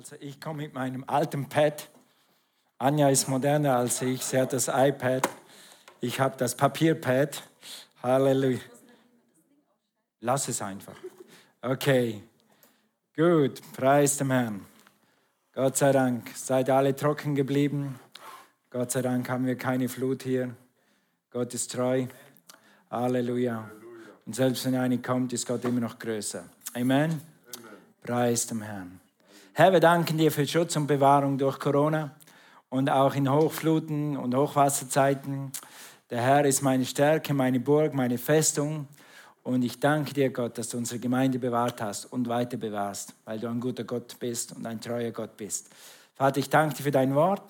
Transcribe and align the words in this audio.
Also 0.00 0.16
ich 0.18 0.40
komme 0.40 0.62
mit 0.62 0.72
meinem 0.72 1.04
alten 1.06 1.46
Pad. 1.46 1.90
Anja 2.78 3.10
ist 3.10 3.28
moderner 3.28 3.76
als 3.76 4.00
ich. 4.00 4.24
Sie 4.24 4.40
hat 4.40 4.54
das 4.54 4.68
iPad. 4.68 5.28
Ich 6.00 6.18
habe 6.18 6.38
das 6.38 6.54
Papierpad. 6.54 7.42
Halleluja. 8.02 8.60
Lass 10.20 10.48
es 10.48 10.62
einfach. 10.62 10.96
Okay. 11.60 12.22
Gut. 13.14 13.60
Preis 13.76 14.16
dem 14.16 14.30
Herrn. 14.30 14.64
Gott 15.52 15.76
sei 15.76 15.92
Dank. 15.92 16.30
Seid 16.34 16.70
alle 16.70 16.96
trocken 16.96 17.34
geblieben. 17.34 18.00
Gott 18.70 18.92
sei 18.92 19.02
Dank 19.02 19.28
haben 19.28 19.44
wir 19.44 19.56
keine 19.56 19.90
Flut 19.90 20.22
hier. 20.22 20.56
Gott 21.30 21.52
ist 21.52 21.72
treu. 21.72 22.06
Halleluja. 22.90 23.70
Und 24.24 24.34
selbst 24.34 24.64
wenn 24.64 24.76
eine 24.76 24.96
kommt, 25.02 25.34
ist 25.34 25.46
Gott 25.46 25.62
immer 25.66 25.80
noch 25.80 25.98
größer. 25.98 26.44
Amen. 26.72 27.10
Amen. 27.10 27.20
Preis 28.02 28.46
dem 28.46 28.62
Herrn. 28.62 28.99
Herr, 29.60 29.74
wir 29.74 29.80
danken 29.80 30.16
dir 30.16 30.32
für 30.32 30.46
Schutz 30.46 30.74
und 30.76 30.86
Bewahrung 30.86 31.36
durch 31.36 31.58
Corona 31.58 32.12
und 32.70 32.88
auch 32.88 33.14
in 33.14 33.30
Hochfluten 33.30 34.16
und 34.16 34.34
Hochwasserzeiten. 34.34 35.52
Der 36.08 36.22
Herr 36.22 36.46
ist 36.46 36.62
meine 36.62 36.86
Stärke, 36.86 37.34
meine 37.34 37.60
Burg, 37.60 37.92
meine 37.92 38.16
Festung. 38.16 38.88
Und 39.42 39.62
ich 39.62 39.78
danke 39.78 40.14
dir, 40.14 40.30
Gott, 40.30 40.56
dass 40.56 40.70
du 40.70 40.78
unsere 40.78 40.98
Gemeinde 40.98 41.38
bewahrt 41.38 41.82
hast 41.82 42.06
und 42.06 42.26
weiter 42.26 42.56
bewahrst, 42.56 43.12
weil 43.26 43.38
du 43.38 43.48
ein 43.48 43.60
guter 43.60 43.84
Gott 43.84 44.18
bist 44.18 44.56
und 44.56 44.64
ein 44.64 44.80
treuer 44.80 45.10
Gott 45.10 45.36
bist. 45.36 45.68
Vater, 46.14 46.38
ich 46.38 46.48
danke 46.48 46.76
dir 46.76 46.84
für 46.84 46.90
dein 46.90 47.14
Wort. 47.14 47.42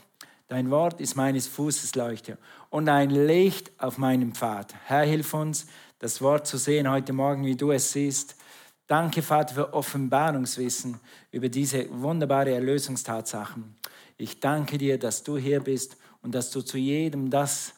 Dein 0.48 0.68
Wort 0.73 1.01
ist 1.01 1.15
meines 1.15 1.46
Fußes 1.46 1.95
Leuchte 1.95 2.38
und 2.70 2.88
ein 2.88 3.10
Licht 3.10 3.70
auf 3.79 3.98
meinem 3.98 4.32
Pfad. 4.32 4.74
Herr, 4.87 5.04
hilf 5.04 5.32
uns, 5.32 5.68
das 6.01 6.20
Wort 6.20 6.48
zu 6.48 6.56
sehen 6.56 6.90
heute 6.90 7.12
Morgen, 7.12 7.45
wie 7.45 7.54
du 7.54 7.70
es 7.70 7.92
siehst 7.92 8.34
Danke, 8.91 9.23
Vater, 9.23 9.55
für 9.55 9.73
Offenbarungswissen 9.73 10.99
über 11.30 11.49
diese 11.49 11.87
wunderbare 11.93 12.53
Erlösungstatsachen. 12.53 13.77
Ich 14.16 14.41
danke 14.41 14.79
dir, 14.79 14.99
dass 14.99 15.23
du 15.23 15.39
hier 15.39 15.61
bist 15.61 15.97
und 16.23 16.35
dass 16.35 16.51
du 16.51 16.60
zu 16.60 16.77
jedem 16.77 17.30
das 17.30 17.73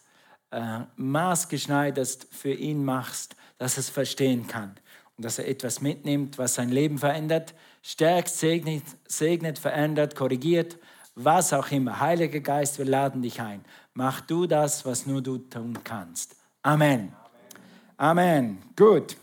äh, 0.53 0.79
maßgeschneidert 0.97 2.29
für 2.31 2.55
ihn 2.55 2.83
machst, 2.83 3.37
dass 3.59 3.77
er 3.77 3.81
es 3.81 3.91
verstehen 3.91 4.47
kann 4.47 4.75
und 5.19 5.27
dass 5.27 5.39
er 5.39 5.49
etwas 5.49 5.83
mitnimmt, 5.83 6.39
was 6.39 6.55
sein 6.55 6.71
Leben 6.71 6.97
verändert, 6.97 7.53
stärkt, 7.83 8.31
segnet, 8.31 8.85
segnet 9.07 9.59
verändert, 9.59 10.17
korrigiert, 10.17 10.79
was 11.15 11.53
auch 11.53 11.71
immer. 11.71 12.01
Heiliger 12.01 12.41
Geist, 12.41 12.79
wir 12.79 12.87
laden 12.87 13.21
dich 13.21 13.39
ein. 13.39 13.63
Mach 13.93 14.23
du 14.23 14.47
das, 14.47 14.87
was 14.87 15.05
nur 15.05 15.21
du 15.21 15.37
tun 15.37 15.79
kannst. 15.85 16.37
Amen. 16.63 17.13
Amen. 17.99 18.63
Gut. 18.75 19.15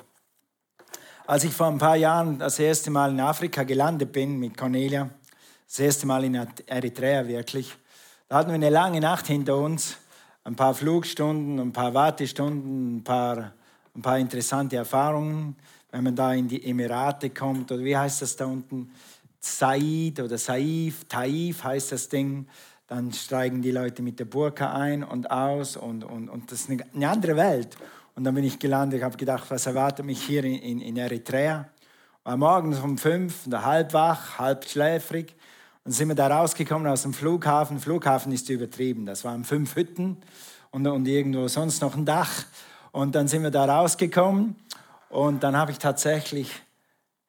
Als 1.30 1.44
ich 1.44 1.54
vor 1.54 1.68
ein 1.68 1.78
paar 1.78 1.96
Jahren 1.96 2.40
das 2.40 2.58
erste 2.58 2.90
Mal 2.90 3.12
in 3.12 3.20
Afrika 3.20 3.62
gelandet 3.62 4.12
bin 4.12 4.40
mit 4.40 4.58
Cornelia, 4.58 5.12
das 5.68 5.78
erste 5.78 6.08
Mal 6.08 6.24
in 6.24 6.34
Eritrea 6.66 7.28
wirklich, 7.28 7.72
da 8.28 8.38
hatten 8.38 8.50
wir 8.50 8.56
eine 8.56 8.72
lange 8.72 9.00
Nacht 9.00 9.28
hinter 9.28 9.56
uns, 9.56 9.98
ein 10.44 10.56
paar 10.56 10.74
Flugstunden, 10.74 11.60
ein 11.60 11.72
paar 11.72 11.94
Wartestunden, 11.94 12.96
ein 12.96 13.04
paar, 13.04 13.54
ein 13.96 14.02
paar 14.02 14.18
interessante 14.18 14.78
Erfahrungen, 14.78 15.56
wenn 15.92 16.04
man 16.04 16.16
da 16.16 16.34
in 16.34 16.48
die 16.48 16.68
Emirate 16.68 17.30
kommt, 17.30 17.72
oder 17.72 17.84
wie 17.84 17.96
heißt 17.96 18.24
das 18.24 18.36
da 18.36 18.48
unten? 18.48 18.92
Said 19.40 20.22
oder 20.22 20.40
Saif, 20.40 21.06
Taif 21.08 21.64
heißt 21.64 21.92
das 21.92 22.10
Ding. 22.10 22.48
Dann 22.88 23.14
steigen 23.14 23.62
die 23.62 23.70
Leute 23.70 24.02
mit 24.02 24.20
der 24.20 24.26
Burka 24.26 24.74
ein 24.74 25.04
und 25.04 25.30
aus 25.30 25.78
und, 25.78 26.04
und, 26.04 26.28
und 26.28 26.52
das 26.52 26.62
ist 26.62 26.72
eine, 26.72 26.84
eine 26.92 27.08
andere 27.08 27.36
Welt. 27.36 27.78
Und 28.20 28.26
dann 28.26 28.36
bin 28.36 28.44
ich 28.44 28.60
gelandet, 28.60 28.98
ich 28.98 29.04
habe 29.06 29.16
gedacht, 29.16 29.50
was 29.50 29.66
erwartet 29.66 30.06
mich 30.06 30.22
hier 30.22 30.44
in, 30.44 30.82
in 30.82 30.98
Eritrea? 30.98 31.70
War 32.26 32.36
morgens 32.36 32.78
um 32.80 32.98
fünf, 32.98 33.48
halb 33.50 33.94
wach, 33.94 34.38
halb 34.38 34.66
schläfrig. 34.66 35.34
Und 35.86 35.94
sind 35.94 36.10
wir 36.10 36.16
da 36.16 36.28
rausgekommen 36.28 36.86
aus 36.86 37.04
dem 37.04 37.14
Flughafen. 37.14 37.80
Flughafen 37.80 38.34
ist 38.34 38.50
übertrieben. 38.50 39.06
Das 39.06 39.24
waren 39.24 39.46
fünf 39.46 39.74
Hütten 39.78 40.18
und, 40.72 40.86
und 40.86 41.08
irgendwo 41.08 41.48
sonst 41.48 41.82
noch 41.82 41.96
ein 41.96 42.06
Dach. 42.06 42.44
Und 42.92 43.16
dann 43.16 43.30
sind 43.30 43.42
wir 43.42 43.52
da 43.52 43.64
rausgekommen. 43.64 44.58
Und 45.08 45.42
dann 45.42 45.56
habe 45.56 45.72
ich 45.72 45.78
tatsächlich 45.78 46.52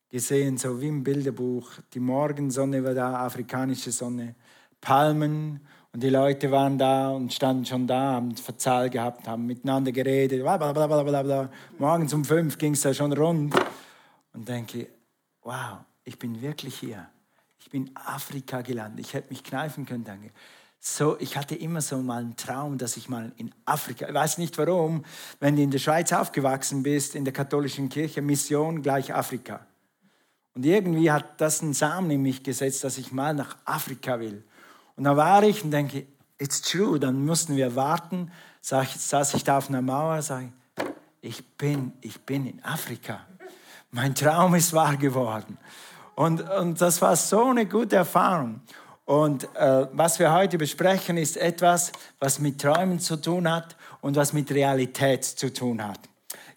gesehen, 0.09 0.59
so 0.59 0.81
wie 0.81 0.89
im 0.89 1.05
Bilderbuch, 1.05 1.71
die 1.95 2.01
Morgensonne 2.01 2.83
war 2.83 2.95
da, 2.95 3.25
afrikanische 3.25 3.93
Sonne, 3.93 4.35
Palmen 4.81 5.61
und 5.93 6.03
die 6.03 6.09
Leute 6.09 6.51
waren 6.53 6.79
da 6.79 7.11
und 7.11 7.33
standen 7.33 7.67
schon 7.67 7.87
da, 7.87 8.13
haben 8.13 8.37
Verzahl 8.37 8.91
gehabt, 8.91 9.27
haben 9.27 9.47
miteinander 9.47 9.91
geredet. 9.91 10.41
Blablabla. 10.41 11.51
Morgens 11.79 12.15
um 12.15 12.25
fünf 12.25 12.59
ging 12.59 12.75
es 12.75 12.83
da 12.83 12.95
schon 12.95 13.13
rund. 13.13 13.55
Und 14.33 14.49
denke, 14.49 14.87
wow, 15.43 15.79
ich 16.05 16.17
bin 16.17 16.41
wirklich 16.41 16.79
hier. 16.79 17.09
Ich 17.59 17.71
bin 17.71 17.91
Afrika 17.95 18.63
gelandet. 18.63 19.05
Ich 19.05 19.15
hätte 19.15 19.31
mich 19.31 19.43
kneifen 19.43 19.85
können, 19.85 20.05
danke. 20.05 20.31
So, 20.79 21.19
ich 21.19 21.37
hatte 21.37 21.57
immer 21.57 21.81
so 21.83 21.99
mal 21.99 22.23
einen 22.23 22.37
Traum, 22.37 22.79
dass 22.79 22.97
ich 22.97 23.09
mal 23.09 23.33
in 23.37 23.53
Afrika, 23.67 24.09
ich 24.09 24.15
weiß 24.15 24.39
nicht 24.39 24.57
warum, 24.57 25.05
wenn 25.39 25.57
du 25.57 25.63
in 25.63 25.71
der 25.71 25.79
Schweiz 25.79 26.11
aufgewachsen 26.13 26.83
bist, 26.83 27.15
in 27.15 27.25
der 27.25 27.35
katholischen 27.35 27.91
Kirche, 27.91 28.23
Mission 28.23 28.81
gleich 28.81 29.13
Afrika. 29.13 29.67
Und 30.55 30.65
irgendwie 30.65 31.11
hat 31.11 31.41
das 31.41 31.63
einen 31.63 31.75
Samen 31.75 32.11
in 32.13 32.23
mich 32.23 32.43
gesetzt, 32.43 32.83
dass 32.83 32.97
ich 32.97 33.13
mal 33.13 33.35
nach 33.35 33.57
Afrika 33.67 34.21
will. 34.21 34.43
Und 35.01 35.05
da 35.05 35.17
war 35.17 35.43
ich 35.45 35.65
und 35.65 35.71
denke, 35.71 36.05
it's 36.37 36.61
true, 36.61 37.01
dann 37.01 37.25
mussten 37.25 37.57
wir 37.57 37.75
warten. 37.75 38.31
Sag, 38.61 38.87
saß 38.89 39.33
ich 39.33 39.45
da 39.45 39.57
auf 39.57 39.71
einer 39.71 39.81
Mauer, 39.81 40.21
sage 40.21 40.53
ich, 41.23 41.43
bin, 41.57 41.95
ich 42.03 42.21
bin 42.21 42.45
in 42.45 42.63
Afrika. 42.63 43.21
Mein 43.93 44.15
Traum 44.15 44.55
ist 44.57 44.75
wahr 44.75 44.99
geworden. 44.99 45.57
Und, 46.17 46.43
und 46.51 46.83
das 46.83 47.01
war 47.01 47.17
so 47.17 47.47
eine 47.47 47.65
gute 47.65 47.97
Erfahrung. 47.97 48.61
Und 49.07 49.45
äh, 49.57 49.87
was 49.91 50.19
wir 50.19 50.35
heute 50.35 50.59
besprechen, 50.59 51.17
ist 51.17 51.39
etwas, 51.39 51.93
was 52.19 52.39
mit 52.39 52.61
Träumen 52.61 53.01
zu 53.01 53.17
tun 53.17 53.51
hat 53.51 53.77
und 54.03 54.17
was 54.17 54.35
mit 54.35 54.51
Realität 54.51 55.25
zu 55.25 55.51
tun 55.51 55.83
hat. 55.83 56.01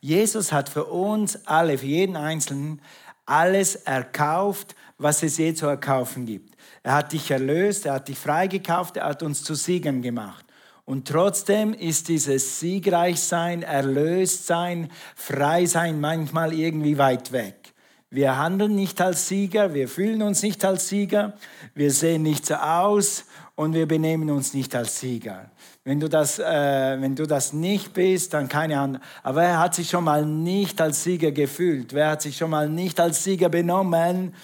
Jesus 0.01 0.51
hat 0.51 0.67
für 0.67 0.83
uns 0.83 1.47
alle, 1.47 1.77
für 1.77 1.85
jeden 1.85 2.17
Einzelnen, 2.17 2.81
alles 3.25 3.75
erkauft, 3.75 4.75
was 4.97 5.23
es 5.23 5.37
je 5.37 5.53
zu 5.53 5.65
erkaufen 5.65 6.25
gibt. 6.25 6.52
Er 6.83 6.95
hat 6.95 7.13
dich 7.13 7.31
erlöst, 7.31 7.85
er 7.85 7.93
hat 7.93 8.09
dich 8.09 8.19
freigekauft, 8.19 8.97
er 8.97 9.05
hat 9.05 9.23
uns 9.23 9.43
zu 9.43 9.55
Siegern 9.55 10.01
gemacht. 10.01 10.45
Und 10.85 11.07
trotzdem 11.07 11.73
ist 11.73 12.09
dieses 12.09 12.59
Siegreichsein, 12.59 13.63
Erlöstsein, 13.63 14.91
Freisein 15.15 16.01
manchmal 16.01 16.53
irgendwie 16.53 16.97
weit 16.97 17.31
weg. 17.31 17.73
Wir 18.09 18.37
handeln 18.37 18.75
nicht 18.75 19.01
als 19.01 19.27
Sieger, 19.27 19.73
wir 19.73 19.87
fühlen 19.87 20.21
uns 20.21 20.43
nicht 20.43 20.63
als 20.65 20.89
Sieger, 20.89 21.33
wir 21.73 21.89
sehen 21.89 22.21
nicht 22.21 22.45
so 22.45 22.55
aus 22.55 23.25
und 23.55 23.73
wir 23.73 23.87
benehmen 23.87 24.29
uns 24.29 24.53
nicht 24.53 24.75
als 24.75 24.99
Sieger. 24.99 25.49
Wenn 25.85 25.99
du 25.99 26.09
das, 26.09 26.37
äh, 26.37 27.01
wenn 27.01 27.15
du 27.15 27.25
das 27.25 27.53
nicht 27.53 27.93
bist, 27.93 28.33
dann 28.33 28.49
keine 28.49 28.79
Ahnung. 28.79 29.01
Aber 29.23 29.41
wer 29.41 29.59
hat 29.59 29.73
sich 29.73 29.89
schon 29.89 30.03
mal 30.03 30.25
nicht 30.25 30.79
als 30.81 31.03
Sieger 31.03 31.31
gefühlt? 31.31 31.93
Wer 31.93 32.09
hat 32.09 32.21
sich 32.21 32.37
schon 32.37 32.51
mal 32.51 32.69
nicht 32.69 32.99
als 32.99 33.23
Sieger 33.23 33.49
benommen? 33.49 34.35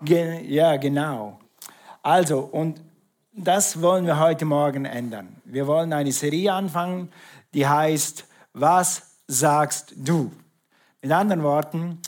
Ge 0.00 0.44
ja, 0.46 0.76
genau. 0.76 1.38
Also, 2.02 2.40
und 2.40 2.80
das 3.32 3.80
wollen 3.80 4.06
wir 4.06 4.18
heute 4.18 4.44
Morgen 4.44 4.84
ändern. 4.84 5.36
Wir 5.44 5.66
wollen 5.66 5.92
eine 5.92 6.12
Serie 6.12 6.52
anfangen, 6.52 7.10
die 7.54 7.66
heißt, 7.66 8.24
was 8.52 9.02
sagst 9.26 9.94
du? 9.96 10.32
Mit 11.02 11.12
anderen 11.12 11.42
Worten, 11.42 12.00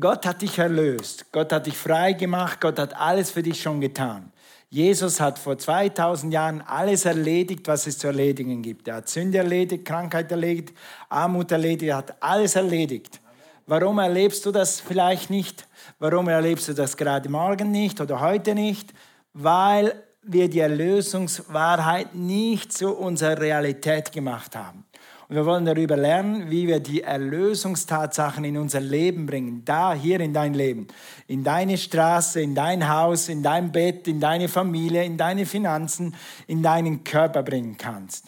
Gott 0.00 0.26
hat 0.26 0.42
dich 0.42 0.58
erlöst, 0.58 1.26
Gott 1.32 1.52
hat 1.52 1.66
dich 1.66 1.76
frei 1.76 2.12
gemacht, 2.12 2.60
Gott 2.60 2.78
hat 2.78 2.94
alles 2.98 3.30
für 3.30 3.42
dich 3.42 3.60
schon 3.60 3.80
getan. 3.80 4.32
Jesus 4.70 5.18
hat 5.18 5.38
vor 5.38 5.56
2000 5.56 6.32
Jahren 6.32 6.60
alles 6.60 7.06
erledigt, 7.06 7.66
was 7.66 7.86
es 7.86 7.98
zu 7.98 8.08
erledigen 8.08 8.60
gibt. 8.60 8.86
Er 8.86 8.96
hat 8.96 9.08
Sünde 9.08 9.38
erledigt, 9.38 9.86
Krankheit 9.86 10.30
erledigt, 10.30 10.74
Armut 11.08 11.50
erledigt, 11.52 11.90
er 11.90 11.96
hat 11.96 12.22
alles 12.22 12.54
erledigt. 12.54 13.20
Warum 13.66 13.98
erlebst 13.98 14.44
du 14.44 14.52
das 14.52 14.80
vielleicht 14.80 15.30
nicht? 15.30 15.66
Warum 15.98 16.28
erlebst 16.28 16.68
du 16.68 16.74
das 16.74 16.96
gerade 16.96 17.28
morgen 17.28 17.70
nicht 17.70 18.00
oder 18.00 18.20
heute 18.20 18.54
nicht? 18.54 18.92
Weil 19.40 19.94
wir 20.22 20.50
die 20.50 20.58
Erlösungswahrheit 20.58 22.14
nicht 22.14 22.72
zu 22.72 22.92
unserer 22.96 23.40
Realität 23.40 24.10
gemacht 24.10 24.56
haben. 24.56 24.84
Und 25.28 25.36
wir 25.36 25.46
wollen 25.46 25.64
darüber 25.64 25.96
lernen, 25.96 26.50
wie 26.50 26.66
wir 26.66 26.80
die 26.80 27.02
Erlösungstatsachen 27.02 28.42
in 28.44 28.56
unser 28.56 28.80
Leben 28.80 29.26
bringen, 29.26 29.64
da, 29.64 29.94
hier 29.94 30.18
in 30.20 30.32
dein 30.32 30.54
Leben, 30.54 30.88
in 31.28 31.44
deine 31.44 31.78
Straße, 31.78 32.40
in 32.40 32.54
dein 32.54 32.88
Haus, 32.88 33.28
in 33.28 33.42
dein 33.42 33.70
Bett, 33.70 34.08
in 34.08 34.18
deine 34.18 34.48
Familie, 34.48 35.04
in 35.04 35.16
deine 35.16 35.46
Finanzen, 35.46 36.16
in 36.48 36.62
deinen 36.62 37.04
Körper 37.04 37.44
bringen 37.44 37.76
kannst. 37.78 38.24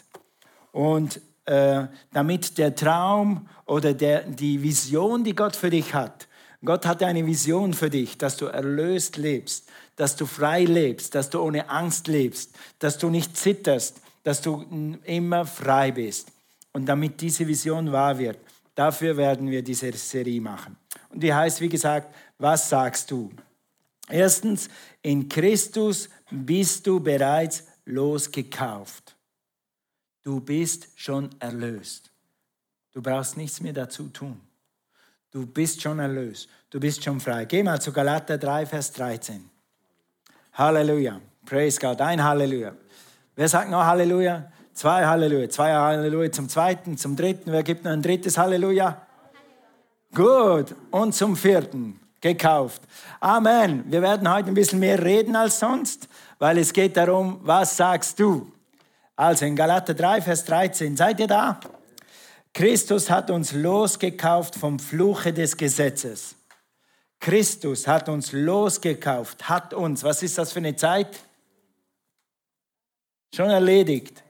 Und 0.71 1.19
äh, 1.45 1.87
damit 2.13 2.57
der 2.57 2.73
Traum 2.73 3.49
oder 3.65 3.93
der, 3.93 4.21
die 4.21 4.63
Vision, 4.63 5.25
die 5.25 5.35
Gott 5.35 5.57
für 5.57 5.71
dich 5.71 5.93
hat, 5.93 6.29
Gott 6.63 6.85
hat 6.85 7.01
eine 7.01 7.25
Vision 7.25 7.73
für 7.73 7.89
dich, 7.89 8.19
dass 8.19 8.37
du 8.37 8.45
erlöst 8.45 9.17
lebst, 9.17 9.67
dass 10.01 10.15
du 10.15 10.25
frei 10.25 10.63
lebst, 10.63 11.13
dass 11.13 11.29
du 11.29 11.39
ohne 11.39 11.69
Angst 11.69 12.07
lebst, 12.07 12.57
dass 12.79 12.97
du 12.97 13.11
nicht 13.11 13.37
zitterst, 13.37 14.01
dass 14.23 14.41
du 14.41 14.65
immer 15.03 15.45
frei 15.45 15.91
bist. 15.91 16.31
Und 16.73 16.87
damit 16.87 17.21
diese 17.21 17.47
Vision 17.47 17.91
wahr 17.91 18.17
wird, 18.17 18.39
dafür 18.73 19.15
werden 19.15 19.51
wir 19.51 19.61
diese 19.61 19.91
Serie 19.91 20.41
machen. 20.41 20.75
Und 21.09 21.21
die 21.21 21.31
heißt, 21.31 21.61
wie 21.61 21.69
gesagt, 21.69 22.15
was 22.39 22.67
sagst 22.67 23.11
du? 23.11 23.31
Erstens, 24.09 24.69
in 25.03 25.29
Christus 25.29 26.09
bist 26.31 26.87
du 26.87 26.99
bereits 26.99 27.65
losgekauft. 27.85 29.15
Du 30.23 30.39
bist 30.39 30.87
schon 30.95 31.29
erlöst. 31.37 32.09
Du 32.91 33.03
brauchst 33.03 33.37
nichts 33.37 33.61
mehr 33.61 33.73
dazu 33.73 34.07
tun. 34.07 34.41
Du 35.29 35.45
bist 35.45 35.79
schon 35.79 35.99
erlöst. 35.99 36.49
Du 36.71 36.79
bist 36.79 37.03
schon 37.03 37.19
frei. 37.19 37.45
Geh 37.45 37.61
mal 37.61 37.79
zu 37.79 37.93
Galater 37.93 38.39
3, 38.39 38.65
Vers 38.65 38.93
13. 38.93 39.51
Halleluja. 40.61 41.19
Praise 41.43 41.79
God. 41.79 41.99
Ein 42.01 42.23
Halleluja. 42.23 42.73
Wer 43.35 43.47
sagt 43.47 43.71
noch 43.71 43.83
Halleluja? 43.83 44.51
Zwei 44.73 45.03
Halleluja. 45.03 45.49
Zwei 45.49 45.73
Halleluja 45.73 46.31
zum 46.31 46.47
zweiten, 46.49 46.97
zum 46.97 47.15
dritten. 47.15 47.51
Wer 47.51 47.63
gibt 47.63 47.83
noch 47.83 47.91
ein 47.91 48.03
drittes 48.03 48.37
Halleluja? 48.37 49.01
Gut. 50.13 50.75
Und 50.91 51.15
zum 51.15 51.35
vierten. 51.35 51.99
Gekauft. 52.21 52.83
Amen. 53.19 53.85
Wir 53.87 54.03
werden 54.03 54.31
heute 54.31 54.49
ein 54.49 54.53
bisschen 54.53 54.77
mehr 54.77 55.03
reden 55.03 55.35
als 55.35 55.59
sonst, 55.59 56.07
weil 56.37 56.59
es 56.59 56.71
geht 56.71 56.95
darum, 56.95 57.39
was 57.41 57.75
sagst 57.75 58.19
du? 58.19 58.51
Also 59.15 59.45
in 59.45 59.55
Galater 59.55 59.95
3, 59.95 60.21
Vers 60.21 60.45
13. 60.45 60.95
Seid 60.95 61.19
ihr 61.19 61.27
da? 61.27 61.59
Christus 62.53 63.09
hat 63.09 63.31
uns 63.31 63.53
losgekauft 63.53 64.53
vom 64.53 64.77
Fluche 64.77 65.33
des 65.33 65.57
Gesetzes. 65.57 66.35
Christus 67.21 67.87
hat 67.87 68.09
uns 68.09 68.31
losgekauft, 68.31 69.47
hat 69.47 69.75
uns, 69.75 70.03
was 70.03 70.23
ist 70.23 70.39
das 70.39 70.51
für 70.51 70.59
eine 70.59 70.75
Zeit? 70.75 71.19
Schon 73.33 73.49
erledigt. 73.49 74.23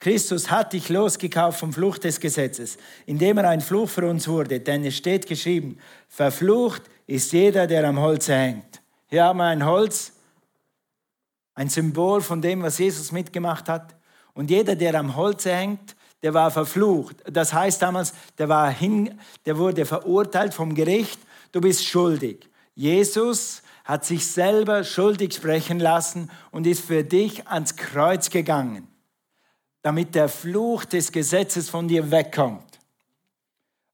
Christus 0.00 0.50
hat 0.50 0.72
dich 0.72 0.88
losgekauft 0.88 1.60
vom 1.60 1.72
Fluch 1.72 1.98
des 1.98 2.18
Gesetzes, 2.18 2.78
indem 3.06 3.38
er 3.38 3.50
ein 3.50 3.60
Fluch 3.60 3.88
für 3.88 4.08
uns 4.08 4.26
wurde. 4.26 4.58
Denn 4.58 4.84
es 4.84 4.96
steht 4.96 5.26
geschrieben, 5.26 5.78
verflucht 6.08 6.82
ist 7.06 7.32
jeder, 7.32 7.66
der 7.68 7.86
am 7.86 8.00
Holz 8.00 8.26
hängt. 8.28 8.82
Hier 9.06 9.24
haben 9.24 9.38
wir 9.38 9.44
ein 9.44 9.64
Holz, 9.64 10.12
ein 11.54 11.68
Symbol 11.68 12.22
von 12.22 12.42
dem, 12.42 12.62
was 12.62 12.78
Jesus 12.78 13.12
mitgemacht 13.12 13.68
hat. 13.68 13.94
Und 14.34 14.50
jeder, 14.50 14.74
der 14.74 14.94
am 14.96 15.14
Holz 15.14 15.44
hängt, 15.44 15.94
der 16.22 16.34
war 16.34 16.50
verflucht. 16.50 17.16
Das 17.30 17.52
heißt 17.52 17.80
damals, 17.80 18.14
der, 18.36 18.48
war 18.48 18.70
hin, 18.70 19.18
der 19.46 19.58
wurde 19.58 19.86
verurteilt 19.86 20.54
vom 20.54 20.74
Gericht, 20.74 21.20
du 21.52 21.60
bist 21.60 21.84
schuldig. 21.84 22.48
Jesus 22.74 23.62
hat 23.84 24.04
sich 24.04 24.26
selber 24.26 24.84
schuldig 24.84 25.34
sprechen 25.34 25.80
lassen 25.80 26.30
und 26.50 26.66
ist 26.66 26.84
für 26.84 27.04
dich 27.04 27.46
ans 27.48 27.76
Kreuz 27.76 28.30
gegangen, 28.30 28.88
damit 29.82 30.14
der 30.14 30.28
Fluch 30.28 30.84
des 30.84 31.12
Gesetzes 31.12 31.68
von 31.68 31.88
dir 31.88 32.10
wegkommt. 32.10 32.78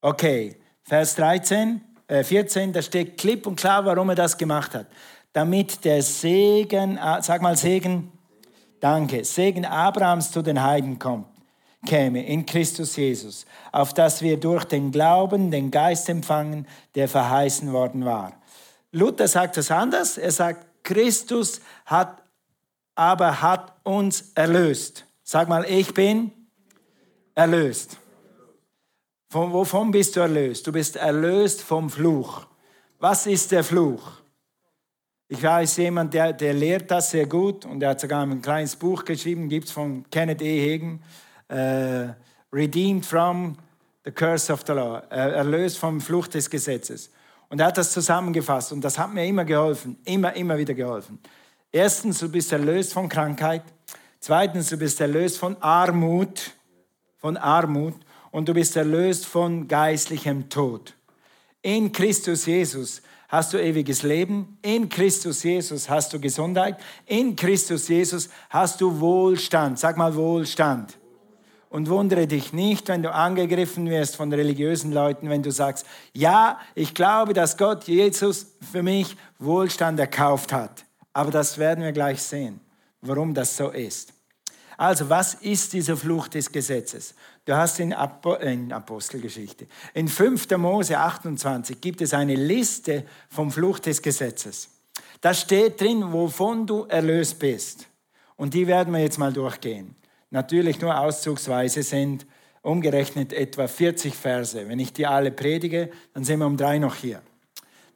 Okay, 0.00 0.56
Vers 0.82 1.14
13, 1.16 1.80
äh 2.08 2.22
14, 2.22 2.72
da 2.72 2.82
steht 2.82 3.18
klipp 3.18 3.46
und 3.46 3.56
klar, 3.56 3.84
warum 3.84 4.10
er 4.10 4.14
das 4.14 4.36
gemacht 4.36 4.74
hat. 4.74 4.86
Damit 5.32 5.84
der 5.84 6.02
Segen, 6.02 6.98
äh, 6.98 7.22
sag 7.22 7.42
mal 7.42 7.56
Segen, 7.56 8.12
danke, 8.80 9.24
Segen 9.24 9.64
Abrahams 9.64 10.30
zu 10.30 10.42
den 10.42 10.62
Heiden 10.62 10.98
kommt 10.98 11.35
käme 11.86 12.26
in 12.26 12.44
Christus 12.44 12.96
Jesus, 12.96 13.46
auf 13.72 13.94
dass 13.94 14.20
wir 14.20 14.36
durch 14.38 14.64
den 14.64 14.92
Glauben 14.92 15.50
den 15.50 15.70
Geist 15.70 16.10
empfangen, 16.10 16.66
der 16.94 17.08
verheißen 17.08 17.72
worden 17.72 18.04
war. 18.04 18.38
Luther 18.92 19.28
sagt 19.28 19.56
es 19.56 19.70
anders. 19.70 20.18
Er 20.18 20.32
sagt, 20.32 20.66
Christus 20.82 21.60
hat 21.86 22.22
aber 22.94 23.40
hat 23.42 23.74
uns 23.84 24.32
erlöst. 24.34 25.04
Sag 25.22 25.48
mal, 25.48 25.64
ich 25.64 25.92
bin 25.92 26.30
erlöst. 27.34 27.98
Von 29.28 29.52
wovon 29.52 29.90
bist 29.90 30.16
du 30.16 30.20
erlöst? 30.20 30.66
Du 30.66 30.72
bist 30.72 30.96
erlöst 30.96 31.62
vom 31.62 31.90
Fluch. 31.90 32.46
Was 32.98 33.26
ist 33.26 33.52
der 33.52 33.64
Fluch? 33.64 34.12
Ich 35.28 35.42
weiß 35.42 35.76
jemand, 35.78 36.14
der, 36.14 36.32
der 36.32 36.54
lehrt 36.54 36.90
das 36.90 37.10
sehr 37.10 37.26
gut 37.26 37.64
und 37.64 37.82
er 37.82 37.90
hat 37.90 38.00
sogar 38.00 38.22
ein 38.22 38.40
kleines 38.40 38.76
Buch 38.76 39.04
geschrieben, 39.04 39.48
gibt 39.48 39.66
es 39.66 39.72
von 39.72 40.08
Kenneth 40.10 40.40
E. 40.40 40.74
Hagen 40.74 41.02
uh, 41.50 42.08
redeemed 42.52 43.04
from 43.04 43.56
the 44.04 44.10
curse 44.10 44.52
of 44.52 44.62
the 44.66 44.72
law, 44.72 45.02
uh, 45.10 45.14
erlöst 45.14 45.78
vom 45.78 46.00
Fluch 46.00 46.28
des 46.28 46.48
Gesetzes. 46.48 47.10
Und 47.48 47.60
er 47.60 47.66
hat 47.66 47.78
das 47.78 47.92
zusammengefasst 47.92 48.72
und 48.72 48.80
das 48.82 48.98
hat 48.98 49.12
mir 49.12 49.26
immer 49.26 49.44
geholfen, 49.44 49.98
immer, 50.04 50.34
immer 50.34 50.58
wieder 50.58 50.74
geholfen. 50.74 51.18
Erstens, 51.70 52.18
du 52.18 52.28
bist 52.28 52.52
erlöst 52.52 52.92
von 52.92 53.08
Krankheit. 53.08 53.62
Zweitens, 54.18 54.70
du 54.70 54.76
bist 54.76 55.00
erlöst 55.00 55.38
von 55.38 55.56
Armut, 55.62 56.52
von 57.18 57.36
Armut 57.36 57.94
und 58.30 58.48
du 58.48 58.54
bist 58.54 58.76
erlöst 58.76 59.26
von 59.26 59.68
geistlichem 59.68 60.48
Tod. 60.48 60.94
In 61.62 61.92
Christus 61.92 62.46
Jesus 62.46 63.02
hast 63.28 63.52
du 63.52 63.58
ewiges 63.58 64.02
Leben. 64.02 64.58
In 64.62 64.88
Christus 64.88 65.42
Jesus 65.42 65.88
hast 65.88 66.12
du 66.12 66.20
Gesundheit. 66.20 66.78
In 67.06 67.36
Christus 67.36 67.88
Jesus 67.88 68.28
hast 68.50 68.80
du 68.80 69.00
Wohlstand. 69.00 69.78
Sag 69.78 69.96
mal 69.96 70.14
Wohlstand. 70.14 70.96
Und 71.68 71.90
wundere 71.90 72.26
dich 72.26 72.52
nicht, 72.52 72.88
wenn 72.88 73.02
du 73.02 73.12
angegriffen 73.12 73.90
wirst 73.90 74.16
von 74.16 74.32
religiösen 74.32 74.92
Leuten, 74.92 75.28
wenn 75.28 75.42
du 75.42 75.50
sagst, 75.50 75.84
ja, 76.12 76.60
ich 76.74 76.94
glaube, 76.94 77.32
dass 77.32 77.56
Gott 77.56 77.84
Jesus 77.84 78.46
für 78.72 78.82
mich 78.82 79.16
Wohlstand 79.38 79.98
erkauft 79.98 80.52
hat. 80.52 80.84
Aber 81.12 81.30
das 81.30 81.58
werden 81.58 81.82
wir 81.82 81.92
gleich 81.92 82.22
sehen, 82.22 82.60
warum 83.00 83.34
das 83.34 83.56
so 83.56 83.70
ist. 83.70 84.12
Also, 84.76 85.08
was 85.08 85.34
ist 85.34 85.72
dieser 85.72 85.96
Fluch 85.96 86.28
des 86.28 86.52
Gesetzes? 86.52 87.14
Du 87.46 87.56
hast 87.56 87.80
in, 87.80 87.94
Apo 87.94 88.34
in 88.34 88.72
Apostelgeschichte, 88.72 89.66
in 89.94 90.06
5. 90.06 90.50
Mose 90.58 90.98
28 90.98 91.80
gibt 91.80 92.02
es 92.02 92.12
eine 92.12 92.34
Liste 92.34 93.04
vom 93.30 93.50
Fluch 93.50 93.78
des 93.78 94.02
Gesetzes. 94.02 94.68
Da 95.20 95.32
steht 95.32 95.80
drin, 95.80 96.12
wovon 96.12 96.66
du 96.66 96.84
erlöst 96.84 97.38
bist. 97.38 97.86
Und 98.36 98.52
die 98.52 98.66
werden 98.66 98.92
wir 98.92 99.00
jetzt 99.00 99.18
mal 99.18 99.32
durchgehen 99.32 99.96
natürlich 100.30 100.80
nur 100.80 100.98
auszugsweise 100.98 101.82
sind, 101.82 102.26
umgerechnet 102.62 103.32
etwa 103.32 103.68
40 103.68 104.14
Verse. 104.14 104.68
Wenn 104.68 104.78
ich 104.78 104.92
die 104.92 105.06
alle 105.06 105.30
predige, 105.30 105.90
dann 106.14 106.24
sind 106.24 106.40
wir 106.40 106.46
um 106.46 106.56
drei 106.56 106.78
noch 106.78 106.96
hier. 106.96 107.22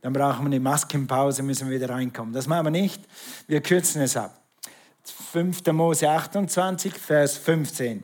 Dann 0.01 0.13
brauchen 0.13 0.43
wir 0.43 0.47
eine 0.47 0.61
Maskenpause, 0.61 1.43
müssen 1.43 1.69
wir 1.69 1.81
wieder 1.81 1.93
reinkommen. 1.93 2.33
Das 2.33 2.47
machen 2.47 2.67
wir 2.67 2.71
nicht. 2.71 3.03
Wir 3.47 3.61
kürzen 3.61 4.01
es 4.01 4.17
ab. 4.17 4.41
5. 5.33 5.67
Mose 5.73 6.09
28, 6.09 6.95
Vers 6.95 7.37
15. 7.37 8.03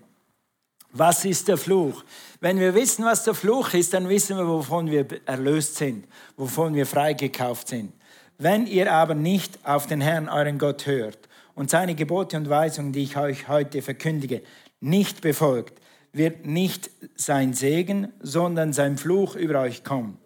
Was 0.92 1.24
ist 1.24 1.48
der 1.48 1.56
Fluch? 1.56 2.04
Wenn 2.40 2.58
wir 2.58 2.74
wissen, 2.74 3.04
was 3.04 3.24
der 3.24 3.34
Fluch 3.34 3.74
ist, 3.74 3.94
dann 3.94 4.08
wissen 4.08 4.36
wir, 4.36 4.46
wovon 4.46 4.90
wir 4.90 5.06
erlöst 5.26 5.76
sind, 5.76 6.06
wovon 6.36 6.74
wir 6.74 6.86
freigekauft 6.86 7.68
sind. 7.68 7.92
Wenn 8.38 8.66
ihr 8.66 8.92
aber 8.92 9.14
nicht 9.14 9.58
auf 9.64 9.86
den 9.86 10.00
Herrn, 10.00 10.28
euren 10.28 10.58
Gott, 10.58 10.86
hört 10.86 11.18
und 11.56 11.70
seine 11.70 11.96
Gebote 11.96 12.36
und 12.36 12.48
Weisungen, 12.48 12.92
die 12.92 13.02
ich 13.02 13.16
euch 13.16 13.48
heute 13.48 13.82
verkündige, 13.82 14.42
nicht 14.78 15.22
befolgt, 15.22 15.80
wird 16.12 16.46
nicht 16.46 16.90
sein 17.16 17.54
Segen, 17.54 18.12
sondern 18.20 18.72
sein 18.72 18.96
Fluch 18.96 19.34
über 19.34 19.60
euch 19.60 19.82
kommen. 19.82 20.18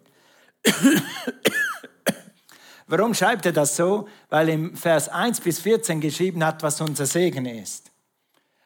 Warum 2.86 3.14
schreibt 3.14 3.46
er 3.46 3.52
das 3.52 3.76
so? 3.76 4.08
Weil 4.28 4.48
im 4.50 4.76
Vers 4.76 5.08
1 5.08 5.40
bis 5.40 5.60
14 5.60 6.00
geschrieben 6.00 6.44
hat, 6.44 6.62
was 6.62 6.80
unser 6.80 7.06
Segen 7.06 7.46
ist. 7.46 7.92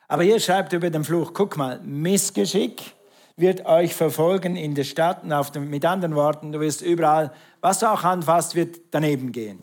Aber 0.08 0.22
hier 0.22 0.40
schreibt 0.40 0.72
er 0.72 0.78
über 0.78 0.90
den 0.90 1.04
Fluch, 1.04 1.32
guck 1.34 1.56
mal, 1.58 1.80
Missgeschick 1.82 2.94
wird 3.36 3.66
euch 3.66 3.94
verfolgen 3.94 4.56
in 4.56 4.74
der 4.74 4.84
Stadt 4.84 5.24
und 5.24 5.54
dem, 5.54 5.68
mit 5.68 5.84
anderen 5.84 6.14
Worten, 6.14 6.52
du 6.52 6.60
wirst 6.60 6.80
überall, 6.80 7.32
was 7.60 7.80
du 7.80 7.90
auch 7.90 8.04
anfasst, 8.04 8.54
wird 8.54 8.80
daneben 8.90 9.32
gehen. 9.32 9.62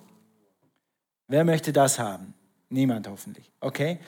Wer 1.28 1.46
möchte 1.46 1.74
das 1.74 1.98
haben? 1.98 2.36
Niemand 2.72 3.08
hoffentlich. 3.08 3.52
Okay? 3.60 4.00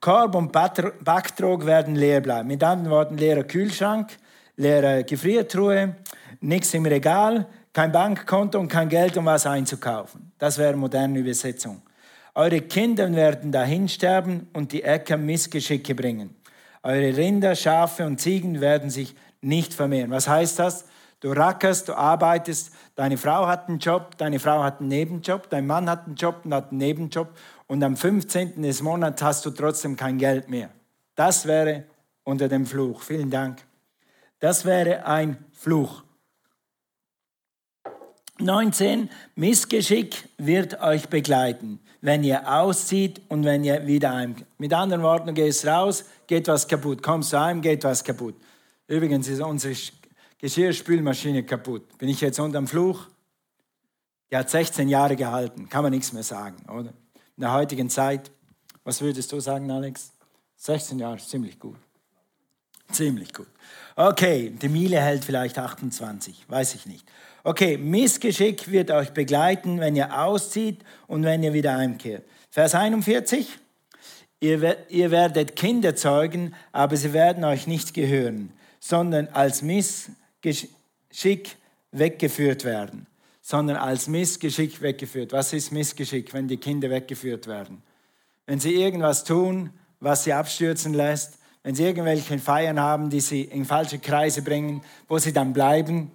Korb 0.00 0.34
und 0.34 0.52
Backtrog 0.52 1.66
werden 1.66 1.94
leer 1.94 2.20
bleiben. 2.20 2.48
Mit 2.48 2.62
anderen 2.64 2.90
Worten, 2.90 3.18
leerer 3.18 3.44
Kühlschrank, 3.44 4.16
leere 4.56 5.04
Gefriertruhe, 5.04 5.96
nichts 6.40 6.74
im 6.74 6.86
Regal, 6.86 7.46
kein 7.72 7.92
Bankkonto 7.92 8.58
und 8.58 8.68
kein 8.68 8.88
Geld, 8.88 9.16
um 9.16 9.26
was 9.26 9.46
einzukaufen. 9.46 10.32
Das 10.38 10.58
wäre 10.58 10.76
moderne 10.76 11.18
Übersetzung. 11.18 11.82
Eure 12.34 12.60
Kinder 12.62 13.12
werden 13.14 13.52
dahin 13.52 13.88
sterben 13.88 14.48
und 14.52 14.72
die 14.72 14.82
Äcker 14.82 15.16
Missgeschicke 15.16 15.94
bringen. 15.94 16.34
Eure 16.82 17.16
Rinder, 17.16 17.54
Schafe 17.54 18.06
und 18.06 18.20
Ziegen 18.20 18.60
werden 18.60 18.90
sich 18.90 19.14
nicht 19.40 19.74
vermehren. 19.74 20.10
Was 20.10 20.28
heißt 20.28 20.58
das? 20.58 20.86
Du 21.20 21.30
rackerst, 21.30 21.88
du 21.88 21.94
arbeitest, 21.94 22.72
deine 22.96 23.16
Frau 23.16 23.46
hat 23.46 23.68
einen 23.68 23.78
Job, 23.78 24.16
deine 24.18 24.40
Frau 24.40 24.64
hat 24.64 24.80
einen 24.80 24.88
Nebenjob, 24.88 25.48
dein 25.50 25.68
Mann 25.68 25.88
hat 25.88 26.06
einen 26.06 26.16
Job 26.16 26.40
und 26.44 26.52
hat 26.52 26.70
einen 26.70 26.78
Nebenjob 26.78 27.28
und 27.66 27.82
am 27.82 27.96
15. 27.96 28.62
des 28.62 28.82
Monats 28.82 29.22
hast 29.22 29.46
du 29.46 29.50
trotzdem 29.50 29.96
kein 29.96 30.18
Geld 30.18 30.48
mehr. 30.48 30.70
Das 31.14 31.46
wäre 31.46 31.84
unter 32.24 32.48
dem 32.48 32.66
Fluch. 32.66 33.02
Vielen 33.02 33.30
Dank. 33.30 33.64
Das 34.38 34.64
wäre 34.64 35.06
ein 35.06 35.44
Fluch. 35.52 36.02
19. 38.38 39.08
Missgeschick 39.36 40.28
wird 40.36 40.80
euch 40.80 41.08
begleiten, 41.08 41.78
wenn 42.00 42.24
ihr 42.24 42.52
auszieht 42.52 43.20
und 43.28 43.44
wenn 43.44 43.62
ihr 43.62 43.86
wieder 43.86 44.12
heim. 44.12 44.34
Mit 44.58 44.72
anderen 44.72 45.02
Worten, 45.02 45.28
du 45.28 45.32
gehst 45.34 45.66
raus, 45.66 46.04
geht 46.26 46.48
was 46.48 46.66
kaputt. 46.66 47.02
Kommst 47.02 47.32
du 47.32 47.40
heim, 47.40 47.60
geht 47.60 47.84
was 47.84 48.02
kaputt. 48.02 48.34
Übrigens 48.88 49.28
ist 49.28 49.40
unsere 49.40 49.74
Geschirrspülmaschine 50.38 51.44
kaputt. 51.44 51.96
Bin 51.98 52.08
ich 52.08 52.20
jetzt 52.20 52.40
unter 52.40 52.58
dem 52.58 52.66
Fluch? 52.66 53.06
Die 54.30 54.36
hat 54.36 54.50
16 54.50 54.88
Jahre 54.88 55.14
gehalten, 55.14 55.68
kann 55.68 55.82
man 55.82 55.92
nichts 55.92 56.12
mehr 56.12 56.22
sagen, 56.22 56.56
oder? 56.68 56.92
In 57.36 57.42
der 57.42 57.52
heutigen 57.52 57.88
Zeit, 57.88 58.30
was 58.84 59.00
würdest 59.00 59.32
du 59.32 59.40
sagen, 59.40 59.70
Alex? 59.70 60.12
16 60.56 60.98
Jahre, 60.98 61.18
ziemlich 61.18 61.58
gut. 61.58 61.76
Ziemlich 62.90 63.32
gut. 63.32 63.48
Okay, 63.96 64.50
die 64.50 64.68
Miele 64.68 65.00
hält 65.00 65.24
vielleicht 65.24 65.58
28, 65.58 66.44
weiß 66.48 66.74
ich 66.74 66.86
nicht. 66.86 67.06
Okay, 67.44 67.76
Missgeschick 67.76 68.70
wird 68.70 68.90
euch 68.90 69.10
begleiten, 69.10 69.80
wenn 69.80 69.96
ihr 69.96 70.22
auszieht 70.22 70.80
und 71.08 71.24
wenn 71.24 71.42
ihr 71.42 71.52
wieder 71.52 71.76
heimkehrt. 71.76 72.24
Vers 72.50 72.74
41. 72.74 73.58
Ihr, 74.40 74.76
ihr 74.88 75.10
werdet 75.10 75.56
Kinder 75.56 75.96
zeugen, 75.96 76.54
aber 76.72 76.96
sie 76.96 77.12
werden 77.12 77.44
euch 77.44 77.66
nicht 77.66 77.94
gehören, 77.94 78.52
sondern 78.78 79.28
als 79.28 79.62
Missgeschick 79.62 81.56
weggeführt 81.92 82.64
werden. 82.64 83.06
Sondern 83.44 83.76
als 83.76 84.06
Missgeschick 84.06 84.80
weggeführt. 84.80 85.32
Was 85.32 85.52
ist 85.52 85.72
Missgeschick, 85.72 86.32
wenn 86.32 86.48
die 86.48 86.56
Kinder 86.56 86.88
weggeführt 86.88 87.48
werden? 87.48 87.82
Wenn 88.46 88.60
sie 88.60 88.74
irgendwas 88.74 89.24
tun, 89.24 89.70
was 90.00 90.24
sie 90.24 90.32
abstürzen 90.32 90.94
lässt, 90.94 91.38
wenn 91.62 91.74
sie 91.74 91.84
irgendwelche 91.84 92.38
Feiern 92.38 92.80
haben, 92.80 93.10
die 93.10 93.20
sie 93.20 93.42
in 93.42 93.64
falsche 93.64 93.98
Kreise 93.98 94.42
bringen, 94.42 94.82
wo 95.08 95.18
sie 95.18 95.32
dann 95.32 95.52
bleiben. 95.52 96.10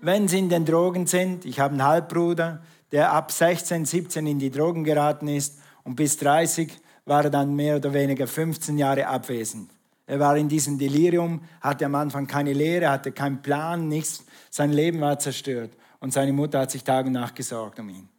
Wenn 0.00 0.28
sie 0.28 0.38
in 0.38 0.48
den 0.48 0.64
Drogen 0.64 1.06
sind, 1.06 1.44
ich 1.46 1.60
habe 1.60 1.72
einen 1.72 1.84
Halbbruder, 1.84 2.62
der 2.92 3.12
ab 3.12 3.32
16, 3.32 3.86
17 3.86 4.26
in 4.26 4.38
die 4.38 4.50
Drogen 4.50 4.84
geraten 4.84 5.28
ist 5.28 5.58
und 5.84 5.96
bis 5.96 6.18
30 6.18 6.70
war 7.06 7.24
er 7.24 7.30
dann 7.30 7.54
mehr 7.54 7.76
oder 7.76 7.92
weniger 7.92 8.26
15 8.26 8.76
Jahre 8.76 9.06
abwesend. 9.06 9.70
Er 10.06 10.20
war 10.20 10.36
in 10.36 10.48
diesem 10.48 10.78
Delirium, 10.78 11.42
hatte 11.62 11.86
am 11.86 11.94
Anfang 11.94 12.26
keine 12.26 12.52
Lehre, 12.52 12.90
hatte 12.90 13.12
keinen 13.12 13.40
Plan, 13.40 13.88
nichts. 13.88 14.24
Sein 14.50 14.70
Leben 14.72 15.00
war 15.00 15.18
zerstört 15.18 15.70
und 16.04 16.12
seine 16.12 16.34
Mutter 16.34 16.60
hat 16.60 16.70
sich 16.70 16.84
Tag 16.84 17.06
und 17.06 17.12
Nacht 17.12 17.34
gesorgt 17.34 17.78
um 17.80 17.88
ihn. 17.88 18.10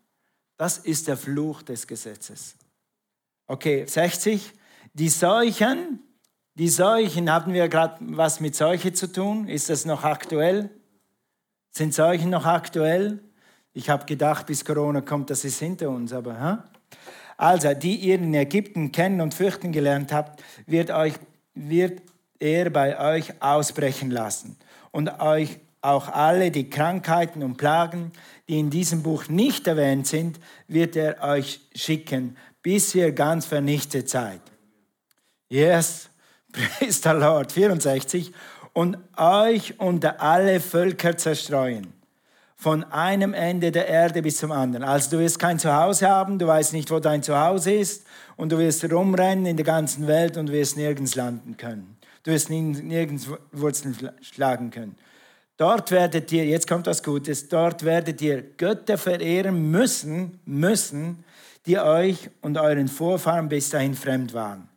Das 0.58 0.80
ist 0.80 1.08
der 1.08 1.18
Fluch 1.18 1.62
des 1.62 1.86
Gesetzes. 1.86 2.56
Okay, 3.46 3.86
60. 3.86 4.54
Die 4.94 5.10
Seuchen, 5.10 6.00
die 6.56 6.70
Seuchen, 6.70 7.32
haben 7.32 7.54
wir 7.54 7.70
gerade 7.70 7.98
was 8.00 8.40
mit 8.40 8.56
Seuche 8.56 8.92
zu 8.94 9.12
tun? 9.12 9.48
Ist 9.48 9.70
das 9.70 9.86
noch 9.86 10.04
aktuell? 10.04 10.72
Sind 11.70 11.94
Seuchen 11.94 12.32
noch 12.32 12.48
aktuell? 12.48 13.20
Ich 13.72 13.88
habe 13.92 14.08
gedacht, 14.08 14.48
bis 14.48 14.66
Corona 14.66 15.02
kommt, 15.02 15.30
das 15.30 15.46
ist 15.46 15.60
hinter 15.60 15.92
uns, 15.92 16.12
aber 16.12 16.40
ha? 16.40 16.64
Also, 17.38 17.72
die 17.76 17.98
ihr 17.98 18.16
in 18.16 18.34
Ägypten 18.34 18.92
kennen 18.92 19.22
und 19.22 19.36
fürchten 19.36 19.72
gelernt 19.72 20.12
habt, 20.12 20.42
wird, 20.66 20.90
euch, 20.90 21.14
wird 21.54 22.02
er 22.40 22.72
bei 22.72 23.16
euch 23.16 23.44
ausbrechen 23.44 24.10
lassen 24.10 24.58
und 24.90 25.20
euch 25.20 25.60
auch 25.86 26.10
alle 26.10 26.52
die 26.52 26.70
Krankheiten 26.70 27.44
und 27.44 27.58
Plagen, 27.58 28.12
die 28.50 28.60
in 28.60 28.70
diesem 28.70 29.04
Buch 29.04 29.28
nicht 29.28 29.68
erwähnt 29.68 30.08
sind, 30.08 30.40
wird 30.68 30.96
er 30.96 31.22
euch 31.22 31.62
schicken, 31.76 32.38
bis 32.62 32.96
ihr 32.96 33.12
ganz 33.12 33.46
vernichtet 33.46 34.10
seid. 34.10 34.42
Yes, 35.50 36.10
praise 36.52 37.02
the 37.04 37.10
Lord. 37.10 37.52
64. 37.52 38.34
Und 38.74 38.98
euch 39.16 39.80
unter 39.80 40.22
alle 40.22 40.60
Völker 40.60 41.16
zerstreuen. 41.18 41.94
Von 42.58 42.84
einem 42.86 43.34
Ende 43.34 43.72
der 43.72 43.88
Erde 43.88 44.22
bis 44.22 44.38
zum 44.38 44.52
anderen. 44.52 44.84
Also 44.84 45.12
du 45.12 45.20
wirst 45.20 45.40
kein 45.40 45.60
Zuhause 45.60 46.10
haben, 46.10 46.40
du 46.40 46.48
weißt 46.48 46.74
nicht, 46.74 46.90
wo 46.90 47.00
dein 47.00 47.22
Zuhause 47.22 47.72
ist 47.72 48.06
und 48.38 48.52
du 48.52 48.58
wirst 48.58 48.92
rumrennen 48.92 49.46
in 49.46 49.58
der 49.58 49.66
ganzen 49.66 50.08
Welt 50.08 50.36
und 50.36 50.52
wirst 50.52 50.78
nirgends 50.78 51.16
landen 51.16 51.58
können. 51.58 51.98
Du 52.24 52.32
wirst 52.32 52.50
nirgends 52.50 53.28
Wurzeln 53.52 53.96
schlagen 54.22 54.72
können. 54.72 54.98
Dort 55.58 55.92
werdet 55.92 56.32
ihr, 56.34 56.46
jetzt 56.46 56.68
kommt 56.68 56.86
was 56.86 57.02
Gutes, 57.02 57.48
dort 57.48 57.86
werdet 57.86 58.22
ihr 58.22 58.42
Götter 58.42 58.98
verehren 58.98 59.72
müssen, 59.72 60.40
müssen, 60.46 61.24
die 61.66 61.80
euch 61.80 62.30
und 62.42 62.58
euren 62.58 62.90
Vorfahren 62.90 63.48
bis 63.48 63.70
dahin 63.70 63.94
fremd 63.94 64.34
waren. 64.34 64.68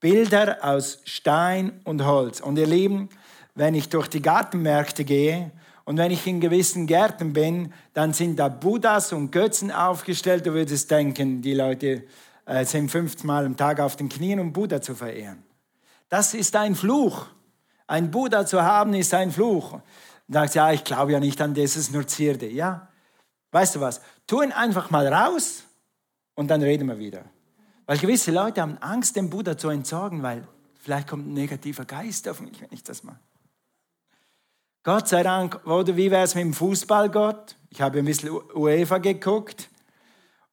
Bilder 0.00 0.58
aus 0.62 1.00
Stein 1.04 1.80
und 1.84 2.04
Holz. 2.04 2.40
Und 2.40 2.58
ihr 2.58 2.66
Lieben, 2.66 3.08
wenn 3.54 3.74
ich 3.74 3.88
durch 3.88 4.06
die 4.06 4.22
Gartenmärkte 4.22 5.04
gehe 5.04 5.50
und 5.84 5.96
wenn 5.96 6.10
ich 6.10 6.26
in 6.26 6.40
gewissen 6.40 6.86
Gärten 6.86 7.32
bin, 7.32 7.72
dann 7.94 8.12
sind 8.12 8.38
da 8.38 8.48
Buddhas 8.48 9.12
und 9.12 9.32
Götzen 9.32 9.72
aufgestellt. 9.72 10.46
Du 10.46 10.52
würdest 10.52 10.90
denken, 10.90 11.42
die 11.42 11.54
Leute 11.54 12.04
äh, 12.44 12.64
sind 12.64 12.90
fünfmal 12.90 13.46
am 13.46 13.56
Tag 13.56 13.80
auf 13.80 13.96
den 13.96 14.08
Knien, 14.08 14.38
um 14.38 14.52
Buddha 14.52 14.80
zu 14.80 14.94
verehren. 14.94 15.42
Das 16.08 16.34
ist 16.34 16.54
ein 16.54 16.74
Fluch. 16.74 17.26
Ein 17.86 18.10
Buddha 18.10 18.46
zu 18.46 18.62
haben 18.62 18.94
ist 18.94 19.14
ein 19.14 19.32
Fluch. 19.32 19.80
Und 20.28 20.34
sagst, 20.34 20.54
ja, 20.54 20.72
ich 20.72 20.84
glaube 20.84 21.12
ja 21.12 21.20
nicht 21.20 21.40
an 21.40 21.54
das, 21.54 21.76
ist 21.76 21.92
nur 21.92 22.06
Zierde. 22.06 22.48
Ja, 22.48 22.88
weißt 23.50 23.76
du 23.76 23.80
was? 23.80 24.00
Tu 24.26 24.42
ihn 24.42 24.52
einfach 24.52 24.90
mal 24.90 25.12
raus 25.12 25.64
und 26.34 26.48
dann 26.48 26.62
reden 26.62 26.86
wir 26.88 26.98
wieder. 26.98 27.24
Weil 27.86 27.98
gewisse 27.98 28.30
Leute 28.30 28.60
haben 28.60 28.76
Angst, 28.78 29.16
dem 29.16 29.30
Buddha 29.30 29.56
zu 29.56 29.70
entsorgen, 29.70 30.22
weil 30.22 30.46
vielleicht 30.78 31.08
kommt 31.08 31.26
ein 31.26 31.32
negativer 31.32 31.86
Geist 31.86 32.28
auf 32.28 32.40
mich, 32.40 32.60
wenn 32.60 32.68
ich 32.70 32.82
das 32.82 33.02
mache. 33.02 33.18
Gott 34.82 35.08
sei 35.08 35.22
Dank, 35.22 35.66
oder 35.66 35.96
wie 35.96 36.10
wäre 36.10 36.24
es 36.24 36.34
mit 36.34 36.44
dem 36.44 36.54
Fußballgott? 36.54 37.56
Ich 37.70 37.80
habe 37.80 37.98
ein 37.98 38.04
bisschen 38.04 38.30
UEFA 38.54 38.98
geguckt. 38.98 39.68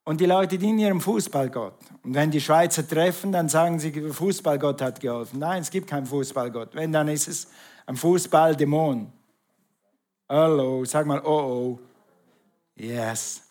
Und 0.03 0.21
die 0.21 0.25
Leute 0.25 0.57
dienen 0.57 0.79
ihrem 0.79 1.01
Fußballgott. 1.01 1.77
Und 2.03 2.13
wenn 2.13 2.31
die 2.31 2.39
Schweizer 2.39 2.87
treffen, 2.87 3.31
dann 3.31 3.49
sagen 3.49 3.79
sie, 3.79 3.91
der 3.91 4.13
Fußballgott 4.13 4.81
hat 4.81 4.99
geholfen. 4.99 5.39
Nein, 5.39 5.61
es 5.61 5.71
gibt 5.71 5.89
keinen 5.89 6.05
Fußballgott. 6.05 6.75
Wenn, 6.75 6.91
dann 6.91 7.07
ist 7.07 7.27
es 7.27 7.47
ein 7.85 7.95
Fußballdämon. 7.95 9.11
Hallo, 10.27 10.83
sag 10.85 11.05
mal, 11.05 11.21
oh 11.23 11.29
oh. 11.29 11.79
Yes. 12.75 13.43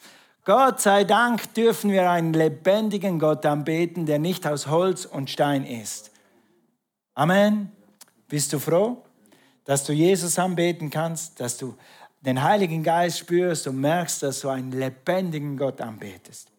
Gott 0.44 0.80
sei 0.80 1.04
Dank 1.04 1.54
dürfen 1.54 1.92
wir 1.92 2.10
einen 2.10 2.32
lebendigen 2.32 3.20
Gott 3.20 3.46
anbeten, 3.46 4.06
der 4.06 4.18
nicht 4.18 4.44
aus 4.44 4.66
Holz 4.66 5.04
und 5.04 5.30
Stein 5.30 5.64
ist. 5.64 6.10
Amen. 7.14 7.70
Bist 8.26 8.52
du 8.52 8.58
froh, 8.58 9.04
dass 9.64 9.84
du 9.84 9.92
Jesus 9.92 10.36
anbeten 10.36 10.90
kannst, 10.90 11.38
dass 11.38 11.56
du 11.58 11.76
den 12.22 12.42
Heiligen 12.42 12.82
Geist 12.82 13.20
spürst 13.20 13.68
und 13.68 13.80
merkst, 13.80 14.24
dass 14.24 14.40
du 14.40 14.48
einen 14.48 14.72
lebendigen 14.72 15.56
Gott 15.56 15.80
anbetest? 15.80 16.50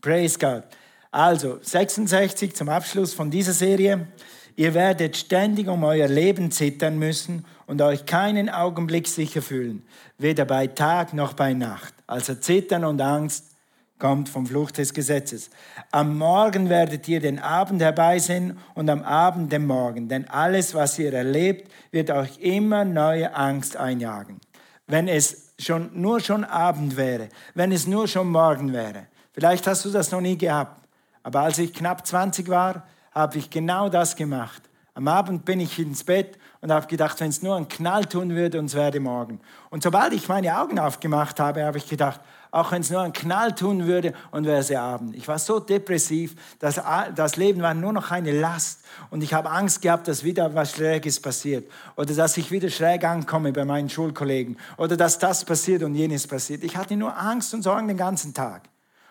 Praise 0.00 0.38
God. 0.38 0.62
Also 1.10 1.58
66 1.60 2.56
zum 2.56 2.70
Abschluss 2.70 3.12
von 3.12 3.30
dieser 3.30 3.52
Serie. 3.52 4.08
Ihr 4.56 4.74
werdet 4.74 5.16
ständig 5.16 5.68
um 5.68 5.84
euer 5.84 6.08
Leben 6.08 6.50
zittern 6.50 6.98
müssen 6.98 7.44
und 7.66 7.80
euch 7.80 8.06
keinen 8.06 8.50
Augenblick 8.50 9.08
sicher 9.08 9.42
fühlen, 9.42 9.82
weder 10.18 10.44
bei 10.44 10.66
Tag 10.66 11.14
noch 11.14 11.32
bei 11.32 11.54
Nacht. 11.54 11.94
Also 12.06 12.34
Zittern 12.34 12.84
und 12.84 13.00
Angst 13.00 13.52
kommt 13.98 14.28
vom 14.28 14.46
Fluch 14.46 14.72
des 14.72 14.92
Gesetzes. 14.94 15.48
Am 15.92 16.18
Morgen 16.18 16.68
werdet 16.68 17.06
ihr 17.08 17.20
den 17.20 17.38
Abend 17.38 17.80
herbeisehen 17.80 18.58
und 18.74 18.90
am 18.90 19.02
Abend 19.02 19.52
den 19.52 19.64
Morgen, 19.64 20.08
denn 20.08 20.28
alles, 20.28 20.74
was 20.74 20.98
ihr 20.98 21.12
erlebt, 21.12 21.70
wird 21.92 22.10
euch 22.10 22.38
immer 22.38 22.84
neue 22.84 23.34
Angst 23.34 23.76
einjagen. 23.76 24.40
Wenn 24.88 25.06
es 25.06 25.54
schon, 25.58 25.90
nur 25.94 26.18
schon 26.18 26.44
Abend 26.44 26.96
wäre, 26.96 27.28
wenn 27.54 27.70
es 27.70 27.86
nur 27.86 28.08
schon 28.08 28.28
Morgen 28.28 28.72
wäre. 28.72 29.06
Vielleicht 29.32 29.66
hast 29.68 29.84
du 29.84 29.90
das 29.90 30.10
noch 30.10 30.20
nie 30.20 30.36
gehabt, 30.36 30.84
aber 31.22 31.42
als 31.42 31.58
ich 31.58 31.72
knapp 31.72 32.04
20 32.04 32.48
war, 32.48 32.86
habe 33.14 33.38
ich 33.38 33.50
genau 33.50 33.88
das 33.88 34.16
gemacht. 34.16 34.62
Am 34.94 35.08
Abend 35.08 35.46
bin 35.46 35.58
ich 35.60 35.78
ins 35.78 36.04
Bett 36.04 36.38
und 36.60 36.70
habe 36.70 36.86
gedacht, 36.86 37.18
wenn 37.20 37.30
es 37.30 37.40
nur 37.40 37.56
einen 37.56 37.68
Knall 37.68 38.04
tun 38.04 38.30
würde, 38.30 38.58
und 38.58 38.66
es 38.66 38.74
werde 38.74 39.00
morgen. 39.00 39.40
Und 39.70 39.82
sobald 39.82 40.12
ich 40.12 40.28
meine 40.28 40.58
Augen 40.60 40.78
aufgemacht 40.78 41.40
habe, 41.40 41.64
habe 41.64 41.78
ich 41.78 41.88
gedacht, 41.88 42.20
auch 42.50 42.70
wenn 42.70 42.82
es 42.82 42.90
nur 42.90 43.00
einen 43.00 43.14
Knall 43.14 43.54
tun 43.54 43.86
würde 43.86 44.12
und 44.30 44.44
wäre 44.44 44.58
es 44.58 44.70
Abend. 44.70 45.16
Ich 45.16 45.26
war 45.26 45.38
so 45.38 45.58
depressiv, 45.58 46.36
dass 46.58 46.78
das 47.14 47.36
Leben 47.36 47.62
war 47.62 47.72
nur 47.72 47.94
noch 47.94 48.10
eine 48.10 48.38
Last 48.38 48.80
und 49.08 49.22
ich 49.22 49.32
habe 49.32 49.50
Angst 49.50 49.80
gehabt, 49.80 50.06
dass 50.06 50.22
wieder 50.22 50.54
was 50.54 50.72
Schräges 50.72 51.18
passiert 51.18 51.70
oder 51.96 52.12
dass 52.14 52.36
ich 52.36 52.50
wieder 52.50 52.68
schräg 52.68 53.04
ankomme 53.04 53.52
bei 53.52 53.64
meinen 53.64 53.88
Schulkollegen 53.88 54.58
oder 54.76 54.98
dass 54.98 55.18
das 55.18 55.46
passiert 55.46 55.82
und 55.82 55.94
jenes 55.94 56.26
passiert. 56.26 56.62
Ich 56.62 56.76
hatte 56.76 56.94
nur 56.94 57.16
Angst 57.16 57.54
und 57.54 57.62
Sorgen 57.62 57.88
den 57.88 57.96
ganzen 57.96 58.34
Tag. 58.34 58.64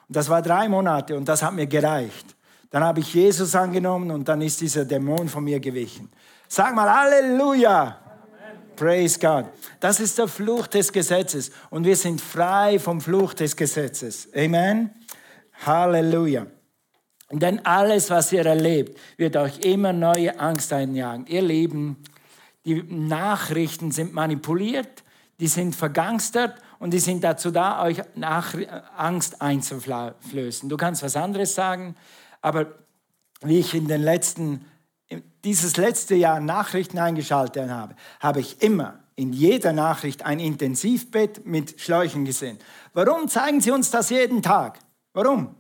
Und 0.08 0.16
das 0.16 0.30
war 0.30 0.44
drei 0.44 0.70
Monate 0.70 1.18
und 1.18 1.28
das 1.28 1.42
hat 1.42 1.56
mir 1.56 1.66
gereicht. 1.66 2.36
Dann 2.72 2.84
habe 2.84 3.02
ich 3.02 3.14
Jesus 3.14 3.54
angenommen 3.54 4.10
und 4.12 4.28
dann 4.28 4.42
ist 4.42 4.62
dieser 4.62 4.86
Dämon 4.86 5.30
von 5.30 5.44
mir 5.44 5.60
gewichen. 5.60 6.10
Sag 6.48 6.74
mal 6.74 6.90
Halleluja! 6.90 8.00
Praise 8.76 9.20
God. 9.20 9.46
Das 9.80 10.00
ist 10.00 10.18
der 10.18 10.28
Fluch 10.28 10.66
des 10.68 10.92
Gesetzes 10.92 11.52
und 11.70 11.86
wir 11.86 11.96
sind 11.96 12.20
frei 12.20 12.80
vom 12.80 13.00
Fluch 13.00 13.34
des 13.34 13.56
Gesetzes. 13.56 14.30
Amen. 14.34 14.90
Halleluja. 15.66 16.48
Denn 17.30 17.64
alles, 17.66 18.10
was 18.10 18.32
ihr 18.32 18.46
erlebt, 18.46 18.98
wird 19.18 19.38
euch 19.38 19.60
immer 19.60 19.94
neue 19.94 20.40
Angst 20.40 20.74
einjagen. 20.74 21.28
Ihr 21.28 21.42
Lieben, 21.42 21.98
die 22.66 22.84
Nachrichten 22.84 23.92
sind 23.92 24.14
manipuliert, 24.14 25.04
die 25.40 25.48
sind 25.48 25.76
vergangstert 25.76 26.56
und 26.80 26.92
die 26.92 27.00
sind 27.00 27.24
dazu 27.24 27.52
da, 27.52 27.84
euch 27.84 28.02
Nach 28.16 28.56
Angst 28.98 29.42
einzuflößen. 29.42 30.70
Du 30.70 30.78
kannst 30.78 31.04
was 31.04 31.16
anderes 31.16 31.54
sagen, 31.54 31.96
aber 32.42 32.74
wie 33.42 33.60
ich 33.60 33.74
in 33.74 33.88
den 33.88 34.02
letzten, 34.02 34.66
dieses 35.44 35.78
letzte 35.78 36.16
Jahr 36.16 36.40
Nachrichten 36.40 37.00
eingeschaltet 37.00 37.70
habe, 37.70 37.96
habe 38.20 38.40
ich 38.40 38.62
immer 38.62 39.00
in 39.16 39.34
jeder 39.34 39.74
Nachricht 39.74 40.26
ein 40.26 40.40
Intensivbett 40.40 41.46
mit 41.46 41.80
Schläuchen 41.80 42.26
gesehen. 42.26 42.58
Warum 42.94 43.28
zeigen 43.28 43.62
sie 43.62 43.72
uns 43.72 43.92
das 43.92 44.10
jeden 44.10 44.42
Tag? 44.42 44.80
Warum? 45.14 45.56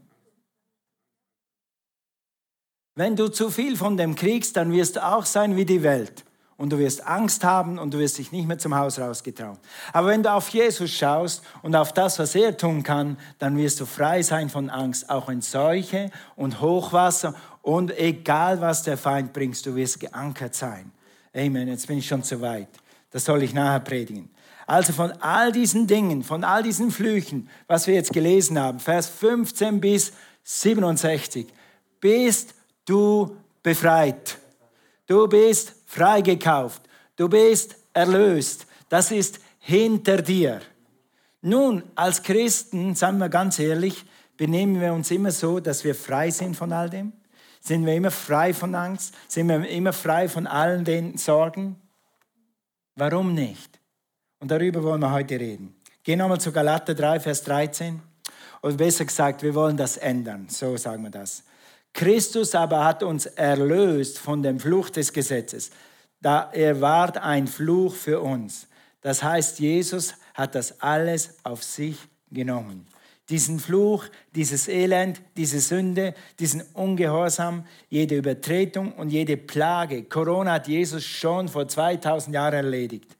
Wenn 2.95 3.15
du 3.15 3.29
zu 3.29 3.49
viel 3.49 3.77
von 3.77 3.97
dem 3.97 4.15
kriegst, 4.15 4.57
dann 4.57 4.71
wirst 4.71 4.95
du 4.95 5.05
auch 5.05 5.25
sein 5.25 5.55
wie 5.55 5.65
die 5.65 5.83
Welt. 5.83 6.25
Und 6.61 6.69
du 6.69 6.77
wirst 6.77 7.07
Angst 7.07 7.43
haben 7.43 7.79
und 7.79 7.91
du 7.91 7.97
wirst 7.97 8.19
dich 8.19 8.31
nicht 8.31 8.47
mehr 8.47 8.59
zum 8.59 8.75
Haus 8.75 8.99
rausgetrauen. 8.99 9.57
Aber 9.93 10.09
wenn 10.09 10.21
du 10.21 10.31
auf 10.31 10.47
Jesus 10.49 10.91
schaust 10.91 11.41
und 11.63 11.75
auf 11.75 11.91
das, 11.91 12.19
was 12.19 12.35
er 12.35 12.55
tun 12.55 12.83
kann, 12.83 13.17
dann 13.39 13.57
wirst 13.57 13.79
du 13.79 13.87
frei 13.87 14.21
sein 14.21 14.47
von 14.47 14.69
Angst, 14.69 15.09
auch 15.09 15.27
in 15.29 15.41
Seuche 15.41 16.11
und 16.35 16.61
Hochwasser 16.61 17.33
und 17.63 17.97
egal 17.97 18.61
was 18.61 18.83
der 18.83 18.95
Feind 18.95 19.33
bringt, 19.33 19.65
du 19.65 19.75
wirst 19.75 20.01
geankert 20.01 20.53
sein. 20.53 20.91
Amen. 21.35 21.67
Jetzt 21.67 21.87
bin 21.87 21.97
ich 21.97 22.07
schon 22.07 22.21
zu 22.21 22.39
weit. 22.41 22.69
Das 23.09 23.25
soll 23.25 23.41
ich 23.41 23.55
nachher 23.55 23.79
predigen. 23.79 24.29
Also 24.67 24.93
von 24.93 25.13
all 25.13 25.51
diesen 25.51 25.87
Dingen, 25.87 26.21
von 26.21 26.43
all 26.43 26.61
diesen 26.61 26.91
Flüchen, 26.91 27.49
was 27.65 27.87
wir 27.87 27.95
jetzt 27.95 28.13
gelesen 28.13 28.59
haben, 28.59 28.79
Vers 28.79 29.09
15 29.09 29.81
bis 29.81 30.13
67, 30.43 31.47
bist 31.99 32.53
du 32.85 33.35
befreit. 33.63 34.37
Du 35.07 35.27
bist 35.27 35.80
freigekauft. 35.91 36.81
Du 37.17 37.27
bist 37.27 37.75
erlöst. 37.93 38.65
Das 38.87 39.11
ist 39.11 39.39
hinter 39.59 40.21
dir. 40.21 40.61
Nun, 41.41 41.83
als 41.95 42.23
Christen, 42.23 42.95
sagen 42.95 43.17
wir 43.17 43.27
ganz 43.27 43.59
ehrlich, 43.59 44.05
benehmen 44.37 44.79
wir 44.79 44.93
uns 44.93 45.11
immer 45.11 45.31
so, 45.31 45.59
dass 45.59 45.83
wir 45.83 45.93
frei 45.93 46.31
sind 46.31 46.55
von 46.55 46.71
all 46.71 46.89
dem? 46.89 47.11
Sind 47.59 47.85
wir 47.85 47.93
immer 47.93 48.09
frei 48.11 48.53
von 48.53 48.73
Angst? 48.73 49.13
Sind 49.27 49.49
wir 49.49 49.67
immer 49.67 49.91
frei 49.91 50.29
von 50.29 50.47
allen 50.47 50.85
den 50.85 51.17
Sorgen? 51.17 51.75
Warum 52.95 53.33
nicht? 53.33 53.79
Und 54.39 54.49
darüber 54.49 54.81
wollen 54.83 55.01
wir 55.01 55.11
heute 55.11 55.39
reden. 55.39 55.75
Gehen 56.03 56.19
nochmal 56.19 56.39
zu 56.39 56.53
Galater 56.53 56.95
3, 56.95 57.19
Vers 57.19 57.43
13. 57.43 58.01
Oder 58.63 58.75
besser 58.75 59.03
gesagt, 59.05 59.43
wir 59.43 59.53
wollen 59.53 59.75
das 59.75 59.97
ändern. 59.97 60.47
So 60.49 60.77
sagen 60.77 61.03
wir 61.03 61.11
das. 61.11 61.43
Christus 61.93 62.55
aber 62.55 62.85
hat 62.85 63.03
uns 63.03 63.25
erlöst 63.25 64.19
von 64.19 64.41
dem 64.43 64.59
Fluch 64.59 64.89
des 64.89 65.13
Gesetzes. 65.13 65.71
Da 66.21 66.49
er 66.53 66.81
ward 66.81 67.17
ein 67.17 67.47
Fluch 67.47 67.95
für 67.95 68.21
uns. 68.21 68.67
Das 69.01 69.23
heißt, 69.23 69.59
Jesus 69.59 70.13
hat 70.33 70.55
das 70.55 70.81
alles 70.81 71.37
auf 71.43 71.63
sich 71.63 71.97
genommen. 72.31 72.85
Diesen 73.29 73.59
Fluch, 73.59 74.05
dieses 74.35 74.67
Elend, 74.67 75.21
diese 75.37 75.59
Sünde, 75.59 76.13
diesen 76.39 76.61
Ungehorsam, 76.73 77.65
jede 77.89 78.17
Übertretung 78.17 78.93
und 78.93 79.09
jede 79.09 79.37
Plage. 79.37 80.03
Corona 80.03 80.53
hat 80.53 80.67
Jesus 80.67 81.03
schon 81.03 81.47
vor 81.47 81.67
2000 81.67 82.35
Jahren 82.35 82.53
erledigt 82.53 83.15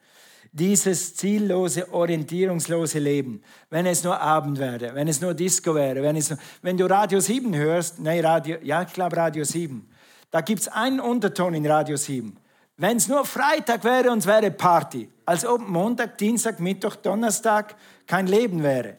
dieses 0.52 1.16
ziellose, 1.16 1.92
orientierungslose 1.94 3.00
Leben, 3.00 3.42
wenn 3.70 3.86
es 3.86 4.04
nur 4.04 4.20
Abend 4.20 4.60
wäre, 4.60 4.94
wenn 4.94 5.08
es 5.08 5.22
nur 5.22 5.34
Disco 5.34 5.74
wäre, 5.74 6.02
wenn, 6.04 6.18
es 6.18 6.30
nur, 6.30 6.40
wenn 6.62 6.78
du 6.78 6.86
Radio 6.86 7.20
7 7.22 7.56
hörst, 7.56 8.00
nein, 8.00 8.24
Radio, 8.24 8.58
ja, 8.62 8.82
ich 8.82 8.92
glaube 8.92 9.16
Radio 9.16 9.46
7, 9.46 9.90
da 10.30 10.42
gibt 10.42 10.62
es 10.62 10.68
einen 10.68 11.00
Unterton 11.00 11.54
in 11.54 11.66
Radio 11.66 11.96
7. 11.96 12.38
Wenn 12.78 12.98
es 12.98 13.08
nur 13.08 13.26
Freitag 13.26 13.84
wäre 13.84 14.12
und 14.12 14.20
es 14.20 14.26
wäre 14.26 14.50
Party, 14.52 15.10
als 15.26 15.46
ob 15.46 15.68
Montag, 15.68 16.18
Dienstag, 16.18 16.60
Mittwoch, 16.60 16.96
Donnerstag 16.96 17.76
kein 18.08 18.28
Leben 18.28 18.64
wäre. 18.64 18.98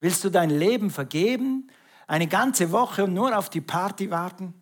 Willst 0.00 0.22
du 0.22 0.30
dein 0.30 0.50
Leben 0.50 0.90
vergeben, 0.90 1.70
eine 2.06 2.26
ganze 2.26 2.70
Woche 2.70 3.04
und 3.04 3.14
nur 3.14 3.36
auf 3.36 3.48
die 3.48 3.62
Party 3.62 4.10
warten? 4.10 4.52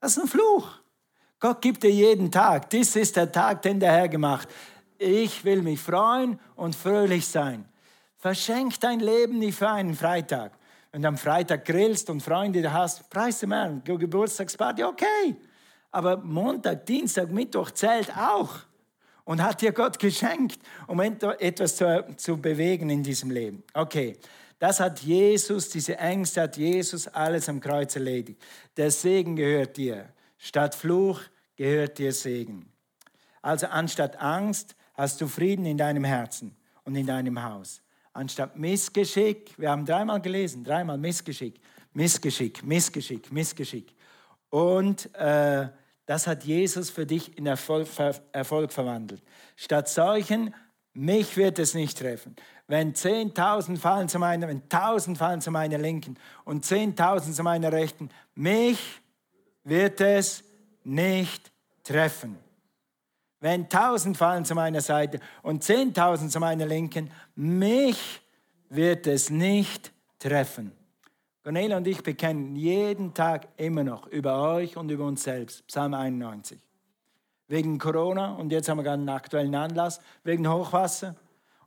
Das 0.00 0.16
ist 0.16 0.22
ein 0.22 0.28
Fluch. 0.28 0.77
Gott 1.40 1.62
gibt 1.62 1.82
dir 1.84 1.90
jeden 1.90 2.30
Tag. 2.30 2.68
Dies 2.70 2.96
ist 2.96 3.16
der 3.16 3.30
Tag, 3.30 3.62
den 3.62 3.78
der 3.78 3.92
Herr 3.92 4.08
gemacht. 4.08 4.48
Ich 4.98 5.44
will 5.44 5.62
mich 5.62 5.80
freuen 5.80 6.40
und 6.56 6.74
fröhlich 6.74 7.26
sein. 7.26 7.64
Verschenk 8.16 8.80
dein 8.80 8.98
Leben 8.98 9.38
nicht 9.38 9.56
für 9.56 9.68
einen 9.68 9.94
Freitag. 9.94 10.52
Wenn 10.90 11.02
du 11.02 11.08
am 11.08 11.16
Freitag 11.16 11.64
grillst 11.64 12.10
und 12.10 12.22
Freunde 12.22 12.72
hast, 12.72 13.08
preis 13.08 13.38
dem 13.38 13.52
Herrn, 13.52 13.82
Geburtstagsparty, 13.84 14.82
okay. 14.82 15.36
Aber 15.92 16.16
Montag, 16.16 16.84
Dienstag, 16.86 17.30
Mittwoch 17.30 17.70
zählt 17.70 18.10
auch. 18.16 18.56
Und 19.24 19.42
hat 19.42 19.60
dir 19.60 19.72
Gott 19.72 19.98
geschenkt, 19.98 20.58
um 20.86 21.00
etwas 21.00 21.76
zu, 21.76 22.06
zu 22.16 22.38
bewegen 22.38 22.88
in 22.88 23.02
diesem 23.02 23.30
Leben. 23.30 23.62
Okay, 23.74 24.16
das 24.58 24.80
hat 24.80 25.00
Jesus, 25.00 25.68
diese 25.68 25.98
Ängste 25.98 26.42
hat 26.42 26.56
Jesus 26.56 27.06
alles 27.06 27.48
am 27.48 27.60
Kreuz 27.60 27.94
erledigt. 27.94 28.42
Der 28.76 28.90
Segen 28.90 29.36
gehört 29.36 29.76
dir. 29.76 30.08
Statt 30.38 30.74
Fluch 30.74 31.20
gehört 31.56 31.98
dir 31.98 32.12
Segen. 32.12 32.72
Also 33.42 33.66
anstatt 33.66 34.16
Angst 34.16 34.76
hast 34.94 35.20
du 35.20 35.26
Frieden 35.26 35.66
in 35.66 35.76
deinem 35.76 36.04
Herzen 36.04 36.56
und 36.84 36.94
in 36.96 37.06
deinem 37.06 37.42
Haus. 37.42 37.82
Anstatt 38.12 38.56
Missgeschick, 38.56 39.52
wir 39.58 39.70
haben 39.70 39.84
dreimal 39.84 40.20
gelesen, 40.20 40.64
dreimal 40.64 40.98
Missgeschick, 40.98 41.60
Missgeschick, 41.92 42.64
Missgeschick, 42.64 43.30
Missgeschick. 43.30 43.94
Und 44.50 45.14
äh, 45.14 45.68
das 46.06 46.26
hat 46.26 46.44
Jesus 46.44 46.90
für 46.90 47.04
dich 47.04 47.36
in 47.36 47.46
Erfolg, 47.46 47.86
Erfolg 48.32 48.72
verwandelt. 48.72 49.22
Statt 49.56 49.88
solchen, 49.88 50.54
mich 50.94 51.36
wird 51.36 51.58
es 51.58 51.74
nicht 51.74 51.98
treffen. 51.98 52.34
Wenn 52.66 52.94
10.000 52.94 53.76
fallen 53.76 54.08
zu 54.08 54.18
meiner, 54.18 54.48
wenn 54.48 54.62
1.000 54.62 55.16
fallen 55.16 55.40
zu 55.40 55.50
meiner 55.50 55.78
Linken 55.78 56.18
und 56.44 56.64
10.000 56.64 57.34
zu 57.34 57.42
meiner 57.42 57.72
Rechten, 57.72 58.08
mich 58.34 59.00
wird 59.68 60.00
es 60.00 60.44
nicht 60.84 61.52
treffen. 61.84 62.38
Wenn 63.40 63.68
tausend 63.68 64.16
fallen 64.16 64.44
zu 64.44 64.54
meiner 64.54 64.80
Seite 64.80 65.20
und 65.42 65.62
zehntausend 65.62 66.32
zu 66.32 66.40
meiner 66.40 66.66
Linken, 66.66 67.10
mich 67.36 68.20
wird 68.68 69.06
es 69.06 69.30
nicht 69.30 69.92
treffen. 70.18 70.72
Cornelia 71.44 71.76
und 71.76 71.86
ich 71.86 72.02
bekennen 72.02 72.56
jeden 72.56 73.14
Tag 73.14 73.48
immer 73.56 73.84
noch 73.84 74.06
über 74.08 74.42
euch 74.54 74.76
und 74.76 74.90
über 74.90 75.04
uns 75.06 75.22
selbst. 75.22 75.66
Psalm 75.68 75.94
91. 75.94 76.60
Wegen 77.46 77.78
Corona 77.78 78.34
und 78.34 78.52
jetzt 78.52 78.68
haben 78.68 78.78
wir 78.78 78.82
gerade 78.82 79.00
einen 79.00 79.08
aktuellen 79.08 79.54
Anlass, 79.54 80.00
wegen 80.24 80.48
Hochwasser. 80.48 81.14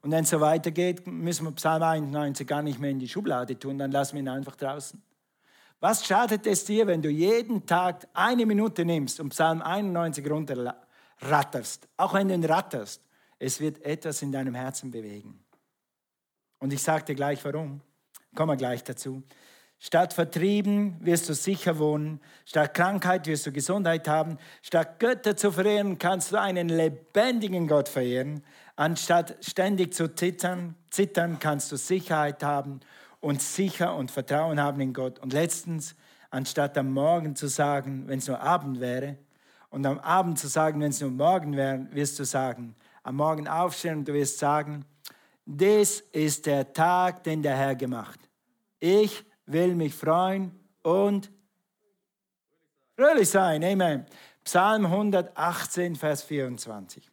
Und 0.02 0.12
wenn 0.12 0.24
es 0.24 0.30
so 0.30 0.42
weitergeht, 0.42 1.08
müssen 1.08 1.46
wir 1.46 1.52
Psalm 1.54 1.82
91 1.82 2.46
gar 2.46 2.62
nicht 2.62 2.80
mehr 2.80 2.92
in 2.92 3.00
die 3.00 3.08
Schublade 3.08 3.58
tun, 3.58 3.78
dann 3.78 3.92
lassen 3.92 4.16
wir 4.16 4.20
ihn 4.22 4.28
einfach 4.28 4.56
draußen. 4.56 5.02
Was 5.82 6.06
schadet 6.06 6.46
es 6.46 6.64
dir, 6.64 6.86
wenn 6.86 7.02
du 7.02 7.10
jeden 7.10 7.66
Tag 7.66 8.08
eine 8.14 8.46
Minute 8.46 8.86
nimmst 8.86 9.20
und 9.20 9.30
Psalm 9.30 9.64
91 9.64 10.30
runterratterst? 10.30 11.88
Auch 11.98 12.14
wenn 12.14 12.28
du 12.28 12.36
ihn 12.36 12.46
ratterst, 12.46 13.02
es 13.40 13.60
wird 13.60 13.84
etwas 13.84 14.22
in 14.22 14.32
deinem 14.32 14.54
Herzen 14.54 14.92
bewegen. 14.92 15.44
Und 16.60 16.72
ich 16.72 16.84
sage 16.84 17.06
dir 17.06 17.16
gleich 17.16 17.44
warum. 17.44 17.82
Kommen 18.36 18.52
wir 18.52 18.58
gleich 18.58 18.84
dazu. 18.84 19.24
Statt 19.80 20.14
vertrieben 20.14 20.98
wirst 21.02 21.28
du 21.28 21.34
sicher 21.34 21.80
wohnen, 21.80 22.22
statt 22.46 22.76
Krankheit 22.76 23.26
wirst 23.26 23.48
du 23.48 23.52
Gesundheit 23.52 24.08
haben, 24.08 24.38
statt 24.62 25.00
Götter 25.00 25.36
zu 25.36 25.52
verehren 25.52 25.98
kannst 25.98 26.32
du 26.32 26.40
einen 26.40 26.70
lebendigen 26.70 27.68
Gott 27.68 27.90
verehren, 27.90 28.44
anstatt 28.76 29.44
ständig 29.44 29.96
zu 29.96 30.14
zittern, 30.14 30.76
zittern 30.92 31.40
kannst 31.40 31.72
du 31.72 31.78
Sicherheit 31.78 32.44
haben 32.44 32.82
und 33.22 33.42
sicher 33.42 33.96
und 33.96 34.12
Vertrauen 34.12 34.60
haben 34.60 34.82
in 34.82 34.94
Gott. 34.94 35.20
Und 35.20 35.32
letztens, 35.32 35.96
anstatt 36.30 36.78
am 36.78 36.92
Morgen 36.92 37.36
zu 37.36 37.48
sagen, 37.48 38.08
wenn 38.08 38.20
es 38.20 38.28
nur 38.28 38.42
Abend 38.42 38.82
wäre, 38.82 39.18
und 39.70 39.86
am 39.86 40.00
Abend 40.00 40.38
zu 40.38 40.48
sagen, 40.48 40.82
wenn 40.82 40.90
es 40.90 41.00
nur 41.00 41.12
Morgen 41.12 41.56
wäre, 41.56 41.88
wirst 41.92 42.20
du 42.20 42.26
sagen, 42.26 42.76
am 43.04 43.16
Morgen 43.16 43.48
aufstehen 43.48 44.00
und 44.00 44.08
du 44.08 44.14
wirst 44.14 44.38
sagen, 44.38 44.84
das 45.46 46.02
ist 46.12 46.46
der 46.46 46.74
Tag, 46.74 47.24
den 47.24 47.42
der 47.42 47.56
Herr 47.56 47.76
gemacht. 47.76 48.20
Ich 48.80 49.24
will 49.46 49.76
mich 49.76 49.96
freuen 49.96 50.52
und 50.84 51.32
fröhlich 52.96 53.30
sein. 53.30 53.64
Amen. 53.64 54.06
Psalm 54.44 54.86
118, 54.86 55.96
Vers 55.96 56.24
24. 56.24 57.10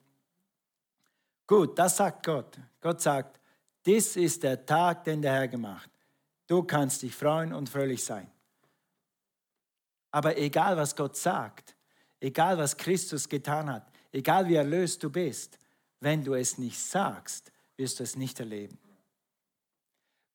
Gut, 1.46 1.78
das 1.78 1.96
sagt 1.96 2.26
Gott. 2.26 2.58
Gott 2.80 3.00
sagt, 3.00 3.40
dies 3.86 4.16
ist 4.16 4.42
der 4.42 4.66
Tag, 4.66 5.04
den 5.04 5.22
der 5.22 5.32
Herr 5.32 5.48
gemacht. 5.48 5.90
Du 6.48 6.64
kannst 6.64 7.02
dich 7.02 7.14
freuen 7.14 7.52
und 7.52 7.68
fröhlich 7.68 8.02
sein. 8.02 8.26
Aber 10.10 10.36
egal, 10.38 10.76
was 10.76 10.96
Gott 10.96 11.16
sagt, 11.16 11.76
egal, 12.18 12.58
was 12.58 12.76
Christus 12.76 13.28
getan 13.28 13.70
hat, 13.70 13.86
egal 14.10 14.48
wie 14.48 14.56
erlöst 14.56 15.02
du 15.02 15.10
bist, 15.10 15.58
wenn 16.00 16.24
du 16.24 16.34
es 16.34 16.58
nicht 16.58 16.80
sagst, 16.80 17.52
wirst 17.76 18.00
du 18.00 18.02
es 18.02 18.16
nicht 18.16 18.40
erleben. 18.40 18.78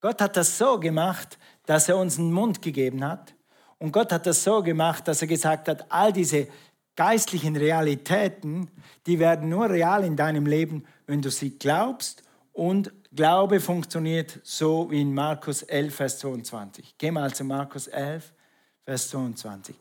Gott 0.00 0.20
hat 0.20 0.36
das 0.36 0.56
so 0.56 0.78
gemacht, 0.78 1.38
dass 1.66 1.88
er 1.88 1.96
uns 1.96 2.18
einen 2.18 2.32
Mund 2.32 2.62
gegeben 2.62 3.04
hat. 3.04 3.34
Und 3.78 3.90
Gott 3.90 4.12
hat 4.12 4.26
das 4.26 4.44
so 4.44 4.62
gemacht, 4.62 5.08
dass 5.08 5.20
er 5.20 5.28
gesagt 5.28 5.66
hat, 5.66 5.90
all 5.90 6.12
diese 6.12 6.46
geistlichen 6.94 7.56
Realitäten, 7.56 8.70
die 9.06 9.18
werden 9.18 9.48
nur 9.48 9.68
real 9.68 10.04
in 10.04 10.16
deinem 10.16 10.46
Leben, 10.46 10.86
wenn 11.06 11.22
du 11.22 11.30
sie 11.30 11.58
glaubst 11.58 12.22
und 12.54 12.92
Glaube 13.12 13.60
funktioniert 13.60 14.40
so 14.42 14.90
wie 14.90 15.02
in 15.02 15.12
Markus 15.12 15.62
11, 15.62 15.94
Vers 15.94 16.18
22. 16.20 16.94
Geh 16.96 17.10
mal 17.10 17.32
zu 17.32 17.44
Markus 17.44 17.86
11, 17.86 18.32
Vers 18.84 19.10
22. 19.10 19.76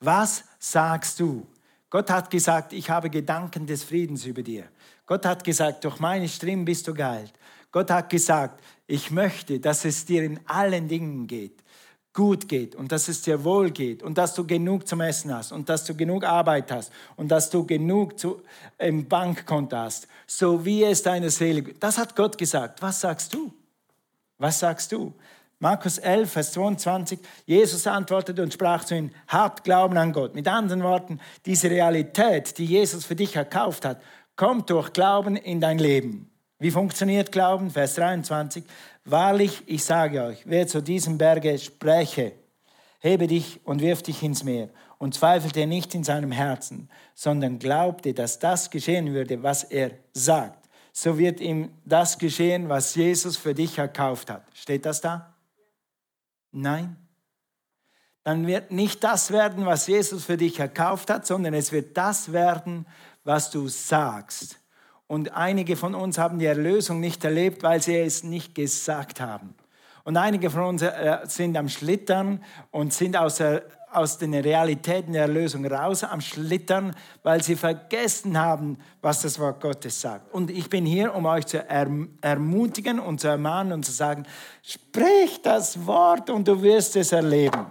Was 0.00 0.44
sagst 0.58 1.18
du? 1.20 1.46
Gott 1.90 2.10
hat 2.10 2.30
gesagt, 2.30 2.72
ich 2.72 2.88
habe 2.88 3.10
Gedanken 3.10 3.66
des 3.66 3.82
Friedens 3.82 4.24
über 4.24 4.42
dir. 4.42 4.64
Gott 5.06 5.26
hat 5.26 5.42
gesagt, 5.42 5.84
durch 5.84 5.98
meine 6.00 6.28
Striemen 6.28 6.64
bist 6.64 6.86
du 6.86 6.94
geheilt. 6.94 7.32
Gott 7.72 7.90
hat 7.90 8.08
gesagt, 8.08 8.62
ich 8.86 9.10
möchte, 9.10 9.58
dass 9.60 9.84
es 9.84 10.04
dir 10.04 10.22
in 10.22 10.40
allen 10.46 10.88
Dingen 10.88 11.26
geht, 11.26 11.62
gut 12.18 12.48
geht 12.48 12.74
und 12.74 12.90
dass 12.90 13.06
es 13.06 13.22
dir 13.22 13.44
wohl 13.44 13.70
geht 13.70 14.02
und 14.02 14.18
dass 14.18 14.34
du 14.34 14.44
genug 14.44 14.88
zum 14.88 15.00
Essen 15.02 15.32
hast 15.32 15.52
und 15.52 15.68
dass 15.68 15.84
du 15.84 15.94
genug 15.94 16.24
Arbeit 16.24 16.72
hast 16.72 16.90
und 17.14 17.28
dass 17.28 17.48
du 17.48 17.64
genug 17.64 18.18
zu, 18.18 18.42
im 18.76 19.06
Bankkonto 19.06 19.76
hast, 19.76 20.08
so 20.26 20.64
wie 20.64 20.82
es 20.82 21.04
deiner 21.04 21.30
Seele 21.30 21.62
geht. 21.62 21.80
Das 21.80 21.96
hat 21.96 22.16
Gott 22.16 22.36
gesagt. 22.36 22.82
Was 22.82 23.00
sagst 23.00 23.32
du? 23.34 23.52
Was 24.36 24.58
sagst 24.58 24.90
du? 24.90 25.14
Markus 25.60 25.98
11, 25.98 26.32
Vers 26.32 26.52
22, 26.54 27.20
Jesus 27.46 27.86
antwortete 27.86 28.42
und 28.42 28.52
sprach 28.52 28.82
zu 28.82 28.96
ihnen, 28.96 29.14
habt 29.28 29.62
Glauben 29.62 29.96
an 29.96 30.12
Gott. 30.12 30.34
Mit 30.34 30.48
anderen 30.48 30.82
Worten, 30.82 31.20
diese 31.46 31.70
Realität, 31.70 32.58
die 32.58 32.64
Jesus 32.64 33.04
für 33.04 33.14
dich 33.14 33.36
erkauft 33.36 33.84
hat, 33.84 34.02
kommt 34.34 34.70
durch 34.70 34.92
Glauben 34.92 35.36
in 35.36 35.60
dein 35.60 35.78
Leben. 35.78 36.28
Wie 36.58 36.72
funktioniert 36.72 37.30
Glauben? 37.30 37.70
Vers 37.70 37.94
23. 37.94 38.64
Wahrlich, 39.10 39.62
ich 39.64 39.84
sage 39.84 40.22
euch, 40.22 40.42
wer 40.44 40.66
zu 40.66 40.82
diesem 40.82 41.16
Berge 41.16 41.58
spreche, 41.58 42.32
hebe 42.98 43.26
dich 43.26 43.58
und 43.64 43.80
wirf 43.80 44.02
dich 44.02 44.22
ins 44.22 44.44
Meer 44.44 44.68
und 44.98 45.14
zweifelte 45.14 45.66
nicht 45.66 45.94
in 45.94 46.04
seinem 46.04 46.30
Herzen, 46.30 46.90
sondern 47.14 47.58
glaubte, 47.58 48.12
dass 48.12 48.38
das 48.38 48.68
geschehen 48.68 49.14
würde, 49.14 49.42
was 49.42 49.64
er 49.64 49.92
sagt, 50.12 50.68
so 50.92 51.16
wird 51.16 51.40
ihm 51.40 51.70
das 51.86 52.18
geschehen, 52.18 52.68
was 52.68 52.94
Jesus 52.96 53.38
für 53.38 53.54
dich 53.54 53.78
erkauft 53.78 54.28
hat. 54.28 54.44
Steht 54.52 54.84
das 54.84 55.00
da? 55.00 55.34
Nein. 56.52 56.96
Dann 58.24 58.46
wird 58.46 58.72
nicht 58.72 59.02
das 59.04 59.30
werden, 59.30 59.64
was 59.64 59.86
Jesus 59.86 60.26
für 60.26 60.36
dich 60.36 60.60
erkauft 60.60 61.08
hat, 61.08 61.26
sondern 61.26 61.54
es 61.54 61.72
wird 61.72 61.96
das 61.96 62.30
werden, 62.30 62.84
was 63.24 63.50
du 63.50 63.68
sagst. 63.68 64.57
Und 65.08 65.34
einige 65.34 65.74
von 65.74 65.94
uns 65.94 66.18
haben 66.18 66.38
die 66.38 66.46
Erlösung 66.46 67.00
nicht 67.00 67.24
erlebt, 67.24 67.62
weil 67.62 67.82
sie 67.82 67.96
es 67.96 68.22
nicht 68.22 68.54
gesagt 68.54 69.20
haben. 69.20 69.54
Und 70.04 70.16
einige 70.16 70.50
von 70.50 70.62
uns 70.62 70.82
äh, 70.82 71.18
sind 71.24 71.56
am 71.56 71.68
Schlittern 71.68 72.42
und 72.70 72.92
sind 72.92 73.16
aus, 73.16 73.36
der, 73.36 73.62
aus 73.90 74.18
den 74.18 74.34
Realitäten 74.34 75.14
der 75.14 75.22
Erlösung 75.22 75.66
raus 75.66 76.04
am 76.04 76.20
Schlittern, 76.20 76.94
weil 77.22 77.42
sie 77.42 77.56
vergessen 77.56 78.38
haben, 78.38 78.78
was 79.00 79.22
das 79.22 79.38
Wort 79.38 79.60
Gottes 79.60 79.98
sagt. 79.98 80.32
Und 80.32 80.50
ich 80.50 80.68
bin 80.68 80.84
hier, 80.84 81.14
um 81.14 81.24
euch 81.24 81.46
zu 81.46 81.64
ermutigen 81.68 83.00
und 83.00 83.20
zu 83.20 83.28
ermahnen 83.28 83.72
und 83.72 83.84
zu 83.84 83.92
sagen, 83.92 84.24
sprich 84.62 85.40
das 85.42 85.86
Wort 85.86 86.28
und 86.28 86.46
du 86.48 86.62
wirst 86.62 86.96
es 86.96 87.12
erleben. 87.12 87.66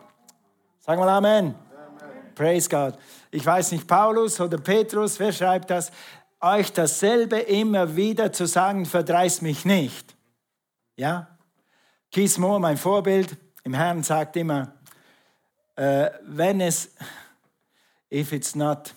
Sag 0.80 0.97
mal 0.97 1.10
Amen. 1.10 1.45
Amen. 1.45 1.56
Praise 2.34 2.67
God. 2.67 3.00
Ich 3.30 3.45
weiß 3.45 3.71
nicht, 3.73 3.88
Paulus 3.88 4.39
oder 4.39 4.58
Petrus, 4.58 5.19
wer 5.19 5.32
schreibt 5.32 5.69
das? 5.69 5.91
Euch 6.39 6.71
dasselbe 6.71 7.39
immer 7.39 7.95
wieder 7.95 8.32
zu 8.32 8.45
sagen, 8.45 8.86
verdreiß 8.86 9.41
mich 9.41 9.65
nicht. 9.65 10.15
Ja? 10.95 11.38
Keith 12.12 12.38
Moore, 12.38 12.60
mein 12.60 12.78
Vorbild 12.78 13.38
im 13.63 13.73
Herrn, 13.73 14.04
sagt 14.04 14.36
immer, 14.36 14.73
äh, 15.76 16.10
wenn 16.23 16.62
es, 16.62 16.91
if 18.12 18.32
it's 18.32 18.56
not, 18.56 18.93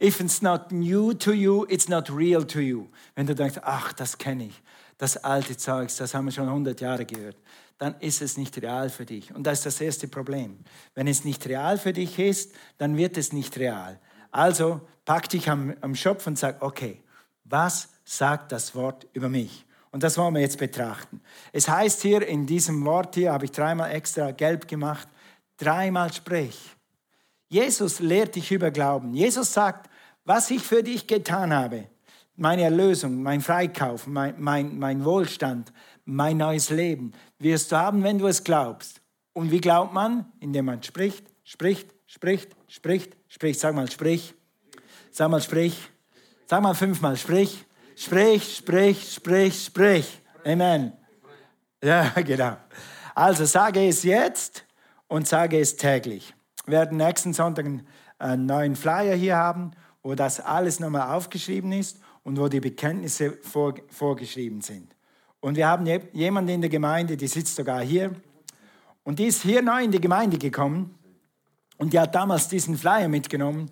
if 0.00 0.20
it's 0.20 0.42
not 0.42 0.72
new 0.72 1.12
to 1.14 1.32
you, 1.32 1.64
it's 1.68 1.88
not 1.88 2.10
real 2.10 2.44
to 2.44 2.60
you. 2.60 2.88
Wenn 3.14 3.26
du 3.26 3.34
denkst, 3.34 3.60
ach, 3.62 3.92
das 3.92 4.18
kenne 4.18 4.46
ich, 4.46 4.62
das 4.98 5.16
alte 5.16 5.56
Zeugs, 5.56 5.96
das 5.96 6.14
haben 6.14 6.26
wir 6.26 6.32
schon 6.32 6.48
100 6.48 6.80
Jahre 6.80 7.04
gehört, 7.04 7.36
dann 7.78 7.94
ist 8.00 8.22
es 8.22 8.36
nicht 8.36 8.60
real 8.62 8.90
für 8.90 9.04
dich. 9.04 9.34
Und 9.34 9.44
das 9.44 9.58
ist 9.58 9.66
das 9.66 9.80
erste 9.80 10.06
Problem. 10.06 10.58
Wenn 10.94 11.08
es 11.08 11.24
nicht 11.24 11.46
real 11.46 11.78
für 11.78 11.92
dich 11.92 12.18
ist, 12.18 12.54
dann 12.78 12.96
wird 12.96 13.16
es 13.16 13.32
nicht 13.32 13.56
real. 13.58 13.98
Also 14.32 14.80
pack 15.04 15.28
dich 15.28 15.48
am, 15.48 15.74
am 15.80 15.94
Schopf 15.94 16.26
und 16.26 16.38
sag, 16.38 16.60
okay, 16.62 17.00
was 17.44 17.90
sagt 18.04 18.50
das 18.50 18.74
Wort 18.74 19.06
über 19.12 19.28
mich? 19.28 19.64
Und 19.92 20.02
das 20.02 20.16
wollen 20.16 20.34
wir 20.34 20.40
jetzt 20.40 20.58
betrachten. 20.58 21.20
Es 21.52 21.68
heißt 21.68 22.00
hier 22.00 22.26
in 22.26 22.46
diesem 22.46 22.84
Wort 22.86 23.14
hier, 23.14 23.32
habe 23.32 23.44
ich 23.44 23.52
dreimal 23.52 23.92
extra 23.92 24.30
gelb 24.30 24.66
gemacht, 24.66 25.06
dreimal 25.58 26.12
sprich. 26.12 26.74
Jesus 27.48 28.00
lehrt 28.00 28.34
dich 28.34 28.50
über 28.50 28.70
Glauben. 28.70 29.12
Jesus 29.12 29.52
sagt, 29.52 29.90
was 30.24 30.50
ich 30.50 30.62
für 30.62 30.82
dich 30.82 31.06
getan 31.06 31.52
habe, 31.52 31.88
meine 32.36 32.62
Erlösung, 32.62 33.22
mein 33.22 33.42
Freikauf, 33.42 34.06
mein, 34.06 34.34
mein, 34.38 34.78
mein 34.78 35.04
Wohlstand, 35.04 35.72
mein 36.06 36.38
neues 36.38 36.70
Leben, 36.70 37.12
wirst 37.38 37.70
du 37.70 37.76
haben, 37.76 38.02
wenn 38.02 38.18
du 38.18 38.26
es 38.26 38.42
glaubst. 38.42 39.02
Und 39.34 39.50
wie 39.50 39.60
glaubt 39.60 39.92
man? 39.92 40.32
Indem 40.40 40.66
man 40.66 40.82
spricht, 40.82 41.26
spricht, 41.44 41.94
spricht, 42.06 42.56
spricht, 42.68 43.16
Sprich, 43.34 43.58
sag 43.58 43.74
mal, 43.74 43.90
sprich. 43.90 44.34
Sag 45.10 45.30
mal, 45.30 45.40
sprich. 45.40 45.88
Sag 46.44 46.62
mal 46.62 46.74
fünfmal, 46.74 47.16
sprich. 47.16 47.64
Sprich, 47.96 48.58
sprich, 48.58 49.10
sprich, 49.10 49.64
sprich. 49.64 50.22
Amen. 50.44 50.92
Ja, 51.82 52.10
genau. 52.26 52.58
Also 53.14 53.46
sage 53.46 53.88
es 53.88 54.02
jetzt 54.02 54.66
und 55.08 55.26
sage 55.26 55.58
es 55.58 55.76
täglich. 55.76 56.34
Wir 56.66 56.72
werden 56.72 56.98
nächsten 56.98 57.32
Sonntag 57.32 57.64
einen 58.18 58.44
neuen 58.44 58.76
Flyer 58.76 59.14
hier 59.14 59.36
haben, 59.36 59.70
wo 60.02 60.14
das 60.14 60.38
alles 60.38 60.78
nochmal 60.78 61.16
aufgeschrieben 61.16 61.72
ist 61.72 62.00
und 62.24 62.38
wo 62.38 62.48
die 62.48 62.60
Bekenntnisse 62.60 63.38
vorgeschrieben 63.88 64.60
sind. 64.60 64.94
Und 65.40 65.56
wir 65.56 65.68
haben 65.68 65.86
jemanden 66.12 66.50
in 66.50 66.60
der 66.60 66.70
Gemeinde, 66.70 67.16
die 67.16 67.28
sitzt 67.28 67.56
sogar 67.56 67.80
hier. 67.80 68.14
Und 69.04 69.18
die 69.18 69.24
ist 69.24 69.40
hier 69.40 69.62
neu 69.62 69.82
in 69.84 69.90
die 69.90 70.02
Gemeinde 70.02 70.36
gekommen 70.36 70.98
und 71.82 71.92
die 71.92 71.98
hat 71.98 72.14
damals 72.14 72.46
diesen 72.46 72.78
Flyer 72.78 73.08
mitgenommen 73.08 73.68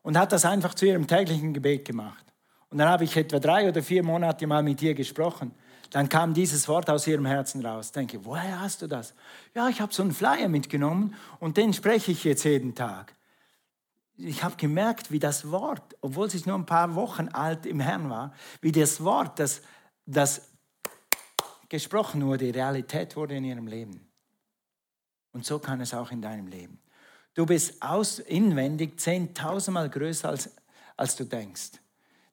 und 0.00 0.16
hat 0.16 0.32
das 0.32 0.46
einfach 0.46 0.72
zu 0.72 0.86
ihrem 0.86 1.06
täglichen 1.06 1.52
Gebet 1.52 1.84
gemacht. 1.84 2.24
Und 2.70 2.78
dann 2.78 2.88
habe 2.88 3.04
ich 3.04 3.14
etwa 3.14 3.38
drei 3.38 3.68
oder 3.68 3.82
vier 3.82 4.02
Monate 4.02 4.46
mal 4.46 4.62
mit 4.62 4.80
ihr 4.80 4.94
gesprochen. 4.94 5.54
Dann 5.90 6.08
kam 6.08 6.32
dieses 6.32 6.66
Wort 6.68 6.88
aus 6.88 7.06
ihrem 7.06 7.26
Herzen 7.26 7.62
raus. 7.62 7.88
Ich 7.88 7.92
denke, 7.92 8.24
woher 8.24 8.62
hast 8.62 8.80
du 8.80 8.86
das? 8.86 9.12
Ja, 9.54 9.68
ich 9.68 9.82
habe 9.82 9.92
so 9.92 10.02
einen 10.02 10.12
Flyer 10.12 10.48
mitgenommen 10.48 11.14
und 11.38 11.58
den 11.58 11.74
spreche 11.74 12.12
ich 12.12 12.24
jetzt 12.24 12.44
jeden 12.44 12.74
Tag. 12.74 13.14
Ich 14.16 14.42
habe 14.42 14.56
gemerkt, 14.56 15.10
wie 15.10 15.18
das 15.18 15.50
Wort, 15.50 15.82
obwohl 16.00 16.28
es 16.28 16.46
nur 16.46 16.56
ein 16.56 16.64
paar 16.64 16.94
Wochen 16.94 17.28
alt 17.28 17.66
im 17.66 17.80
Herrn 17.80 18.08
war, 18.08 18.32
wie 18.62 18.72
das 18.72 19.04
Wort, 19.04 19.38
das, 19.38 19.60
das 20.06 20.48
gesprochen 21.68 22.24
wurde, 22.24 22.54
Realität 22.54 23.16
wurde 23.16 23.36
in 23.36 23.44
ihrem 23.44 23.66
Leben. 23.66 24.10
Und 25.32 25.44
so 25.44 25.58
kann 25.58 25.82
es 25.82 25.92
auch 25.92 26.10
in 26.10 26.22
deinem 26.22 26.46
Leben. 26.46 26.79
Du 27.34 27.46
bist 27.46 27.80
aus, 27.80 28.18
inwendig 28.18 28.98
zehntausendmal 28.98 29.88
größer, 29.88 30.28
als, 30.28 30.50
als 30.96 31.16
du 31.16 31.24
denkst. 31.24 31.72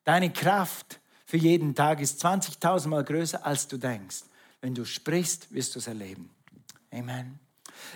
Deine 0.03 0.31
Kraft 0.31 0.99
für 1.25 1.37
jeden 1.37 1.75
Tag 1.75 1.99
ist 2.01 2.23
20.000 2.25 2.87
Mal 2.87 3.03
größer, 3.03 3.45
als 3.45 3.67
du 3.67 3.77
denkst. 3.77 4.23
Wenn 4.61 4.73
du 4.73 4.85
sprichst, 4.85 5.53
wirst 5.53 5.75
du 5.75 5.79
es 5.79 5.87
erleben. 5.87 6.29
Amen. 6.91 7.39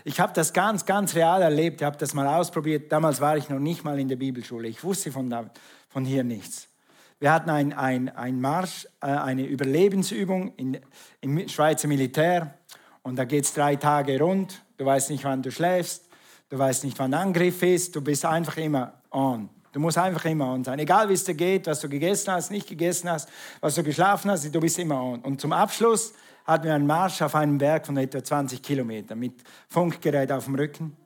Ich 0.04 0.20
habe 0.20 0.34
das 0.34 0.54
ganz, 0.54 0.86
ganz 0.86 1.16
real 1.16 1.42
erlebt. 1.42 1.82
Ich 1.82 1.86
habe 1.86 1.98
das 1.98 2.14
mal 2.14 2.28
ausprobiert. 2.28 2.92
Damals 2.92 3.20
war 3.20 3.38
ich 3.38 3.50
noch 3.50 3.60
nicht 3.60 3.84
mal 3.84 4.00
in 4.00 4.08
der 4.08 4.16
Bibelschule. 4.16 4.68
Ich 4.68 4.84
wusste 4.84 5.12
von, 5.12 5.30
da, 5.30 5.50
von 5.90 6.06
hier 6.06 6.24
nichts. 6.24 6.68
Wir 7.20 7.32
hatten 7.32 7.50
einen 7.50 8.10
ein 8.10 8.42
Marsch, 8.42 8.88
äh, 9.02 9.08
eine 9.08 9.46
Überlebensübung 9.46 10.54
in, 10.56 10.80
im 11.22 11.48
Schweizer 11.48 11.88
Militär. 11.88 12.58
Und 13.04 13.16
da 13.16 13.26
geht 13.26 13.46
es 13.46 13.54
drei 13.54 13.76
Tage 13.76 14.20
rund. 14.20 14.62
Du 14.78 14.86
weißt 14.86 15.10
nicht, 15.10 15.24
wann 15.24 15.42
du 15.42 15.52
schläfst. 15.52 16.11
Du 16.52 16.60
weißt 16.60 16.84
nicht, 16.84 17.00
wann 17.00 17.14
Angriff 17.14 17.64
ist. 17.64 17.96
Du 17.96 18.02
bist 18.02 18.26
einfach 18.26 18.58
immer 18.58 18.92
on. 19.10 19.50
Du 19.72 19.80
musst 19.80 19.98
einfach 19.98 20.26
immer 20.26 20.52
on 20.52 20.66
sein. 20.66 20.80
Egal 20.80 21.08
wie 21.08 21.14
es 21.14 21.24
dir 21.24 21.34
geht, 21.34 21.66
was 21.66 21.80
du 21.80 21.88
gegessen 21.88 22.30
hast, 22.34 22.52
nicht 22.52 22.68
gegessen 22.68 23.10
hast, 23.10 23.30
was 23.62 23.76
du 23.76 23.84
geschlafen 23.84 24.30
hast, 24.30 24.54
du 24.54 24.60
bist 24.60 24.78
immer 24.78 25.02
on. 25.02 25.22
Und 25.22 25.40
zum 25.40 25.54
Abschluss 25.54 26.14
hatten 26.46 26.66
wir 26.66 26.76
einen 26.76 26.86
Marsch 26.86 27.22
auf 27.22 27.36
einem 27.36 27.58
Berg 27.58 27.86
von 27.86 27.96
etwa 27.96 28.22
20 28.22 28.62
Kilometern 28.62 29.18
mit 29.18 29.42
Funkgerät 29.70 30.30
auf 30.30 30.44
dem 30.44 30.56
Rücken. 30.56 30.98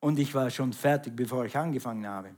Und 0.00 0.18
ich 0.18 0.34
war 0.34 0.48
schon 0.48 0.72
fertig, 0.72 1.14
bevor 1.14 1.44
ich 1.44 1.54
angefangen 1.54 2.08
habe. 2.08 2.30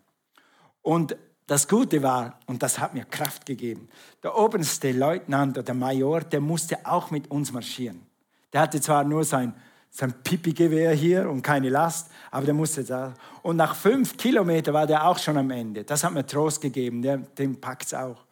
Und 0.83 1.17
das 1.47 1.69
Gute 1.69 2.03
war, 2.03 2.41
und 2.47 2.65
das 2.65 2.81
hat 2.81 2.95
mir 2.95 3.05
Kraft 3.05 3.47
gegeben, 3.47 3.89
der 4.25 4.37
oberste 4.37 4.91
Leutnant 4.91 5.57
oder 5.57 5.73
Major, 5.73 6.23
der 6.23 6.41
musste 6.41 6.85
auch 6.85 7.13
mit 7.13 7.31
uns 7.31 7.53
marschieren. 7.53 8.05
Der 8.53 8.63
hatte 8.63 8.81
zwar 8.81 9.05
nur 9.05 9.23
sein 9.23 9.55
sein 9.91 10.13
Pipi-Gewehr 10.23 10.93
hier 10.93 11.29
und 11.29 11.43
keine 11.43 11.69
Last, 11.69 12.11
aber 12.31 12.47
der 12.47 12.55
musste 12.55 12.85
da. 12.85 13.15
Und 13.43 13.57
nach 13.57 13.75
fünf 13.75 14.17
Kilometern 14.17 14.73
war 14.73 14.87
der 14.87 15.07
auch 15.07 15.19
schon 15.19 15.37
am 15.37 15.51
Ende. 15.51 15.85
Das 15.85 16.05
hat 16.05 16.13
mir 16.13 16.25
Trost 16.25 16.61
gegeben, 16.61 17.03
der, 17.03 17.19
dem 17.19 17.61
packt 17.61 17.87
es 17.87 17.95
auch. 17.95 18.25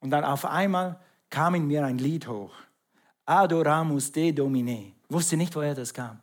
Und 0.00 0.10
dann 0.10 0.24
auf 0.24 0.44
einmal 0.44 0.98
kam 1.30 1.54
in 1.54 1.66
mir 1.66 1.84
ein 1.84 1.98
Lied 1.98 2.26
hoch. 2.26 2.52
Adoramus 3.24 4.12
de 4.12 4.32
Domine. 4.32 4.92
Wusste 5.08 5.36
nicht, 5.36 5.54
woher 5.54 5.74
das 5.74 5.94
kam. 5.94 6.20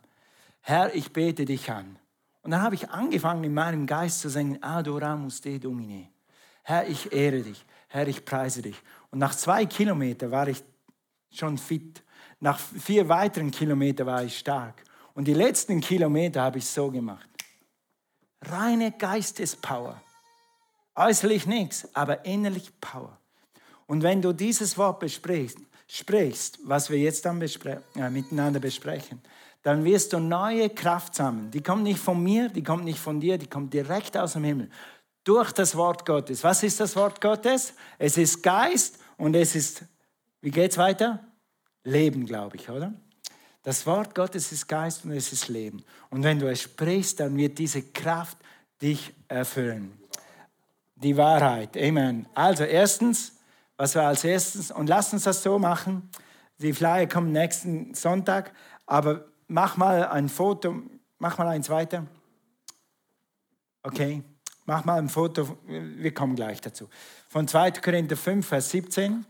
Herr, 0.60 0.94
ich 0.94 1.12
bete 1.12 1.44
dich 1.44 1.70
an. 1.70 1.98
Und 2.42 2.50
dann 2.50 2.62
habe 2.62 2.74
ich 2.74 2.90
angefangen, 2.90 3.44
in 3.44 3.54
meinem 3.54 3.86
Geist 3.86 4.20
zu 4.20 4.28
singen, 4.28 4.62
Adoramus 4.62 5.40
de 5.40 5.58
Domine. 5.58 6.08
Herr, 6.62 6.86
ich 6.86 7.12
ehre 7.12 7.42
dich. 7.42 7.64
Herr, 7.88 8.08
ich 8.08 8.24
preise 8.24 8.62
dich. 8.62 8.80
Und 9.10 9.18
nach 9.18 9.34
zwei 9.34 9.66
Kilometern 9.66 10.30
war 10.30 10.48
ich 10.48 10.62
schon 11.30 11.58
fit. 11.58 12.02
Nach 12.40 12.58
vier 12.58 13.08
weiteren 13.08 13.50
Kilometern 13.50 14.06
war 14.06 14.22
ich 14.24 14.38
stark. 14.38 14.82
Und 15.14 15.26
die 15.26 15.34
letzten 15.34 15.80
Kilometer 15.80 16.42
habe 16.42 16.58
ich 16.58 16.66
so 16.66 16.90
gemacht. 16.90 17.28
Reine 18.42 18.92
Geistespower. 18.92 20.00
Äußerlich 20.96 21.46
nichts, 21.46 21.88
aber 21.94 22.24
innerlich 22.24 22.70
Power. 22.80 23.18
Und 23.86 24.02
wenn 24.02 24.22
du 24.22 24.32
dieses 24.32 24.76
Wort 24.78 25.00
besprichst, 25.00 25.58
sprichst, 25.86 26.58
was 26.64 26.88
wir 26.90 26.98
jetzt 26.98 27.24
dann 27.24 27.38
bespre 27.38 27.82
äh, 27.96 28.10
miteinander 28.10 28.60
besprechen, 28.60 29.20
dann 29.62 29.84
wirst 29.84 30.12
du 30.12 30.18
neue 30.18 30.70
Kraft 30.70 31.14
sammeln. 31.14 31.50
Die 31.50 31.62
kommt 31.62 31.84
nicht 31.84 31.98
von 31.98 32.22
mir, 32.22 32.48
die 32.48 32.62
kommt 32.62 32.84
nicht 32.84 32.98
von 32.98 33.20
dir, 33.20 33.38
die 33.38 33.46
kommt 33.46 33.72
direkt 33.72 34.16
aus 34.16 34.34
dem 34.34 34.44
Himmel. 34.44 34.70
Durch 35.24 35.52
das 35.52 35.74
Wort 35.74 36.04
Gottes. 36.04 36.44
Was 36.44 36.62
ist 36.62 36.80
das 36.80 36.94
Wort 36.96 37.20
Gottes? 37.20 37.72
Es 37.98 38.18
ist 38.18 38.42
Geist 38.42 38.98
und 39.16 39.34
es 39.34 39.54
ist, 39.54 39.84
wie 40.42 40.50
geht's 40.50 40.76
weiter? 40.76 41.20
Leben, 41.84 42.26
glaube 42.26 42.56
ich, 42.56 42.68
oder? 42.68 42.92
Das 43.62 43.86
Wort 43.86 44.14
Gottes 44.14 44.52
ist 44.52 44.66
Geist 44.66 45.04
und 45.04 45.12
es 45.12 45.32
ist 45.32 45.48
Leben. 45.48 45.84
Und 46.10 46.22
wenn 46.22 46.38
du 46.38 46.50
es 46.50 46.62
sprichst, 46.62 47.20
dann 47.20 47.36
wird 47.36 47.58
diese 47.58 47.82
Kraft 47.82 48.36
dich 48.82 49.14
erfüllen. 49.28 49.92
Die 50.96 51.16
Wahrheit. 51.16 51.76
Amen. 51.76 52.26
Also 52.34 52.64
erstens, 52.64 53.32
was 53.76 53.94
wir 53.94 54.02
als 54.02 54.24
erstes, 54.24 54.70
und 54.70 54.88
lass 54.88 55.12
uns 55.12 55.24
das 55.24 55.42
so 55.42 55.58
machen. 55.58 56.10
Die 56.58 56.72
Flyer 56.72 57.06
kommen 57.06 57.32
nächsten 57.32 57.94
Sonntag, 57.94 58.52
aber 58.86 59.24
mach 59.48 59.76
mal 59.76 60.06
ein 60.08 60.28
Foto, 60.28 60.82
mach 61.18 61.38
mal 61.38 61.48
eins 61.48 61.68
weiter. 61.70 62.06
Okay, 63.82 64.22
mach 64.66 64.84
mal 64.84 64.98
ein 64.98 65.08
Foto, 65.08 65.58
wir 65.66 66.14
kommen 66.14 66.36
gleich 66.36 66.60
dazu. 66.60 66.88
Von 67.28 67.48
2. 67.48 67.72
Korinther 67.72 68.16
5, 68.16 68.46
Vers 68.46 68.70
17. 68.70 69.26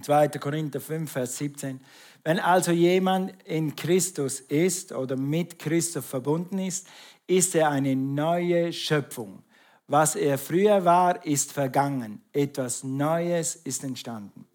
2. 0.00 0.28
Korinther 0.28 0.80
5, 0.80 1.10
Vers 1.10 1.36
17. 1.38 1.80
Wenn 2.22 2.38
also 2.38 2.72
jemand 2.72 3.34
in 3.44 3.74
Christus 3.74 4.40
ist 4.40 4.92
oder 4.92 5.16
mit 5.16 5.58
Christus 5.58 6.04
verbunden 6.04 6.58
ist, 6.58 6.86
ist 7.26 7.54
er 7.54 7.70
eine 7.70 7.96
neue 7.96 8.72
Schöpfung. 8.72 9.42
Was 9.86 10.14
er 10.14 10.38
früher 10.38 10.84
war, 10.84 11.24
ist 11.24 11.52
vergangen. 11.52 12.22
Etwas 12.32 12.84
Neues 12.84 13.56
ist 13.56 13.82
entstanden. 13.82 14.46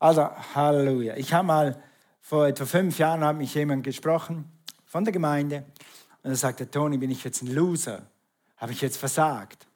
Also, 0.00 0.28
Halleluja. 0.54 1.16
Ich 1.16 1.32
habe 1.32 1.46
mal 1.46 1.82
vor 2.20 2.46
etwa 2.46 2.64
fünf 2.64 2.98
Jahren 2.98 3.22
hat 3.22 3.36
mich 3.36 3.54
jemand 3.54 3.84
gesprochen 3.84 4.50
von 4.84 5.04
der 5.04 5.12
Gemeinde 5.12 5.64
und 6.22 6.30
er 6.30 6.36
sagte, 6.36 6.70
Toni, 6.70 6.98
bin 6.98 7.10
ich 7.10 7.22
jetzt 7.22 7.42
ein 7.42 7.54
Loser? 7.54 8.02
Habe 8.56 8.72
ich 8.72 8.80
jetzt 8.80 8.96
versagt? 8.96 9.66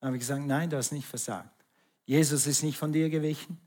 Dann 0.00 0.08
habe 0.08 0.16
ich 0.16 0.20
gesagt, 0.20 0.46
nein, 0.46 0.70
du 0.70 0.76
hast 0.76 0.92
nicht 0.92 1.06
versagt. 1.06 1.64
Jesus 2.04 2.46
ist 2.46 2.62
nicht 2.62 2.78
von 2.78 2.92
dir 2.92 3.10
gewichen. 3.10 3.60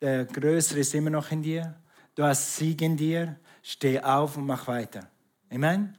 Der 0.00 0.24
Größere 0.26 0.80
ist 0.80 0.94
immer 0.94 1.10
noch 1.10 1.30
in 1.30 1.42
dir. 1.42 1.74
Du 2.14 2.22
hast 2.22 2.56
Sieg 2.56 2.82
in 2.82 2.96
dir. 2.96 3.36
Steh 3.62 4.00
auf 4.00 4.36
und 4.36 4.46
mach 4.46 4.66
weiter. 4.68 5.08
Amen. 5.50 5.96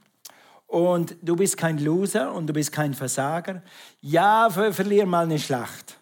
Und 0.66 1.16
du 1.22 1.34
bist 1.34 1.56
kein 1.56 1.78
Loser 1.78 2.32
und 2.32 2.46
du 2.46 2.52
bist 2.52 2.72
kein 2.72 2.94
Versager. 2.94 3.62
Ja, 4.00 4.54
wir 4.54 4.72
verlieren 4.72 5.08
mal 5.08 5.24
eine 5.24 5.38
Schlacht. 5.38 5.98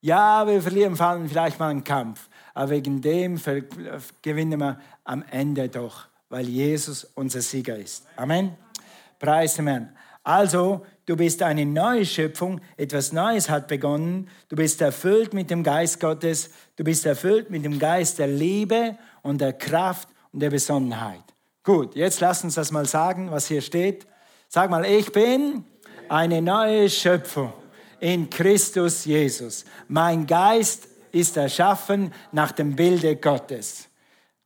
Ja, 0.00 0.46
wir 0.46 0.60
verlieren 0.60 0.96
vielleicht 1.28 1.58
mal 1.58 1.68
einen 1.68 1.84
Kampf. 1.84 2.28
Aber 2.54 2.70
wegen 2.70 3.00
dem 3.00 3.40
gewinnen 4.20 4.58
wir 4.58 4.80
am 5.04 5.22
Ende 5.30 5.68
doch, 5.68 6.08
weil 6.28 6.48
Jesus 6.48 7.04
unser 7.14 7.40
Sieger 7.40 7.76
ist. 7.76 8.06
Amen. 8.16 8.56
Preis 9.18 9.54
dem 9.54 9.68
Herrn. 9.68 9.96
Also, 10.24 10.86
du 11.06 11.16
bist 11.16 11.42
eine 11.42 11.66
neue 11.66 12.06
Schöpfung, 12.06 12.60
etwas 12.76 13.12
Neues 13.12 13.50
hat 13.50 13.66
begonnen, 13.66 14.28
du 14.48 14.56
bist 14.56 14.80
erfüllt 14.80 15.34
mit 15.34 15.50
dem 15.50 15.64
Geist 15.64 15.98
Gottes, 15.98 16.50
du 16.76 16.84
bist 16.84 17.06
erfüllt 17.06 17.50
mit 17.50 17.64
dem 17.64 17.78
Geist 17.78 18.18
der 18.18 18.28
Liebe 18.28 18.96
und 19.22 19.40
der 19.40 19.52
Kraft 19.52 20.08
und 20.32 20.40
der 20.40 20.50
Besonnenheit. 20.50 21.24
Gut, 21.64 21.96
jetzt 21.96 22.20
lass 22.20 22.44
uns 22.44 22.54
das 22.54 22.70
mal 22.70 22.86
sagen, 22.86 23.30
was 23.30 23.46
hier 23.46 23.62
steht. 23.62 24.06
Sag 24.48 24.70
mal, 24.70 24.84
ich 24.84 25.10
bin 25.12 25.64
eine 26.08 26.42
neue 26.42 26.88
Schöpfung 26.88 27.52
in 28.00 28.28
Christus 28.30 29.04
Jesus. 29.04 29.64
Mein 29.88 30.26
Geist 30.26 30.88
ist 31.12 31.36
erschaffen 31.36 32.12
nach 32.32 32.52
dem 32.52 32.74
Bilde 32.74 33.16
Gottes. 33.16 33.88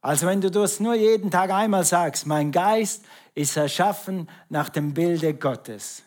Also 0.01 0.27
wenn 0.27 0.41
du 0.41 0.51
das 0.51 0.79
nur 0.79 0.95
jeden 0.95 1.31
Tag 1.31 1.51
einmal 1.51 1.85
sagst, 1.85 2.27
mein 2.27 2.53
Geist 2.53 3.05
ist 3.37 3.57
erschaffen 3.57 4.29
nach 4.49 4.71
dem 4.71 4.93
Bilde 4.95 5.35
Gottes, 5.35 6.03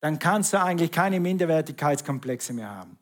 dann 0.00 0.18
kannst 0.18 0.52
du 0.52 0.60
eigentlich 0.60 0.90
keine 0.90 1.20
Minderwertigkeitskomplexe 1.20 2.52
mehr 2.52 2.70
haben. 2.70 2.98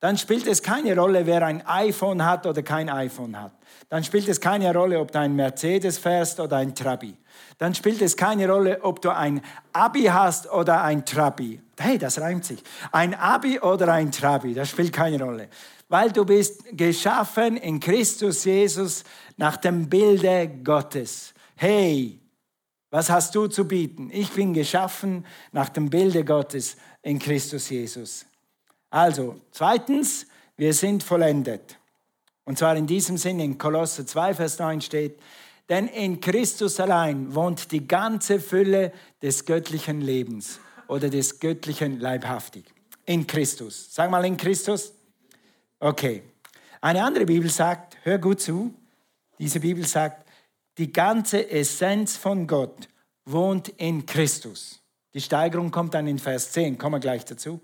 Dann 0.00 0.16
spielt 0.18 0.46
es 0.48 0.62
keine 0.62 0.96
Rolle, 0.96 1.26
wer 1.26 1.46
ein 1.46 1.64
iPhone 1.66 2.24
hat 2.24 2.46
oder 2.46 2.62
kein 2.62 2.88
iPhone 2.88 3.40
hat. 3.40 3.52
Dann 3.88 4.02
spielt 4.02 4.26
es 4.28 4.40
keine 4.40 4.72
Rolle, 4.74 4.98
ob 4.98 5.12
du 5.12 5.20
ein 5.20 5.36
Mercedes 5.36 5.98
fährst 5.98 6.40
oder 6.40 6.56
ein 6.56 6.74
Trabi. 6.74 7.16
Dann 7.58 7.74
spielt 7.74 8.02
es 8.02 8.16
keine 8.16 8.48
Rolle, 8.48 8.82
ob 8.82 9.00
du 9.00 9.14
ein 9.14 9.40
Abi 9.72 10.04
hast 10.04 10.50
oder 10.50 10.82
ein 10.82 11.04
Trabi. 11.04 11.60
Hey, 11.78 11.98
das 11.98 12.20
reimt 12.20 12.44
sich. 12.44 12.62
Ein 12.90 13.14
Abi 13.14 13.60
oder 13.60 13.92
ein 13.92 14.10
Trabi, 14.10 14.54
das 14.54 14.70
spielt 14.70 14.92
keine 14.92 15.22
Rolle. 15.22 15.48
Weil 15.88 16.10
du 16.10 16.24
bist 16.24 16.64
geschaffen 16.76 17.56
in 17.56 17.78
Christus 17.78 18.44
Jesus 18.44 19.04
nach 19.36 19.56
dem 19.56 19.88
Bilde 19.88 20.48
Gottes. 20.64 21.34
Hey, 21.62 22.18
was 22.90 23.08
hast 23.08 23.36
du 23.36 23.46
zu 23.46 23.68
bieten? 23.68 24.10
Ich 24.12 24.32
bin 24.32 24.52
geschaffen 24.52 25.24
nach 25.52 25.68
dem 25.68 25.90
Bilde 25.90 26.24
Gottes 26.24 26.76
in 27.02 27.20
Christus 27.20 27.70
Jesus. 27.70 28.26
Also, 28.90 29.40
zweitens, 29.52 30.26
wir 30.56 30.74
sind 30.74 31.04
vollendet. 31.04 31.78
Und 32.44 32.58
zwar 32.58 32.74
in 32.74 32.88
diesem 32.88 33.16
Sinne, 33.16 33.44
in 33.44 33.58
Kolosser 33.58 34.04
2, 34.04 34.34
Vers 34.34 34.58
9 34.58 34.80
steht, 34.80 35.20
denn 35.68 35.86
in 35.86 36.20
Christus 36.20 36.80
allein 36.80 37.32
wohnt 37.32 37.70
die 37.70 37.86
ganze 37.86 38.40
Fülle 38.40 38.90
des 39.22 39.44
göttlichen 39.44 40.00
Lebens 40.00 40.58
oder 40.88 41.10
des 41.10 41.38
göttlichen 41.38 42.00
Leibhaftig. 42.00 42.64
In 43.06 43.24
Christus. 43.24 43.86
Sag 43.94 44.10
mal 44.10 44.24
in 44.24 44.36
Christus. 44.36 44.94
Okay. 45.78 46.24
Eine 46.80 47.04
andere 47.04 47.24
Bibel 47.24 47.48
sagt, 47.48 47.98
hör 48.02 48.18
gut 48.18 48.40
zu, 48.40 48.74
diese 49.38 49.60
Bibel 49.60 49.86
sagt, 49.86 50.22
die 50.78 50.92
ganze 50.92 51.50
Essenz 51.50 52.16
von 52.16 52.46
Gott 52.46 52.88
wohnt 53.24 53.68
in 53.68 54.06
Christus. 54.06 54.80
Die 55.14 55.20
Steigerung 55.20 55.70
kommt 55.70 55.94
dann 55.94 56.06
in 56.06 56.18
Vers 56.18 56.52
10, 56.52 56.78
kommen 56.78 56.94
wir 56.94 57.00
gleich 57.00 57.24
dazu. 57.24 57.60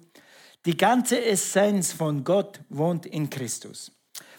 Die 0.67 0.77
ganze 0.77 1.25
Essenz 1.25 1.93
von 1.93 2.25
Gott 2.25 2.61
wohnt 2.69 3.07
in 3.07 3.31
Christus, 3.31 3.91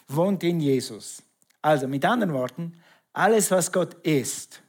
wohnt 0.07 0.43
in 0.43 0.59
Jesus. 0.59 1.23
Also 1.61 1.87
mit 1.87 2.05
anderen 2.05 2.33
Worten, 2.33 2.73
alles, 3.13 3.49
was 3.51 3.71
Gott 3.71 3.95
ist, 4.05 4.61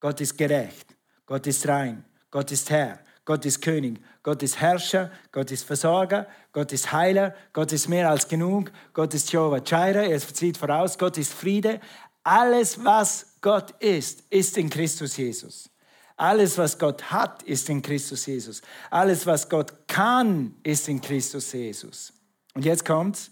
Gott 0.00 0.20
ist 0.20 0.38
gerecht, 0.38 0.96
Gott 1.26 1.46
ist 1.46 1.66
rein, 1.68 2.04
Gott 2.30 2.50
ist 2.50 2.70
Herr, 2.70 3.00
Gott 3.24 3.44
ist 3.44 3.60
König, 3.60 4.00
Gott 4.22 4.42
ist 4.42 4.60
Herrscher, 4.60 5.10
Gott 5.32 5.50
ist 5.50 5.64
Versorger, 5.64 6.28
Gott 6.52 6.72
ist 6.72 6.92
Heiler, 6.92 7.34
Gott 7.52 7.72
ist 7.72 7.88
mehr 7.88 8.08
als 8.08 8.28
genug, 8.28 8.70
Gott 8.92 9.14
ist 9.14 9.30
Jehovah 9.32 9.58
Jireh, 9.58 10.10
er 10.10 10.20
zieht 10.20 10.56
voraus, 10.56 10.96
Gott 10.96 11.18
ist 11.18 11.32
Friede. 11.32 11.80
Alles, 12.26 12.84
was 12.84 13.36
Gott 13.40 13.70
ist, 13.78 14.24
ist 14.30 14.58
in 14.58 14.68
Christus 14.68 15.16
Jesus. 15.16 15.70
Alles, 16.16 16.58
was 16.58 16.76
Gott 16.76 17.12
hat, 17.12 17.44
ist 17.44 17.68
in 17.70 17.80
Christus 17.80 18.26
Jesus. 18.26 18.62
Alles, 18.90 19.24
was 19.26 19.48
Gott 19.48 19.86
kann, 19.86 20.56
ist 20.64 20.88
in 20.88 21.00
Christus 21.00 21.52
Jesus. 21.52 22.12
Und 22.52 22.64
jetzt 22.64 22.84
kommt's. 22.84 23.30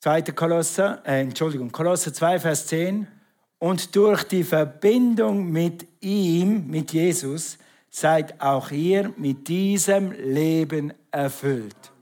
2. 0.00 0.22
Kolosser, 0.22 1.02
äh, 1.04 1.20
Entschuldigung, 1.20 1.70
Kolosser 1.70 2.14
2, 2.14 2.40
Vers 2.40 2.66
10. 2.68 3.06
Und 3.58 3.94
durch 3.94 4.24
die 4.24 4.42
Verbindung 4.42 5.52
mit 5.52 5.86
ihm, 6.00 6.66
mit 6.68 6.94
Jesus, 6.94 7.58
seid 7.90 8.40
auch 8.40 8.70
ihr 8.70 9.12
mit 9.18 9.48
diesem 9.48 10.12
Leben 10.12 10.94
erfüllt. 11.10 11.92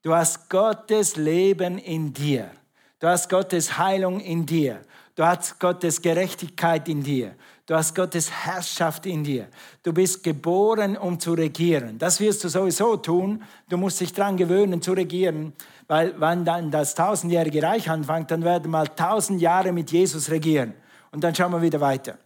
Du 0.00 0.14
hast 0.14 0.48
Gottes 0.48 1.16
Leben 1.16 1.76
in 1.76 2.14
dir. 2.14 2.50
Du 3.02 3.08
hast 3.08 3.28
Gottes 3.28 3.78
Heilung 3.78 4.20
in 4.20 4.46
dir. 4.46 4.80
Du 5.16 5.24
hast 5.24 5.58
Gottes 5.58 6.02
Gerechtigkeit 6.02 6.88
in 6.88 7.02
dir. 7.02 7.34
Du 7.66 7.74
hast 7.74 7.96
Gottes 7.96 8.30
Herrschaft 8.30 9.06
in 9.06 9.24
dir. 9.24 9.48
Du 9.82 9.92
bist 9.92 10.22
geboren, 10.22 10.96
um 10.96 11.18
zu 11.18 11.32
regieren. 11.32 11.98
Das 11.98 12.20
wirst 12.20 12.44
du 12.44 12.48
sowieso 12.48 12.96
tun. 12.96 13.42
Du 13.68 13.76
musst 13.76 14.00
dich 14.00 14.12
daran 14.12 14.36
gewöhnen, 14.36 14.80
zu 14.80 14.92
regieren. 14.92 15.52
Weil 15.88 16.14
wenn 16.20 16.44
dann 16.44 16.70
das 16.70 16.94
tausendjährige 16.94 17.60
Reich 17.64 17.90
anfängt, 17.90 18.30
dann 18.30 18.44
werden 18.44 18.70
mal 18.70 18.86
tausend 18.86 19.40
Jahre 19.40 19.72
mit 19.72 19.90
Jesus 19.90 20.30
regieren. 20.30 20.72
Und 21.10 21.24
dann 21.24 21.34
schauen 21.34 21.50
wir 21.50 21.60
wieder 21.60 21.80
weiter. 21.80 22.18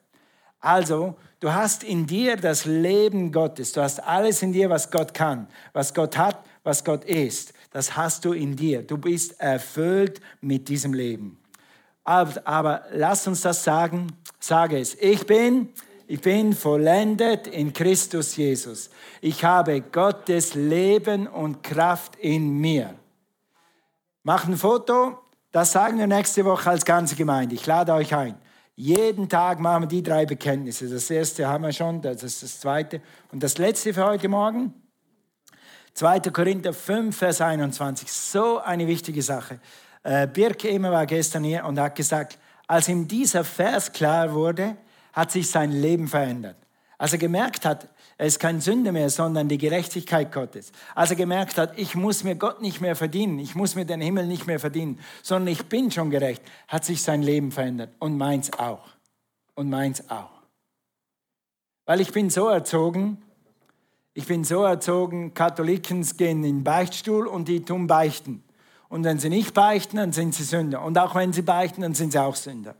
Also, 0.60 1.16
du 1.40 1.54
hast 1.54 1.84
in 1.84 2.06
dir 2.06 2.36
das 2.36 2.66
Leben 2.66 3.32
Gottes. 3.32 3.72
Du 3.72 3.80
hast 3.80 4.06
alles 4.06 4.42
in 4.42 4.52
dir, 4.52 4.68
was 4.68 4.90
Gott 4.90 5.14
kann, 5.14 5.48
was 5.72 5.94
Gott 5.94 6.18
hat, 6.18 6.44
was 6.64 6.84
Gott 6.84 7.06
ist. 7.06 7.54
Das 7.76 7.94
hast 7.94 8.24
du 8.24 8.32
in 8.32 8.56
dir. 8.56 8.82
Du 8.82 8.96
bist 8.96 9.38
erfüllt 9.38 10.22
mit 10.40 10.66
diesem 10.66 10.94
Leben. 10.94 11.38
Aber, 12.04 12.40
aber 12.46 12.84
lass 12.90 13.26
uns 13.26 13.42
das 13.42 13.64
sagen. 13.64 14.16
Sage 14.40 14.78
es. 14.78 14.94
Ich 14.94 15.26
bin, 15.26 15.68
ich 16.06 16.22
bin 16.22 16.54
vollendet 16.54 17.46
in 17.46 17.74
Christus 17.74 18.34
Jesus. 18.34 18.88
Ich 19.20 19.44
habe 19.44 19.82
Gottes 19.82 20.54
Leben 20.54 21.26
und 21.26 21.62
Kraft 21.62 22.16
in 22.16 22.48
mir. 22.48 22.94
Mach 24.22 24.48
ein 24.48 24.56
Foto. 24.56 25.18
Das 25.52 25.72
sagen 25.72 25.98
wir 25.98 26.06
nächste 26.06 26.46
Woche 26.46 26.70
als 26.70 26.82
ganze 26.82 27.14
Gemeinde. 27.14 27.56
Ich 27.56 27.66
lade 27.66 27.92
euch 27.92 28.14
ein. 28.14 28.36
Jeden 28.74 29.28
Tag 29.28 29.60
machen 29.60 29.82
wir 29.82 29.88
die 29.88 30.02
drei 30.02 30.24
Bekenntnisse. 30.24 30.88
Das 30.88 31.10
erste 31.10 31.46
haben 31.46 31.64
wir 31.64 31.72
schon, 31.74 32.00
das 32.00 32.22
ist 32.22 32.42
das 32.42 32.58
zweite. 32.58 33.02
Und 33.32 33.42
das 33.42 33.58
letzte 33.58 33.92
für 33.92 34.06
heute 34.06 34.28
Morgen, 34.30 34.72
2. 35.96 36.20
Korinther 36.30 36.74
5, 36.74 37.16
Vers 37.16 37.40
21. 37.40 38.12
So 38.12 38.58
eine 38.58 38.86
wichtige 38.86 39.22
Sache. 39.22 39.60
Äh, 40.02 40.26
Birk 40.26 40.62
Emer 40.64 40.92
war 40.92 41.06
gestern 41.06 41.42
hier 41.42 41.64
und 41.64 41.80
hat 41.80 41.94
gesagt, 41.94 42.38
als 42.66 42.88
ihm 42.88 43.08
dieser 43.08 43.44
Vers 43.44 43.90
klar 43.90 44.34
wurde, 44.34 44.76
hat 45.14 45.32
sich 45.32 45.50
sein 45.50 45.72
Leben 45.72 46.06
verändert. 46.06 46.58
Als 46.98 47.14
er 47.14 47.18
gemerkt 47.18 47.64
hat, 47.64 47.88
er 48.18 48.26
ist 48.26 48.38
kein 48.38 48.60
Sünder 48.60 48.92
mehr, 48.92 49.08
sondern 49.08 49.48
die 49.48 49.56
Gerechtigkeit 49.56 50.32
Gottes. 50.32 50.70
Als 50.94 51.10
er 51.10 51.16
gemerkt 51.16 51.56
hat, 51.56 51.78
ich 51.78 51.94
muss 51.94 52.24
mir 52.24 52.34
Gott 52.34 52.60
nicht 52.60 52.82
mehr 52.82 52.94
verdienen, 52.94 53.38
ich 53.38 53.54
muss 53.54 53.74
mir 53.74 53.86
den 53.86 54.02
Himmel 54.02 54.26
nicht 54.26 54.46
mehr 54.46 54.60
verdienen, 54.60 55.00
sondern 55.22 55.48
ich 55.48 55.64
bin 55.64 55.90
schon 55.90 56.10
gerecht, 56.10 56.42
hat 56.68 56.84
sich 56.84 57.02
sein 57.02 57.22
Leben 57.22 57.52
verändert 57.52 57.94
und 58.00 58.18
meins 58.18 58.52
auch. 58.58 58.86
Und 59.54 59.70
meins 59.70 60.10
auch. 60.10 60.42
Weil 61.86 62.02
ich 62.02 62.12
bin 62.12 62.28
so 62.28 62.48
erzogen, 62.48 63.22
ich 64.16 64.24
bin 64.24 64.44
so 64.44 64.62
erzogen, 64.62 65.34
Katholiken 65.34 66.00
gehen 66.16 66.38
in 66.38 66.42
den 66.42 66.64
Beichtstuhl 66.64 67.26
und 67.26 67.48
die 67.48 67.62
tun 67.66 67.86
beichten. 67.86 68.42
Und 68.88 69.04
wenn 69.04 69.18
sie 69.18 69.28
nicht 69.28 69.52
beichten, 69.52 69.98
dann 69.98 70.12
sind 70.12 70.34
sie 70.34 70.42
Sünder. 70.42 70.82
Und 70.82 70.96
auch 70.96 71.14
wenn 71.14 71.34
sie 71.34 71.42
beichten, 71.42 71.82
dann 71.82 71.92
sind 71.92 72.12
sie 72.12 72.18
auch 72.18 72.34
Sünder. 72.34 72.76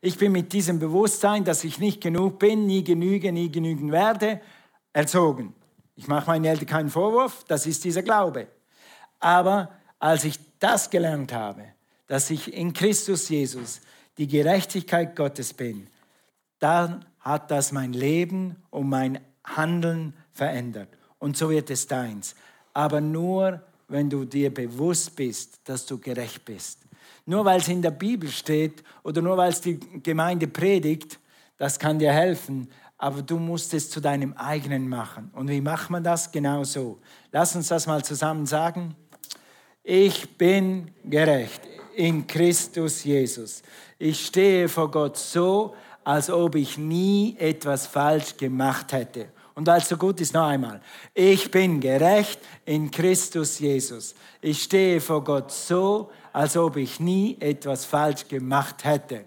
Ich 0.00 0.18
bin 0.18 0.32
mit 0.32 0.52
diesem 0.52 0.80
Bewusstsein, 0.80 1.44
dass 1.44 1.62
ich 1.62 1.78
nicht 1.78 2.00
genug 2.00 2.40
bin, 2.40 2.66
nie 2.66 2.82
genüge, 2.82 3.30
nie 3.30 3.48
genügen 3.48 3.92
werde, 3.92 4.40
erzogen. 4.92 5.54
Ich 5.94 6.08
mache 6.08 6.26
meinen 6.26 6.46
Eltern 6.46 6.66
keinen 6.66 6.90
Vorwurf, 6.90 7.44
das 7.46 7.64
ist 7.64 7.84
dieser 7.84 8.02
Glaube. 8.02 8.48
Aber 9.20 9.70
als 10.00 10.24
ich 10.24 10.40
das 10.58 10.90
gelernt 10.90 11.32
habe, 11.32 11.62
dass 12.08 12.28
ich 12.28 12.52
in 12.52 12.72
Christus 12.72 13.28
Jesus 13.28 13.82
die 14.18 14.26
Gerechtigkeit 14.26 15.14
Gottes 15.14 15.54
bin, 15.54 15.86
dann 16.58 17.04
hat 17.20 17.52
das 17.52 17.70
mein 17.70 17.92
Leben 17.92 18.56
und 18.70 18.88
mein 18.88 19.20
Handeln 19.44 20.14
verändert. 20.32 20.88
Und 21.18 21.36
so 21.36 21.50
wird 21.50 21.70
es 21.70 21.86
deins. 21.86 22.34
Aber 22.74 23.00
nur, 23.00 23.62
wenn 23.88 24.08
du 24.08 24.24
dir 24.24 24.52
bewusst 24.52 25.14
bist, 25.16 25.60
dass 25.64 25.86
du 25.86 25.98
gerecht 25.98 26.44
bist. 26.44 26.80
Nur 27.26 27.44
weil 27.44 27.60
es 27.60 27.68
in 27.68 27.82
der 27.82 27.90
Bibel 27.90 28.28
steht 28.30 28.82
oder 29.02 29.22
nur 29.22 29.36
weil 29.36 29.50
es 29.50 29.60
die 29.60 29.78
Gemeinde 30.02 30.48
predigt, 30.48 31.18
das 31.58 31.78
kann 31.78 31.98
dir 31.98 32.12
helfen 32.12 32.68
aber 33.02 33.20
du 33.20 33.36
musst 33.36 33.74
es 33.74 33.90
zu 33.90 34.00
deinem 34.00 34.32
eigenen 34.34 34.88
machen. 34.88 35.28
Und 35.34 35.48
wie 35.48 35.60
macht 35.60 35.90
man 35.90 36.04
das? 36.04 36.30
Genau 36.30 36.62
so. 36.62 37.00
Lass 37.32 37.56
uns 37.56 37.66
das 37.66 37.88
mal 37.88 38.04
zusammen 38.04 38.46
sagen. 38.46 38.94
Ich 39.82 40.38
bin 40.38 40.92
gerecht 41.02 41.62
in 41.96 42.24
Christus 42.28 43.02
Jesus. 43.02 43.64
Ich 43.98 44.26
stehe 44.26 44.68
vor 44.68 44.88
Gott 44.88 45.16
so, 45.16 45.74
als 46.04 46.30
ob 46.30 46.54
ich 46.54 46.78
nie 46.78 47.36
etwas 47.38 47.86
falsch 47.86 48.36
gemacht 48.36 48.92
hätte. 48.92 49.28
Und 49.54 49.66
weil 49.66 49.78
es 49.78 49.88
so 49.88 49.96
gut 49.96 50.20
ist, 50.20 50.32
noch 50.32 50.46
einmal. 50.46 50.80
Ich 51.12 51.50
bin 51.50 51.80
gerecht 51.80 52.40
in 52.64 52.90
Christus 52.90 53.58
Jesus. 53.58 54.14
Ich 54.40 54.62
stehe 54.62 55.00
vor 55.00 55.22
Gott 55.22 55.52
so, 55.52 56.10
als 56.32 56.56
ob 56.56 56.76
ich 56.76 57.00
nie 57.00 57.36
etwas 57.38 57.84
falsch 57.84 58.26
gemacht 58.28 58.84
hätte. 58.84 59.26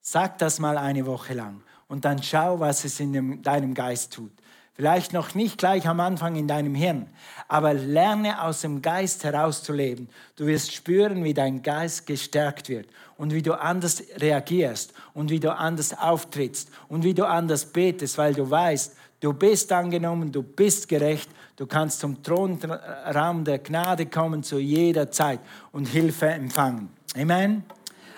Sag 0.00 0.38
das 0.38 0.58
mal 0.58 0.78
eine 0.78 1.04
Woche 1.04 1.34
lang 1.34 1.62
und 1.88 2.04
dann 2.04 2.22
schau, 2.22 2.60
was 2.60 2.84
es 2.84 2.98
in 3.00 3.42
deinem 3.42 3.74
Geist 3.74 4.12
tut. 4.12 4.32
Vielleicht 4.76 5.14
noch 5.14 5.34
nicht 5.34 5.56
gleich 5.56 5.88
am 5.88 6.00
Anfang 6.00 6.36
in 6.36 6.48
deinem 6.48 6.74
Hirn, 6.74 7.06
aber 7.48 7.72
lerne 7.72 8.42
aus 8.42 8.60
dem 8.60 8.82
Geist 8.82 9.24
herauszuleben. 9.24 10.10
Du 10.36 10.46
wirst 10.46 10.70
spüren, 10.74 11.24
wie 11.24 11.32
dein 11.32 11.62
Geist 11.62 12.06
gestärkt 12.06 12.68
wird 12.68 12.86
und 13.16 13.32
wie 13.32 13.40
du 13.40 13.58
anders 13.58 14.02
reagierst 14.18 14.92
und 15.14 15.30
wie 15.30 15.40
du 15.40 15.50
anders 15.50 15.96
auftrittst 15.98 16.68
und 16.88 17.04
wie 17.04 17.14
du 17.14 17.26
anders 17.26 17.64
betest, 17.64 18.18
weil 18.18 18.34
du 18.34 18.50
weißt, 18.50 18.94
du 19.20 19.32
bist 19.32 19.72
angenommen, 19.72 20.30
du 20.30 20.42
bist 20.42 20.88
gerecht, 20.88 21.30
du 21.56 21.66
kannst 21.66 22.00
zum 22.00 22.22
Thronraum 22.22 23.44
der 23.44 23.60
Gnade 23.60 24.04
kommen 24.04 24.42
zu 24.42 24.58
jeder 24.58 25.10
Zeit 25.10 25.40
und 25.72 25.86
Hilfe 25.86 26.26
empfangen. 26.26 26.90
Amen. 27.16 27.64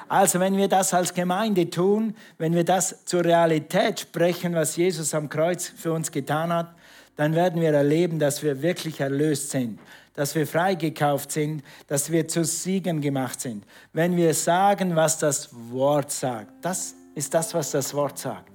Also 0.08 0.40
wenn 0.40 0.56
wir 0.56 0.68
das 0.68 0.94
als 0.94 1.12
Gemeinde 1.12 1.68
tun, 1.68 2.14
wenn 2.38 2.54
wir 2.54 2.64
das 2.64 3.04
zur 3.04 3.24
Realität 3.24 4.00
sprechen, 4.00 4.54
was 4.54 4.76
Jesus 4.76 5.12
am 5.14 5.28
Kreuz 5.28 5.68
für 5.68 5.92
uns 5.92 6.10
getan 6.10 6.52
hat, 6.52 6.74
dann 7.16 7.34
werden 7.34 7.60
wir 7.60 7.72
erleben, 7.72 8.18
dass 8.18 8.42
wir 8.42 8.62
wirklich 8.62 9.00
erlöst 9.00 9.50
sind, 9.50 9.78
dass 10.14 10.34
wir 10.34 10.46
freigekauft 10.46 11.32
sind, 11.32 11.62
dass 11.88 12.10
wir 12.10 12.26
zu 12.26 12.44
Siegen 12.44 13.00
gemacht 13.00 13.40
sind. 13.40 13.64
Wenn 13.92 14.16
wir 14.16 14.32
sagen, 14.34 14.96
was 14.96 15.18
das 15.18 15.50
Wort 15.70 16.10
sagt, 16.10 16.52
das 16.62 16.94
ist 17.14 17.34
das, 17.34 17.52
was 17.54 17.72
das 17.72 17.92
Wort 17.92 18.18
sagt. 18.18 18.52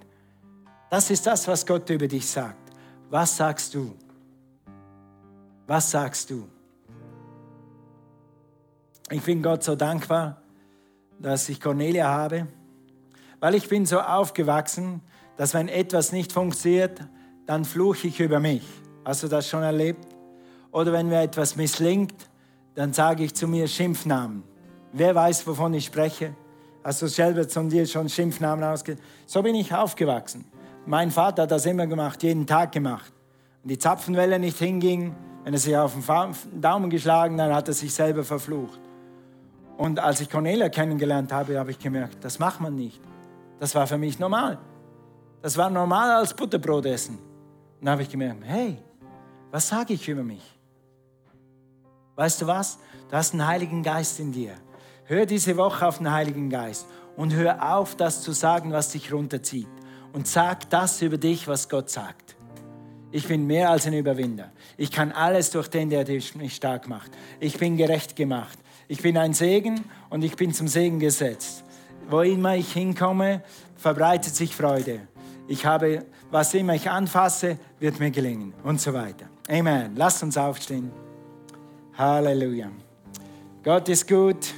Das 0.90 1.10
ist 1.10 1.26
das, 1.28 1.48
was 1.48 1.66
Gott 1.66 1.90
über 1.90 2.08
dich 2.08 2.26
sagt. 2.26 2.72
Was 3.10 3.36
sagst 3.38 3.74
du? 3.74 3.94
Was 5.68 5.92
sagst 5.92 6.30
du? 6.30 6.48
Ich 9.10 9.22
bin 9.22 9.42
Gott 9.44 9.64
so 9.64 9.76
dankbar, 9.76 10.43
dass 11.20 11.50
ich 11.50 11.62
Cornelia 11.62 12.08
habe, 12.08 12.48
weil 13.40 13.56
ich 13.56 13.68
bin 13.70 13.86
so 13.86 14.00
aufgewachsen, 14.00 15.02
dass 15.38 15.54
wenn 15.54 15.68
etwas 15.68 16.12
nicht 16.12 16.32
funktioniert, 16.32 17.02
dann 17.46 17.66
fluche 17.66 18.08
ich 18.08 18.20
über 18.20 18.40
mich. 18.40 18.64
Hast 19.04 19.24
du 19.24 19.28
das 19.28 19.48
schon 19.48 19.64
erlebt? 19.64 20.08
Oder 20.72 20.92
wenn 20.94 21.08
mir 21.08 21.22
etwas 21.22 21.56
misslingt, 21.56 22.16
dann 22.76 22.94
sage 22.94 23.24
ich 23.24 23.36
zu 23.36 23.48
mir 23.48 23.68
Schimpfnamen. 23.68 24.44
Wer 24.92 25.14
weiß, 25.14 25.46
wovon 25.46 25.74
ich 25.74 25.86
spreche? 25.86 26.36
Hast 26.84 27.02
du 27.02 27.08
selber 27.08 27.48
von 27.48 27.70
dir 27.70 27.86
schon 27.86 28.10
Schimpfnamen 28.10 28.64
ausgegeben? 28.64 29.04
So 29.26 29.42
bin 29.42 29.56
ich 29.56 29.74
aufgewachsen. 29.74 30.46
Mein 30.86 31.12
Vater 31.12 31.44
hat 31.44 31.52
das 31.52 31.66
immer 31.66 31.88
gemacht, 31.88 32.24
jeden 32.24 32.46
Tag 32.46 32.72
gemacht. 32.72 33.12
Wenn 33.62 33.70
die 33.70 33.78
Zapfenwelle 33.78 34.38
nicht 34.40 34.58
hinging, 34.58 35.16
wenn 35.44 35.54
er 35.54 35.60
sich 35.60 35.76
auf 35.76 35.94
den 35.94 36.62
Daumen 36.62 36.90
geschlagen, 36.90 37.38
dann 37.38 37.54
hat 37.54 37.68
er 37.68 37.74
sich 37.74 37.94
selber 37.94 38.24
verflucht. 38.24 38.80
Und 39.84 40.00
als 40.00 40.22
ich 40.22 40.30
Cornelia 40.30 40.70
kennengelernt 40.70 41.34
habe, 41.34 41.60
habe 41.60 41.72
ich 41.72 41.78
gemerkt, 41.78 42.24
das 42.24 42.40
macht 42.40 42.62
man 42.62 42.74
nicht. 42.74 43.02
Das 43.60 43.76
war 43.76 43.86
für 43.86 43.98
mich 43.98 44.18
normal. 44.18 44.58
Das 45.42 45.58
war 45.58 45.70
normal 45.70 46.10
als 46.10 46.34
Butterbrot 46.34 46.86
essen. 46.86 47.16
Und 47.16 47.82
dann 47.82 47.92
habe 47.92 48.04
ich 48.04 48.10
gemerkt, 48.10 48.46
hey, 48.46 48.78
was 49.52 49.68
sage 49.68 49.92
ich 49.92 50.08
über 50.08 50.24
mich? 50.24 50.58
Weißt 52.16 52.42
du 52.42 52.48
was? 52.48 52.80
Du 53.10 53.18
hast 53.18 53.34
einen 53.34 53.46
Heiligen 53.46 53.84
Geist 53.84 54.22
in 54.22 54.32
dir. 54.32 54.54
Hör 55.04 55.26
diese 55.26 55.58
Woche 55.58 55.86
auf 55.86 55.98
den 55.98 56.10
Heiligen 56.10 56.50
Geist 56.50 56.88
und 57.18 57.34
hör 57.34 57.76
auf, 57.76 57.98
das 57.98 58.22
zu 58.22 58.32
sagen, 58.32 58.72
was 58.72 58.94
dich 58.94 59.12
runterzieht. 59.12 59.68
Und 60.14 60.30
sag 60.30 60.70
das 60.70 61.02
über 61.02 61.18
dich, 61.18 61.46
was 61.50 61.68
Gott 61.68 61.90
sagt. 61.90 62.38
Ich 63.12 63.28
bin 63.28 63.46
mehr 63.48 63.70
als 63.70 63.86
ein 63.86 63.94
Überwinder. 63.94 64.54
Ich 64.78 64.92
kann 64.94 65.12
alles 65.12 65.52
durch 65.52 65.68
den, 65.68 65.90
der 65.90 66.06
mich 66.08 66.56
stark 66.56 66.88
macht. 66.88 67.12
Ich 67.42 67.60
bin 67.60 67.76
gerecht 67.76 68.16
gemacht. 68.16 68.58
Ich 68.88 69.02
bin 69.02 69.18
ein 69.18 69.34
Segen 69.34 69.84
und 70.10 70.24
ich 70.24 70.36
bin 70.36 70.54
zum 70.54 70.68
Segen 70.68 71.00
gesetzt. 71.00 71.64
Wo 72.10 72.22
immer 72.22 72.56
ich 72.56 72.74
hinkomme, 72.74 73.42
verbreitet 73.78 74.36
sich 74.36 74.56
Freude. 74.56 75.08
Ich 75.48 75.66
habe, 75.66 76.06
was 76.32 76.54
immer 76.54 76.76
ich 76.76 76.90
anfasse, 76.90 77.58
wird 77.80 78.00
mir 78.00 78.12
gelingen 78.12 78.54
und 78.64 78.82
so 78.82 78.94
weiter. 78.94 79.26
Amen. 79.50 79.96
Lasst 79.96 80.22
uns 80.24 80.38
aufstehen. 80.38 80.92
Halleluja. 81.98 82.72
Gott 83.64 83.88
ist 83.88 84.08
gut. 84.08 84.54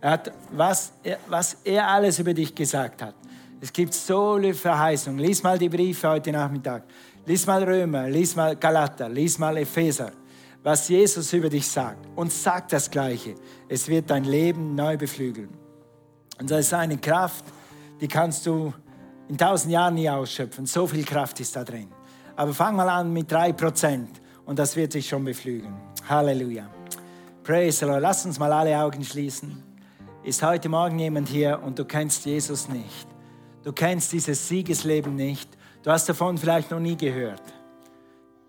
Er 0.00 0.12
hat, 0.12 0.32
was, 0.50 0.92
was 1.28 1.58
er 1.64 1.86
alles 1.86 2.18
über 2.18 2.34
dich 2.34 2.54
gesagt 2.54 3.02
hat. 3.02 3.14
Es 3.60 3.72
gibt 3.72 3.92
so 3.92 4.36
viele 4.36 4.54
Verheißungen. 4.54 5.20
Lies 5.20 5.42
mal 5.42 5.58
die 5.58 5.68
Briefe 5.68 6.08
heute 6.08 6.32
Nachmittag. 6.32 6.84
Lies 7.26 7.46
mal 7.46 7.62
Römer, 7.62 8.08
lies 8.08 8.34
mal 8.34 8.56
Galater, 8.56 9.08
lies 9.08 9.38
mal 9.38 9.56
Epheser 9.58 10.10
was 10.62 10.88
Jesus 10.88 11.32
über 11.32 11.48
dich 11.48 11.66
sagt 11.66 12.06
und 12.16 12.32
sag 12.32 12.68
das 12.68 12.90
Gleiche. 12.90 13.34
Es 13.68 13.88
wird 13.88 14.10
dein 14.10 14.24
Leben 14.24 14.74
neu 14.74 14.96
beflügeln. 14.96 15.50
Und 16.38 16.50
das 16.50 16.66
ist 16.66 16.74
eine 16.74 16.98
Kraft, 16.98 17.44
die 18.00 18.08
kannst 18.08 18.46
du 18.46 18.72
in 19.28 19.38
tausend 19.38 19.72
Jahren 19.72 19.94
nie 19.94 20.08
ausschöpfen. 20.08 20.66
So 20.66 20.86
viel 20.86 21.04
Kraft 21.04 21.40
ist 21.40 21.54
da 21.54 21.64
drin. 21.64 21.88
Aber 22.36 22.52
fang 22.52 22.76
mal 22.76 22.88
an 22.88 23.12
mit 23.12 23.30
drei 23.30 23.52
Prozent 23.52 24.20
und 24.44 24.58
das 24.58 24.74
wird 24.76 24.94
dich 24.94 25.08
schon 25.08 25.24
beflügeln. 25.24 25.74
Halleluja. 26.08 26.68
Praise 27.44 27.78
the 27.78 27.84
Lord. 27.86 28.02
Lass 28.02 28.24
uns 28.26 28.38
mal 28.38 28.52
alle 28.52 28.78
Augen 28.78 29.04
schließen. 29.04 29.62
Ist 30.22 30.42
heute 30.42 30.68
Morgen 30.68 30.98
jemand 30.98 31.28
hier 31.28 31.60
und 31.62 31.78
du 31.78 31.84
kennst 31.84 32.26
Jesus 32.26 32.68
nicht? 32.68 33.06
Du 33.62 33.72
kennst 33.72 34.12
dieses 34.12 34.48
Siegesleben 34.48 35.14
nicht. 35.14 35.48
Du 35.82 35.90
hast 35.90 36.08
davon 36.08 36.36
vielleicht 36.36 36.70
noch 36.70 36.80
nie 36.80 36.96
gehört. 36.96 37.42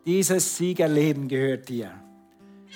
Dieses 0.05 0.57
Siegerleben 0.57 1.27
gehört 1.27 1.69
dir. 1.69 1.91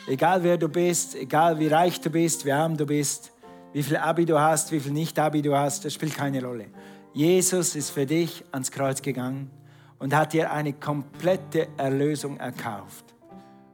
Egal 0.08 0.44
wer 0.44 0.58
du 0.58 0.70
bist, 0.70 1.16
egal 1.16 1.60
wie 1.60 1.68
reich 1.68 2.00
du 2.00 2.12
bist, 2.12 2.46
wie 2.46 2.52
arm 2.52 2.78
du 2.78 2.86
bist, 2.86 3.32
wie 3.74 3.82
viel 3.82 3.98
Abi 3.98 4.26
du 4.26 4.40
hast, 4.40 4.72
wie 4.72 4.80
viel 4.80 4.92
Nicht-Abi 4.92 5.42
du 5.42 5.58
hast, 5.58 5.84
das 5.84 5.94
spielt 5.94 6.16
keine 6.16 6.44
Rolle. 6.44 6.68
Jesus 7.14 7.76
ist 7.76 7.90
für 7.90 8.06
dich 8.06 8.44
ans 8.52 8.72
Kreuz 8.72 9.02
gegangen 9.02 9.50
und 9.98 10.16
hat 10.16 10.34
dir 10.34 10.52
eine 10.52 10.74
komplette 10.74 11.68
Erlösung 11.78 12.38
erkauft. 12.38 13.16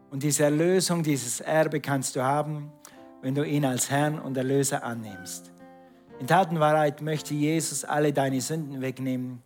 Und 0.10 0.24
diese 0.24 0.46
Erlösung, 0.46 1.04
dieses 1.04 1.42
Erbe 1.42 1.82
kannst 1.82 2.16
du 2.16 2.24
haben, 2.24 2.72
wenn 3.22 3.36
du 3.36 3.44
ihn 3.44 3.66
als 3.66 3.90
Herrn 3.90 4.18
und 4.18 4.38
Erlöser 4.38 4.84
annimmst. 4.84 5.52
In 6.20 6.28
Tat 6.28 6.52
und 6.52 6.60
Wahrheit 6.60 7.02
möchte 7.02 7.34
Jesus 7.34 7.84
alle 7.84 8.14
deine 8.14 8.40
Sünden 8.40 8.80
wegnehmen. 8.80 9.42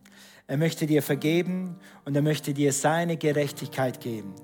Er 0.46 0.58
möchte 0.58 0.86
dir 0.86 1.02
vergeben 1.02 1.78
und 2.04 2.16
er 2.16 2.22
möchte 2.22 2.54
dir 2.54 2.74
seine 2.74 3.18
Gerechtigkeit 3.18 4.00
geben. 4.02 4.36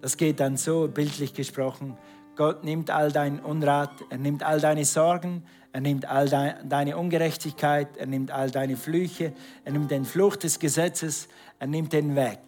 Das 0.00 0.16
geht 0.16 0.40
dann 0.40 0.56
so 0.56 0.88
bildlich 0.88 1.34
gesprochen. 1.34 1.96
Gott 2.36 2.64
nimmt 2.64 2.90
all 2.90 3.10
deinen 3.10 3.40
Unrat, 3.40 3.90
er 4.10 4.18
nimmt 4.18 4.42
all 4.42 4.60
deine 4.60 4.84
Sorgen, 4.84 5.42
er 5.72 5.80
nimmt 5.80 6.06
all 6.06 6.28
deine 6.28 6.96
Ungerechtigkeit, 6.96 7.96
er 7.96 8.06
nimmt 8.06 8.30
all 8.30 8.50
deine 8.50 8.76
Flüche, 8.76 9.32
er 9.64 9.72
nimmt 9.72 9.90
den 9.90 10.04
Fluch 10.04 10.36
des 10.36 10.58
Gesetzes, 10.58 11.28
er 11.58 11.66
nimmt 11.66 11.92
den 11.92 12.14
weg 12.14 12.40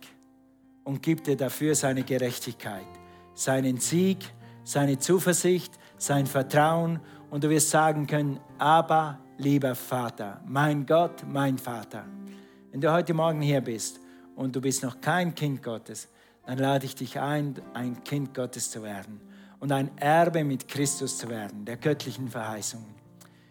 und 0.85 1.03
gibt 1.03 1.27
dir 1.27 1.37
dafür 1.37 1.75
seine 1.75 2.03
Gerechtigkeit, 2.03 2.87
seinen 3.35 3.79
Sieg, 3.79 4.19
seine 4.65 4.99
Zuversicht, 4.99 5.73
sein 5.97 6.27
Vertrauen 6.27 7.01
und 7.31 7.45
du 7.45 7.51
wirst 7.51 7.71
sagen 7.71 8.07
können, 8.07 8.41
aber 8.59 9.19
lieber 9.39 9.75
Vater, 9.75 10.41
mein 10.47 10.85
Gott, 10.85 11.25
mein 11.27 11.59
Vater. 11.59 12.05
Wenn 12.71 12.81
du 12.81 12.93
heute 12.93 13.15
Morgen 13.15 13.41
hier 13.41 13.61
bist 13.61 14.01
und 14.37 14.55
du 14.55 14.61
bist 14.61 14.83
noch 14.83 15.01
kein 15.01 15.35
Kind 15.35 15.63
Gottes, 15.63 16.09
dann 16.49 16.57
lade 16.57 16.87
ich 16.87 16.95
dich 16.95 17.21
ein, 17.21 17.57
ein 17.75 18.03
Kind 18.05 18.33
Gottes 18.33 18.71
zu 18.71 18.83
werden 18.83 19.21
und 19.61 19.71
ein 19.71 19.91
Erbe 19.99 20.45
mit 20.45 20.67
Christus 20.67 21.19
zu 21.19 21.29
werden, 21.29 21.67
der 21.67 21.77
göttlichen 21.77 22.27
Verheißungen. 22.27 22.87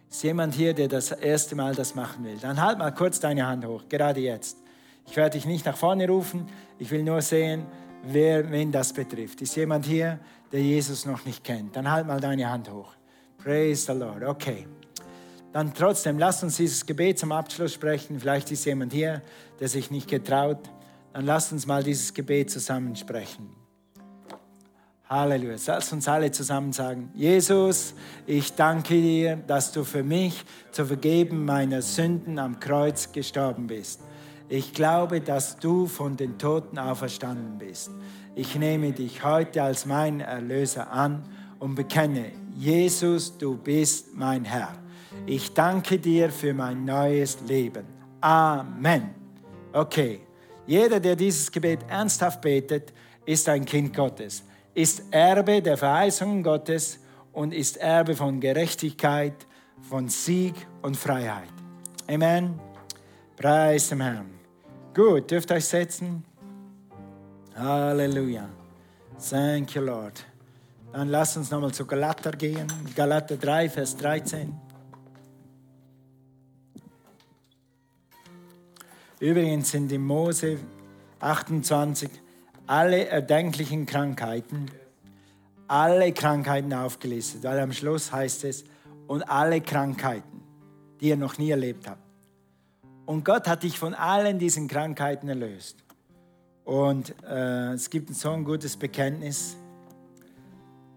Ist 0.09 0.23
jemand 0.23 0.55
hier, 0.55 0.73
der 0.73 0.87
das 0.87 1.11
erste 1.11 1.55
Mal 1.55 1.75
das 1.75 1.93
machen 1.93 2.25
will? 2.25 2.39
Dann 2.41 2.59
halt 2.59 2.79
mal 2.79 2.89
kurz 2.89 3.19
deine 3.19 3.45
Hand 3.45 3.63
hoch, 3.67 3.83
gerade 3.87 4.19
jetzt. 4.19 4.57
Ich 5.05 5.15
werde 5.15 5.37
dich 5.37 5.45
nicht 5.45 5.63
nach 5.63 5.77
vorne 5.77 6.07
rufen, 6.07 6.47
ich 6.79 6.89
will 6.89 7.03
nur 7.03 7.21
sehen, 7.21 7.67
wer, 8.01 8.49
wen 8.49 8.71
das 8.71 8.91
betrifft. 8.91 9.43
Ist 9.43 9.55
jemand 9.55 9.85
hier, 9.85 10.17
der 10.51 10.63
Jesus 10.63 11.05
noch 11.05 11.23
nicht 11.23 11.43
kennt? 11.43 11.75
Dann 11.75 11.91
halt 11.91 12.07
mal 12.07 12.19
deine 12.19 12.49
Hand 12.49 12.71
hoch. 12.71 12.93
Praise 13.37 13.85
the 13.85 13.99
Lord. 13.99 14.23
Okay. 14.23 14.65
Dann 15.53 15.71
trotzdem, 15.71 16.17
lasst 16.17 16.43
uns 16.43 16.57
dieses 16.57 16.83
Gebet 16.83 17.19
zum 17.19 17.31
Abschluss 17.31 17.75
sprechen. 17.75 18.19
Vielleicht 18.19 18.51
ist 18.51 18.65
jemand 18.65 18.91
hier, 18.91 19.21
der 19.59 19.67
sich 19.67 19.91
nicht 19.91 20.09
getraut. 20.09 20.67
Dann 21.17 21.25
lasst 21.25 21.51
uns 21.51 21.65
mal 21.65 21.81
dieses 21.81 22.13
Gebet 22.13 22.51
zusammen 22.51 22.95
sprechen. 22.95 23.49
Halleluja. 25.09 25.55
Lass 25.65 25.91
uns 25.91 26.07
alle 26.07 26.29
zusammen 26.29 26.71
sagen, 26.71 27.09
Jesus, 27.15 27.95
ich 28.27 28.53
danke 28.53 28.93
dir, 28.93 29.35
dass 29.35 29.71
du 29.71 29.83
für 29.83 30.03
mich 30.03 30.45
zu 30.69 30.85
vergeben 30.85 31.43
meiner 31.43 31.81
Sünden 31.81 32.37
am 32.37 32.59
Kreuz 32.59 33.11
gestorben 33.11 33.65
bist. 33.65 34.01
Ich 34.47 34.73
glaube, 34.73 35.19
dass 35.19 35.57
du 35.57 35.87
von 35.87 36.15
den 36.15 36.37
Toten 36.37 36.77
auferstanden 36.77 37.57
bist. 37.57 37.89
Ich 38.35 38.55
nehme 38.55 38.91
dich 38.91 39.23
heute 39.23 39.63
als 39.63 39.87
mein 39.87 40.19
Erlöser 40.19 40.91
an 40.91 41.23
und 41.57 41.73
bekenne, 41.73 42.31
Jesus, 42.55 43.35
du 43.39 43.57
bist 43.57 44.15
mein 44.15 44.45
Herr. 44.45 44.71
Ich 45.25 45.55
danke 45.55 45.97
dir 45.97 46.29
für 46.29 46.53
mein 46.53 46.85
neues 46.85 47.39
Leben. 47.47 47.87
Amen. 48.21 49.15
Okay, 49.73 50.26
jeder, 50.67 50.99
der 50.99 51.15
dieses 51.15 51.51
Gebet 51.51 51.79
ernsthaft 51.89 52.41
betet, 52.41 52.93
ist 53.25 53.49
ein 53.49 53.65
Kind 53.65 53.95
Gottes 53.95 54.43
ist 54.77 55.05
Erbe 55.09 55.59
der 55.59 55.75
Verheißungen 55.75 56.43
Gottes 56.43 56.99
und 57.33 57.51
ist 57.51 57.77
Erbe 57.77 58.15
von 58.15 58.39
Gerechtigkeit, 58.39 59.33
von 59.81 60.07
Sieg 60.07 60.53
und 60.83 60.95
Freiheit. 60.95 61.49
Amen. 62.07 62.59
Preis 63.35 63.89
dem 63.89 64.01
Herrn. 64.01 64.29
Gut, 64.93 65.31
dürft 65.31 65.51
euch 65.51 65.65
setzen. 65.65 66.23
Halleluja. 67.55 68.47
Thank 69.31 69.73
you, 69.73 69.81
Lord. 69.81 70.23
Dann 70.93 71.07
lasst 71.07 71.37
uns 71.37 71.49
nochmal 71.49 71.73
zu 71.73 71.83
Galater 71.83 72.31
gehen. 72.33 72.67
Galater 72.95 73.35
3, 73.35 73.69
Vers 73.69 73.97
13. 73.97 74.66
Übrigens 79.19 79.71
sind 79.71 79.91
in 79.91 80.05
Mose 80.05 80.59
28 81.19 82.09
alle 82.67 83.07
erdenklichen 83.07 83.87
Krankheiten, 83.87 84.67
alle 85.67 86.11
Krankheiten 86.11 86.71
aufgelistet, 86.73 87.43
weil 87.43 87.59
am 87.59 87.71
Schluss 87.71 88.11
heißt 88.11 88.43
es, 88.43 88.63
und 89.07 89.23
alle 89.23 89.61
Krankheiten, 89.61 90.43
die 90.99 91.07
ihr 91.09 91.17
noch 91.17 91.37
nie 91.37 91.49
erlebt 91.49 91.87
habt. 91.87 92.01
Und 93.05 93.23
Gott 93.23 93.47
hat 93.47 93.63
dich 93.63 93.79
von 93.79 93.95
allen 93.95 94.37
diesen 94.37 94.67
Krankheiten 94.67 95.29
erlöst. 95.29 95.77
Und 96.65 97.15
äh, 97.23 97.71
es 97.71 97.89
gibt 97.89 98.13
so 98.13 98.31
ein 98.31 98.43
gutes 98.43 98.75
Bekenntnis. 98.75 99.55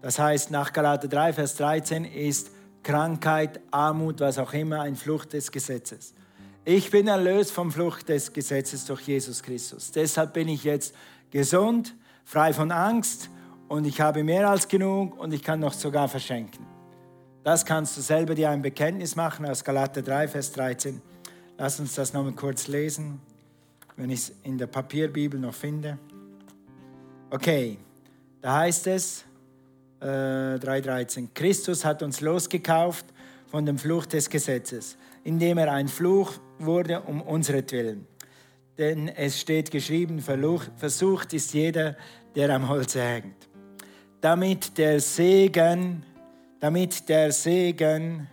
Das 0.01 0.19
heißt, 0.19 0.51
nach 0.51 0.73
Galater 0.73 1.07
3, 1.07 1.33
Vers 1.33 1.55
13 1.55 2.03
ist 2.03 2.51
Krankheit, 2.83 3.61
Armut, 3.71 4.19
was 4.19 4.37
auch 4.37 4.53
immer, 4.53 4.81
ein 4.81 4.95
Flucht 4.95 5.33
des 5.33 5.51
Gesetzes. 5.51 6.13
Ich 6.63 6.91
bin 6.91 7.07
erlöst 7.07 7.51
vom 7.51 7.71
Flucht 7.71 8.07
des 8.09 8.31
Gesetzes 8.31 8.85
durch 8.85 9.01
Jesus 9.01 9.41
Christus. 9.41 9.91
Deshalb 9.91 10.33
bin 10.33 10.47
ich 10.47 10.63
jetzt 10.63 10.93
gesund, 11.31 11.95
frei 12.23 12.53
von 12.53 12.71
Angst 12.71 13.31
und 13.67 13.85
ich 13.85 13.99
habe 13.99 14.23
mehr 14.23 14.47
als 14.47 14.67
genug 14.67 15.19
und 15.19 15.33
ich 15.33 15.41
kann 15.41 15.59
noch 15.59 15.73
sogar 15.73 16.07
verschenken. 16.07 16.63
Das 17.43 17.65
kannst 17.65 17.97
du 17.97 18.01
selber 18.01 18.35
dir 18.35 18.51
ein 18.51 18.61
Bekenntnis 18.61 19.15
machen 19.15 19.47
aus 19.47 19.63
Galater 19.63 20.03
3, 20.03 20.27
Vers 20.27 20.51
13. 20.51 21.01
Lass 21.57 21.79
uns 21.79 21.95
das 21.95 22.13
nochmal 22.13 22.33
kurz 22.33 22.67
lesen, 22.67 23.19
wenn 23.95 24.11
ich 24.11 24.19
es 24.19 24.33
in 24.43 24.59
der 24.59 24.67
Papierbibel 24.67 25.39
noch 25.39 25.55
finde. 25.55 25.97
Okay, 27.31 27.79
da 28.39 28.59
heißt 28.59 28.85
es, 28.85 29.25
äh, 29.99 30.05
3,13, 30.05 31.29
Christus 31.33 31.83
hat 31.83 32.03
uns 32.03 32.21
losgekauft 32.21 33.05
von 33.47 33.65
dem 33.65 33.79
Fluch 33.79 34.05
des 34.05 34.29
Gesetzes, 34.29 34.95
indem 35.23 35.57
er 35.57 35.71
ein 35.71 35.87
Fluch 35.87 36.33
wurde 36.65 37.01
um 37.01 37.21
unseretwillen 37.21 38.07
denn 38.81 39.09
es 39.09 39.39
steht 39.39 39.69
geschrieben, 39.69 40.19
versucht 40.19 41.33
ist 41.33 41.53
jeder, 41.53 41.95
der 42.35 42.49
am 42.49 42.67
Holz 42.67 42.95
hängt. 42.95 43.47
Damit 44.19 44.75
der 44.77 44.99
Segen, 44.99 46.03
damit 46.59 47.07
der 47.07 47.31
Segen 47.31 48.27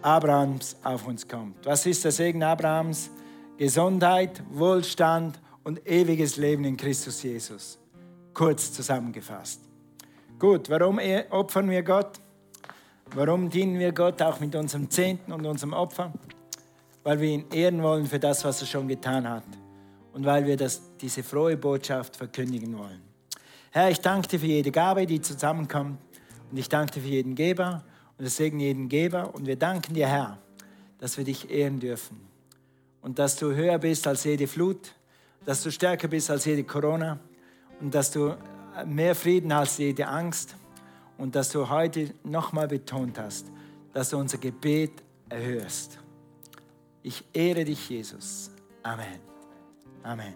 Abrahams 0.00 0.76
auf 0.84 1.06
uns 1.08 1.26
kommt. 1.26 1.66
Was 1.66 1.86
ist 1.86 2.04
der 2.04 2.12
Segen 2.12 2.42
Abrahams? 2.42 3.10
Gesundheit, 3.56 4.42
Wohlstand 4.50 5.40
und 5.64 5.84
ewiges 5.88 6.36
Leben 6.36 6.64
in 6.64 6.76
Christus 6.76 7.22
Jesus. 7.22 7.78
Kurz 8.32 8.72
zusammengefasst. 8.72 9.60
Gut, 10.38 10.70
warum 10.70 11.00
e- 11.00 11.24
opfern 11.30 11.68
wir 11.68 11.82
Gott? 11.82 12.20
Warum 13.14 13.50
dienen 13.50 13.78
wir 13.78 13.92
Gott 13.92 14.22
auch 14.22 14.38
mit 14.38 14.54
unserem 14.54 14.88
Zehnten 14.90 15.32
und 15.32 15.46
unserem 15.46 15.72
Opfer? 15.72 16.12
Weil 17.04 17.20
wir 17.20 17.28
ihn 17.28 17.44
ehren 17.52 17.82
wollen 17.82 18.06
für 18.06 18.18
das, 18.18 18.44
was 18.44 18.60
er 18.60 18.66
schon 18.66 18.88
getan 18.88 19.28
hat 19.28 19.44
und 20.12 20.24
weil 20.24 20.46
wir 20.46 20.56
das, 20.56 20.82
diese 21.00 21.22
frohe 21.22 21.56
Botschaft 21.56 22.16
verkündigen 22.16 22.76
wollen. 22.76 23.02
Herr, 23.70 23.90
ich 23.90 24.00
danke 24.00 24.28
dir 24.28 24.40
für 24.40 24.46
jede 24.46 24.70
Gabe, 24.70 25.06
die 25.06 25.20
zusammenkommt 25.20 25.98
und 26.50 26.56
ich 26.56 26.68
danke 26.68 26.94
dir 26.94 27.00
für 27.00 27.08
jeden 27.08 27.34
Geber 27.34 27.84
und 28.18 28.24
ich 28.24 28.32
segne 28.32 28.62
jeden 28.62 28.88
Geber 28.88 29.34
und 29.34 29.46
wir 29.46 29.56
danken 29.56 29.94
dir, 29.94 30.06
Herr, 30.06 30.38
dass 30.98 31.18
wir 31.18 31.24
dich 31.24 31.50
ehren 31.50 31.80
dürfen 31.80 32.20
und 33.02 33.18
dass 33.18 33.36
du 33.36 33.54
höher 33.54 33.78
bist 33.78 34.06
als 34.06 34.24
jede 34.24 34.46
Flut, 34.46 34.94
dass 35.44 35.62
du 35.62 35.70
stärker 35.70 36.08
bist 36.08 36.30
als 36.30 36.44
jede 36.44 36.64
Corona 36.64 37.18
und 37.80 37.94
dass 37.94 38.10
du 38.10 38.36
mehr 38.86 39.14
Frieden 39.14 39.52
als 39.52 39.78
jede 39.78 40.06
Angst 40.06 40.54
und 41.18 41.34
dass 41.34 41.50
du 41.50 41.68
heute 41.68 42.14
nochmal 42.22 42.68
betont 42.68 43.18
hast, 43.18 43.46
dass 43.92 44.10
du 44.10 44.18
unser 44.18 44.38
Gebet 44.38 45.02
erhörst. 45.28 45.98
Ich 47.04 47.22
ehre 47.34 47.66
dich, 47.66 47.90
Jesus. 47.90 48.50
Amen. 48.82 49.20
Amen. 50.02 50.34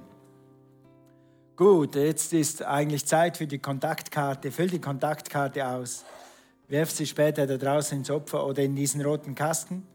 Gut, 1.56 1.94
jetzt 1.94 2.34
ist 2.34 2.62
eigentlich 2.62 3.06
Zeit 3.06 3.38
für 3.38 3.46
die 3.46 3.58
Kontaktkarte. 3.58 4.52
Füll 4.52 4.68
die 4.68 4.78
Kontaktkarte 4.78 5.66
aus. 5.66 6.04
Werf 6.68 6.90
sie 6.90 7.06
später 7.06 7.46
da 7.46 7.56
draußen 7.56 7.96
ins 7.96 8.10
Opfer 8.10 8.46
oder 8.46 8.62
in 8.62 8.76
diesen 8.76 9.00
roten 9.00 9.34
Kasten. 9.34 9.86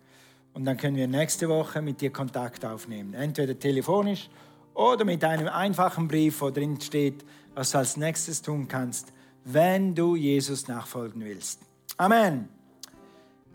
Und 0.56 0.66
dann 0.66 0.76
können 0.76 0.96
wir 0.96 1.08
nächste 1.08 1.48
Woche 1.48 1.80
mit 1.80 2.02
dir 2.02 2.12
Kontakt 2.12 2.66
aufnehmen. 2.66 3.14
Entweder 3.14 3.58
telefonisch 3.58 4.32
oder 4.74 5.06
mit 5.06 5.24
einem 5.24 5.50
einfachen 5.50 6.08
Brief, 6.08 6.42
wo 6.42 6.50
drin 6.50 6.82
steht, 6.82 7.24
was 7.54 7.70
du 7.70 7.78
als 7.78 7.98
nächstes 7.98 8.42
tun 8.42 8.68
kannst, 8.68 9.14
wenn 9.46 9.94
du 9.94 10.16
Jesus 10.16 10.68
nachfolgen 10.68 11.24
willst. 11.24 11.60
Amen. 11.98 12.50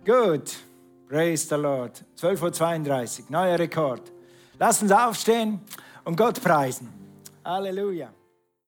Gut. 0.04 0.67
Praise 1.08 1.48
the 1.48 1.56
Lord. 1.56 1.92
12.32 2.20 3.20
Uhr, 3.20 3.24
neuer 3.30 3.58
Rekord. 3.58 4.12
Lass 4.58 4.82
uns 4.82 4.92
aufstehen 4.92 5.60
und 6.04 6.16
Gott 6.16 6.42
preisen. 6.42 6.92
Halleluja. 7.42 8.10